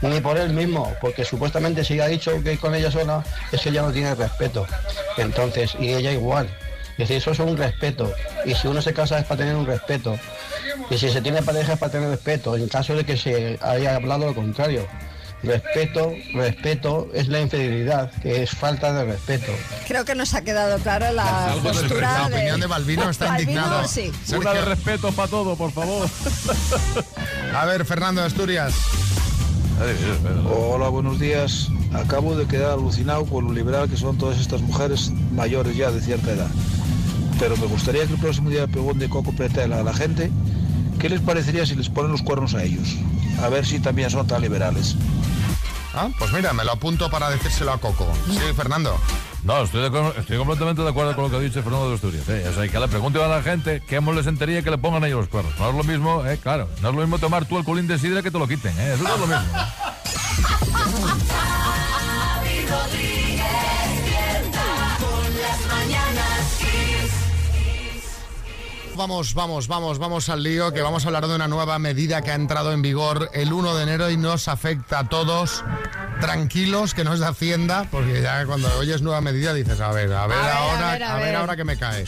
Ni 0.02 0.20
por 0.22 0.38
él 0.38 0.52
mismo, 0.54 0.94
porque 1.02 1.26
supuestamente 1.26 1.84
si 1.84 2.00
ha 2.00 2.08
dicho 2.08 2.32
que 2.44 2.58
con 2.58 2.76
ella 2.76 2.92
sola, 2.92 3.24
es 3.52 3.62
que 3.62 3.70
ella 3.70 3.82
no 3.82 3.92
tiene 3.92 4.14
respeto. 4.16 4.66
Entonces, 5.18 5.76
y 5.80 5.94
ella 5.94 6.12
igual. 6.12 6.48
Es 6.94 7.10
decir, 7.10 7.18
eso 7.18 7.32
es 7.32 7.40
un 7.40 7.58
respeto. 7.58 8.14
Y 8.46 8.54
si 8.56 8.68
uno 8.68 8.82
se 8.82 8.94
casa 8.94 9.20
es 9.20 9.26
para 9.26 9.40
tener 9.40 9.56
un 9.56 9.66
respeto. 9.66 10.18
Y 10.90 10.98
si 10.98 11.10
se 11.10 11.22
tiene 11.22 11.42
pareja 11.42 11.74
es 11.74 11.80
para 11.80 11.92
tener 11.92 12.10
respeto, 12.10 12.56
en 12.56 12.68
caso 12.70 12.96
de 12.96 13.04
que 13.04 13.18
se 13.18 13.58
haya 13.62 13.96
hablado 13.96 14.28
lo 14.28 14.36
contrario. 14.36 14.88
Respeto, 15.44 16.12
respeto 16.34 17.10
es 17.14 17.28
la 17.28 17.40
infidelidad, 17.42 18.10
que 18.22 18.42
es 18.42 18.50
falta 18.52 18.92
de 18.94 19.04
respeto. 19.06 19.52
Creo 19.88 20.04
que 20.06 20.16
nos 20.16 20.34
ha 20.34 20.42
quedado 20.42 20.80
claro 20.80 21.12
la 21.12 21.52
Algo 21.52 21.72
de- 21.72 21.80
postura 21.80 22.20
la 22.20 22.28
opinión 22.28 22.60
de 22.60 22.66
Balbino 22.68 23.10
está 23.10 23.26
Balbino, 23.26 23.52
indignado. 23.52 23.88
sí. 23.88 24.12
Una 24.36 24.54
de 24.54 24.62
respeto 24.62 25.12
para 25.12 25.28
todo, 25.28 25.56
por 25.56 25.72
favor. 25.72 26.08
A 27.56 27.66
ver, 27.66 27.86
Fernando 27.86 28.22
de 28.22 28.28
Asturias. 28.28 28.74
Hola, 30.50 30.88
buenos 30.90 31.20
días. 31.20 31.70
Acabo 31.94 32.36
de 32.36 32.46
quedar 32.48 32.72
alucinado 32.72 33.26
con 33.26 33.46
lo 33.46 33.54
liberal 33.54 33.90
que 33.90 33.98
son 33.98 34.18
todas 34.18 34.40
estas 34.40 34.62
mujeres 34.62 35.12
mayores 35.34 35.76
ya 35.76 35.92
de 35.92 36.02
cierta 36.02 36.32
edad. 36.32 36.50
Pero 37.40 37.58
me 37.58 37.66
gustaría 37.66 38.06
que 38.06 38.14
el 38.14 38.20
próximo 38.20 38.50
día 38.50 38.68
pregunte 38.68 39.10
Coco 39.10 39.34
Pretel 39.34 39.74
a 39.74 39.84
la 39.84 39.94
gente 39.94 40.32
qué 41.00 41.10
les 41.10 41.20
parecería 41.20 41.66
si 41.66 41.76
les 41.76 41.90
ponen 41.90 42.12
los 42.12 42.22
cuernos 42.22 42.54
a 42.56 42.64
ellos. 42.64 42.96
A 43.42 43.50
ver 43.50 43.66
si 43.66 43.80
también 43.80 44.10
son 44.10 44.26
tan 44.26 44.42
liberales. 44.42 44.96
Ah, 45.94 46.10
pues 46.18 46.32
mira, 46.32 46.54
me 46.54 46.64
lo 46.64 46.72
apunto 46.72 47.10
para 47.10 47.30
decírselo 47.30 47.74
a 47.74 47.78
Coco. 47.78 48.08
Sí, 48.28 48.40
Fernando. 48.56 48.98
No, 49.46 49.62
estoy, 49.62 49.86
estoy 50.18 50.38
completamente 50.39 50.82
de 50.82 50.89
acuerdo 50.89 51.14
con 51.14 51.26
lo 51.26 51.30
que 51.30 51.36
ha 51.36 51.39
dicho 51.39 51.62
Fernando 51.62 51.89
de 51.89 51.96
Asturias. 51.96 52.28
¿eh? 52.30 52.48
O 52.50 52.54
sea, 52.54 52.68
que 52.68 52.80
le 52.80 52.88
pregunte 52.88 53.24
a 53.24 53.28
la 53.28 53.43
gente 53.43 53.80
qué 53.88 54.02
les 54.02 54.26
sentiría 54.26 54.64
que 54.64 54.72
le 54.72 54.80
pongan 54.80 55.04
a 55.04 55.08
ellos 55.08 55.20
los 55.20 55.30
cuernos. 55.30 55.54
No 55.60 55.70
es 55.70 55.76
lo 55.76 55.84
mismo, 55.84 56.26
eh, 56.26 56.39
claro, 56.41 56.68
no 56.82 56.89
es 56.89 56.96
lo 56.96 57.02
mismo 57.02 57.20
tomar 57.20 57.46
tú 57.46 57.60
el 57.60 57.64
colín 57.64 57.86
de 57.86 58.00
sidra 58.00 58.24
que 58.24 58.32
te 58.32 58.39
lo 58.39 58.48
quiten. 58.48 58.74
¿eh? 58.80 58.93
Eso 58.96 59.04
no 59.04 59.14
es 59.14 59.20
lo 59.20 59.28
mismo. 59.28 59.46
Vamos, 68.98 69.34
vamos, 69.34 69.68
vamos, 69.68 70.00
vamos 70.00 70.30
al 70.30 70.41
lío, 70.41 70.72
que 70.72 70.82
vamos 70.82 71.04
a 71.04 71.08
hablar 71.10 71.28
de 71.28 71.36
una 71.36 71.48
nueva 71.48 71.78
medida 71.80 72.22
que 72.22 72.32
ha 72.32 72.36
entrado 72.36 72.72
en 72.72 72.82
vigor 72.82 73.30
el 73.34 73.52
1 73.52 73.76
de 73.76 73.84
enero 73.84 74.10
y 74.10 74.18
nos 74.18 74.48
afecta 74.48 75.00
a 75.00 75.10
todos. 75.10 75.64
Tranquilos, 76.22 76.93
que 76.93 77.04
no 77.04 77.14
es 77.14 77.20
de 77.20 77.26
Hacienda, 77.28 77.86
porque 77.91 78.22
ya 78.22 78.46
cuando 78.46 78.70
oyes 78.78 79.02
nueva 79.02 79.20
medida 79.22 79.54
dices, 79.54 79.80
a 79.82 79.91
ver, 79.91 80.12
a 80.14 80.28
ver, 80.28 80.38
A 80.38 80.41
ver, 80.41 80.50
a 80.52 80.58
ahora, 80.58 80.91
ver, 80.93 81.04
a 81.04 81.16
ver. 81.18 81.36
ahora 81.36 81.56
que 81.58 81.64
me 81.66 81.78
cae. 81.78 82.06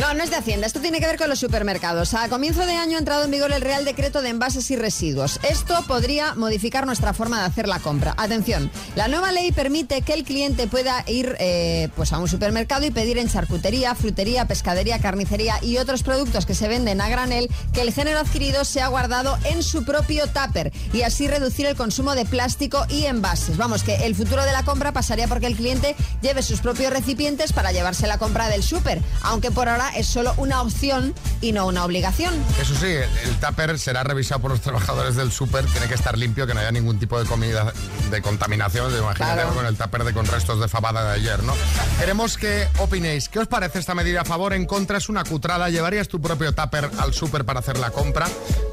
No, 0.00 0.14
no 0.14 0.22
es 0.22 0.30
de 0.30 0.36
Hacienda. 0.36 0.66
Esto 0.66 0.80
tiene 0.80 1.00
que 1.00 1.06
ver 1.06 1.18
con 1.18 1.28
los 1.28 1.40
supermercados. 1.40 2.14
A 2.14 2.28
comienzo 2.28 2.64
de 2.64 2.74
año 2.74 2.96
ha 2.96 3.00
entrado 3.00 3.24
en 3.24 3.32
vigor 3.32 3.50
el 3.50 3.60
Real 3.60 3.84
Decreto 3.84 4.22
de 4.22 4.28
Envases 4.28 4.70
y 4.70 4.76
Residuos. 4.76 5.40
Esto 5.42 5.82
podría 5.88 6.34
modificar 6.34 6.86
nuestra 6.86 7.12
forma 7.12 7.40
de 7.40 7.46
hacer 7.46 7.66
la 7.66 7.80
compra. 7.80 8.14
Atención, 8.16 8.70
la 8.94 9.08
nueva 9.08 9.32
ley 9.32 9.50
permite 9.50 10.02
que 10.02 10.14
el 10.14 10.22
cliente 10.22 10.68
pueda 10.68 11.02
ir 11.08 11.34
eh, 11.40 11.88
pues 11.96 12.12
a 12.12 12.18
un 12.18 12.28
supermercado 12.28 12.86
y 12.86 12.92
pedir 12.92 13.18
en 13.18 13.28
charcutería, 13.28 13.96
frutería, 13.96 14.46
pescadería, 14.46 15.00
carnicería 15.00 15.58
y 15.62 15.78
otros 15.78 16.04
productos 16.04 16.46
que 16.46 16.54
se 16.54 16.68
venden 16.68 17.00
a 17.00 17.08
granel 17.08 17.50
que 17.72 17.80
el 17.80 17.92
género 17.92 18.20
adquirido 18.20 18.64
sea 18.64 18.86
guardado 18.86 19.36
en 19.46 19.64
su 19.64 19.84
propio 19.84 20.28
tupper 20.28 20.72
y 20.92 21.02
así 21.02 21.26
reducir 21.26 21.66
el 21.66 21.74
consumo 21.74 22.14
de 22.14 22.24
plástico 22.24 22.86
y 22.88 23.06
envases. 23.06 23.56
Vamos, 23.56 23.82
que 23.82 23.96
el 24.06 24.14
futuro 24.14 24.44
de 24.44 24.52
la 24.52 24.62
compra 24.62 24.92
pasaría 24.92 25.26
porque 25.26 25.46
el 25.46 25.56
cliente 25.56 25.96
lleve 26.22 26.42
sus 26.42 26.60
propios 26.60 26.92
recipientes 26.92 27.52
para 27.52 27.72
llevarse 27.72 28.06
la 28.06 28.18
compra 28.18 28.48
del 28.48 28.62
súper, 28.62 29.02
aunque 29.22 29.50
por 29.50 29.68
ahora 29.68 29.87
es 29.96 30.06
solo 30.06 30.34
una 30.36 30.62
opción 30.62 31.14
y 31.40 31.52
no 31.52 31.66
una 31.66 31.84
obligación. 31.84 32.34
Eso 32.60 32.74
sí, 32.74 32.86
el, 32.86 33.08
el 33.24 33.36
tupper 33.40 33.78
será 33.78 34.02
revisado 34.04 34.40
por 34.40 34.50
los 34.50 34.60
trabajadores 34.60 35.14
del 35.16 35.30
súper, 35.32 35.64
tiene 35.66 35.86
que 35.88 35.94
estar 35.94 36.16
limpio, 36.18 36.46
que 36.46 36.54
no 36.54 36.60
haya 36.60 36.72
ningún 36.72 36.98
tipo 36.98 37.18
de 37.22 37.28
comida 37.28 37.72
de 38.10 38.22
contaminación, 38.22 38.90
imagínate 38.96 39.42
Claro. 39.42 39.54
con 39.54 39.66
el 39.66 39.76
tupper 39.76 40.04
de, 40.04 40.12
con 40.12 40.26
restos 40.26 40.60
de 40.60 40.68
fabada 40.68 41.04
de 41.04 41.14
ayer, 41.20 41.42
¿no? 41.42 41.54
Queremos 41.98 42.36
que 42.38 42.68
opinéis, 42.78 43.28
¿qué 43.28 43.38
os 43.40 43.48
parece 43.48 43.78
esta 43.78 43.94
medida 43.94 44.22
a 44.22 44.24
favor, 44.24 44.52
en 44.52 44.66
contra? 44.66 44.98
¿Es 44.98 45.08
una 45.08 45.24
cutrada? 45.24 45.68
¿Llevarías 45.70 46.08
tu 46.08 46.20
propio 46.20 46.54
tupper 46.54 46.90
al 46.98 47.12
súper 47.14 47.44
para 47.44 47.60
hacer 47.60 47.78
la 47.78 47.90
compra? 47.90 48.26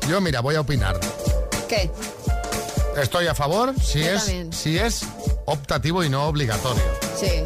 Yo, 0.09 0.21
mira, 0.21 0.39
voy 0.41 0.55
a 0.55 0.61
opinar. 0.61 0.99
¿Qué? 1.67 1.89
Estoy 2.97 3.27
a 3.27 3.35
favor 3.35 3.73
si 3.81 3.99
Yo 3.99 4.05
es, 4.11 4.25
también. 4.25 4.53
si 4.53 4.77
es 4.77 5.01
optativo 5.45 6.03
y 6.03 6.09
no 6.09 6.25
obligatorio. 6.27 6.81
Sí 7.19 7.43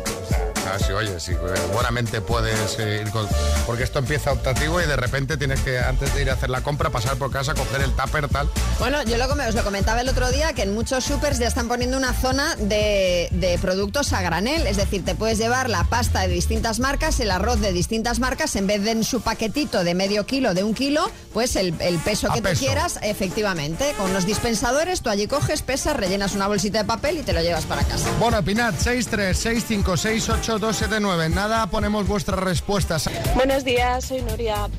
ver 0.72 0.84
si 0.84 0.92
oyes, 0.92 1.24
si 1.24 1.32
eh, 1.32 1.38
buenamente 1.74 2.22
puedes 2.22 2.78
eh, 2.80 3.04
ir 3.06 3.12
con... 3.12 3.28
Porque 3.66 3.84
esto 3.84 4.00
empieza 4.00 4.32
optativo 4.32 4.82
y 4.82 4.86
de 4.86 4.96
repente 4.96 5.38
tienes 5.38 5.62
que, 5.62 5.80
antes 5.80 6.14
de 6.14 6.22
ir 6.22 6.30
a 6.30 6.34
hacer 6.34 6.50
la 6.50 6.62
compra, 6.62 6.90
pasar 6.90 7.18
por 7.18 7.32
casa, 7.32 7.54
coger 7.54 7.82
el 7.82 7.92
tupper, 7.94 8.28
tal. 8.28 8.50
Bueno, 8.80 9.02
yo 9.04 9.18
lo, 9.18 9.26
os 9.26 9.56
lo 9.56 9.64
comentaba 9.64 10.02
el 10.02 10.10
otro 10.10 10.30
día, 10.32 10.54
que 10.54 10.64
en 10.64 10.74
muchos 10.74 11.04
supers 11.06 11.40
ya 11.40 11.48
están 11.48 11.68
poniendo 11.68 11.98
una 11.98 12.14
zona 12.14 12.56
de, 12.58 13.30
de 13.32 13.58
productos 13.60 14.14
a 14.14 14.22
granel. 14.22 14.68
Es 14.68 14.78
decir, 14.78 15.06
te 15.06 15.16
puedes 15.16 15.38
llevar 15.38 15.70
la 15.70 15.86
pasta 15.86 16.22
de 16.22 16.28
distintas 16.28 16.80
marcas, 16.80 17.20
el 17.20 17.32
arroz 17.32 17.60
de 17.60 17.72
distintas 17.72 18.20
marcas, 18.20 18.56
en 18.56 18.68
vez 18.68 18.84
de 18.84 18.90
en 18.90 19.04
su 19.04 19.22
paquetito 19.22 19.84
de 19.84 19.94
medio 19.94 20.26
kilo, 20.26 20.54
de 20.54 20.64
un 20.64 20.74
kilo, 20.74 21.10
pues 21.34 21.56
el, 21.56 21.74
peso 22.04 22.28
que 22.34 22.42
te 22.42 22.54
quieras, 22.54 23.00
efectivamente. 23.02 23.94
Con 23.98 24.14
los 24.14 24.26
dispensadores, 24.26 25.02
tú 25.02 25.10
allí 25.10 25.28
coges, 25.28 25.62
pesas, 25.62 25.96
rellenas 25.96 26.34
una 26.34 26.48
bolsita 26.48 26.80
de 26.80 26.86
papel 26.86 27.20
y 27.20 27.22
te 27.22 27.34
lo 27.34 27.42
llevas 27.42 27.66
para 27.66 27.84
casa. 27.84 28.10
Bueno, 28.20 28.40
opinad, 28.40 28.74
6365682 28.74 30.59
279. 30.60 31.30
Nada, 31.30 31.68
ponemos 31.68 32.08
vuestras 32.08 32.40
respuestas. 32.40 33.10
Buenos 33.36 33.64
días, 33.64 34.06
soy 34.06 34.22
Nuria. 34.22 34.70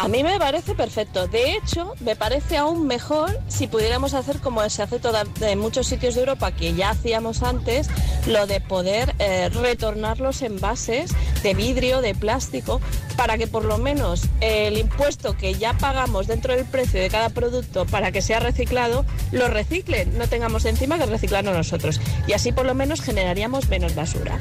A 0.00 0.08
mí 0.08 0.22
me 0.22 0.38
parece 0.38 0.74
perfecto. 0.74 1.28
De 1.28 1.52
hecho, 1.52 1.92
me 2.00 2.16
parece 2.16 2.56
aún 2.56 2.86
mejor 2.86 3.38
si 3.48 3.66
pudiéramos 3.66 4.14
hacer 4.14 4.40
como 4.40 4.66
se 4.70 4.82
hace 4.82 4.98
en 5.42 5.58
muchos 5.58 5.88
sitios 5.88 6.14
de 6.14 6.20
Europa, 6.20 6.52
que 6.52 6.72
ya 6.72 6.88
hacíamos 6.88 7.42
antes, 7.42 7.90
lo 8.26 8.46
de 8.46 8.62
poder 8.62 9.14
eh, 9.18 9.50
retornar 9.50 10.18
los 10.18 10.40
envases 10.40 11.14
de 11.42 11.52
vidrio, 11.52 12.00
de 12.00 12.14
plástico, 12.14 12.80
para 13.14 13.36
que 13.36 13.46
por 13.46 13.66
lo 13.66 13.76
menos 13.76 14.22
el 14.40 14.78
impuesto 14.78 15.36
que 15.36 15.52
ya 15.56 15.74
pagamos 15.74 16.26
dentro 16.26 16.56
del 16.56 16.64
precio 16.64 16.98
de 16.98 17.10
cada 17.10 17.28
producto 17.28 17.84
para 17.84 18.10
que 18.10 18.22
sea 18.22 18.40
reciclado, 18.40 19.04
lo 19.32 19.48
reciclen. 19.48 20.16
No 20.16 20.26
tengamos 20.28 20.64
encima 20.64 20.96
que 20.96 21.04
reciclarlo 21.04 21.52
nosotros. 21.52 22.00
Y 22.26 22.32
así 22.32 22.52
por 22.52 22.64
lo 22.64 22.74
menos 22.74 23.02
generaríamos 23.02 23.68
menos 23.68 23.94
basura. 23.94 24.38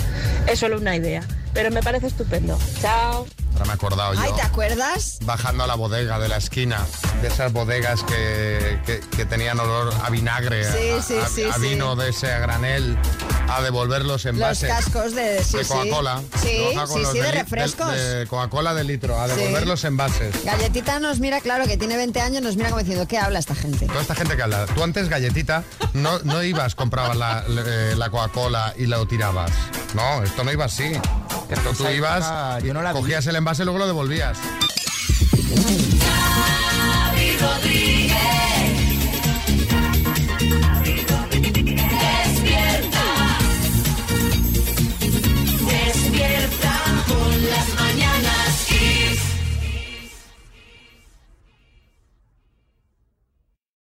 Es 0.48 0.60
solo 0.60 0.78
una 0.78 0.96
idea, 0.96 1.22
pero 1.54 1.70
me 1.70 1.84
parece 1.84 2.08
estupendo. 2.08 2.58
Chao. 2.82 3.28
Ahora 3.60 3.66
me 3.66 3.72
he 3.74 3.76
acordado 3.76 4.14
yo. 4.14 4.22
Ay, 4.22 4.32
¿te 4.36 4.42
acuerdas? 4.42 5.18
Bajando 5.26 5.66
a 5.66 5.68
la 5.68 5.76
bodega 5.76 6.18
de 6.18 6.30
la 6.30 6.38
esquina, 6.38 6.80
de 7.22 7.28
esas 7.28 7.52
bodegas 7.52 8.04
que, 8.04 8.80
que- 8.86 9.00
que 9.02 9.26
tenían 9.26 9.60
olor 9.60 9.94
a 10.02 10.10
vinagre, 10.10 10.64
Sí, 10.64 10.90
a, 10.98 11.02
sí, 11.02 11.18
a- 11.18 11.28
sí, 11.28 11.44
a 11.44 11.54
sí. 11.56 11.62
vino 11.62 11.96
de 11.98 12.10
ese 12.10 12.32
a 12.32 12.40
granel, 12.40 12.98
a 13.50 13.62
devolver 13.62 14.04
los 14.04 14.10
Los 14.24 14.26
envases. 14.26 14.70
cascos 14.70 15.14
de, 15.14 15.44
sí, 15.44 15.58
de. 15.58 15.66
Coca-Cola. 15.66 16.22
Sí, 16.42 16.58
Los 16.74 16.90
sí, 16.94 17.00
los 17.02 17.12
sí, 17.12 17.20
de 17.20 17.32
li- 17.32 17.38
refrescos. 17.38 17.92
De, 17.94 18.28
Coca-Cola 18.28 18.74
de 18.74 18.84
litro, 18.86 19.20
a 19.20 19.28
devolver 19.28 19.64
Sí. 19.64 19.68
los 19.68 19.84
envases. 19.84 20.46
Galletita 20.46 21.00
nos 21.02 21.20
mira, 21.20 21.42
claro, 21.42 21.66
que 21.68 21.76
tiene 21.76 21.98
20 21.98 22.22
años, 22.22 22.42
nos 22.42 22.56
mira 22.56 22.70
como 22.70 22.80
diciendo, 22.80 23.08
¿qué 23.10 23.18
habla 23.18 23.40
esta 23.40 23.56
gente? 23.56 23.88
Toda 23.88 24.02
esta 24.02 24.16
gente 24.16 24.38
que 24.38 24.44
habla. 24.44 24.68
Tú 24.68 24.84
antes, 24.84 25.10
galletita, 25.10 25.66
no, 25.94 26.20
no 26.20 26.42
ibas, 26.44 26.76
comprabas 26.76 27.18
la, 27.18 27.44
eh, 27.50 27.94
la 27.98 28.10
Coca-Cola 28.10 28.74
y 28.78 28.86
la 28.86 29.06
tirabas. 29.06 29.52
No, 29.96 30.24
esto 30.24 30.44
no 30.46 30.52
iba 30.54 30.64
así. 30.66 30.94
Esto 31.50 31.72
tú 31.76 31.88
ibas, 31.90 32.18
época 32.26 32.60
yo 32.60 32.74
no 32.76 32.84
la 32.84 32.94
vi. 32.94 33.00
cogías 33.00 33.26
el 33.26 33.36
envase 33.36 33.49
envase 33.50 33.66
luego 33.66 33.80
lo 33.80 33.88
devolvías. 33.88 34.38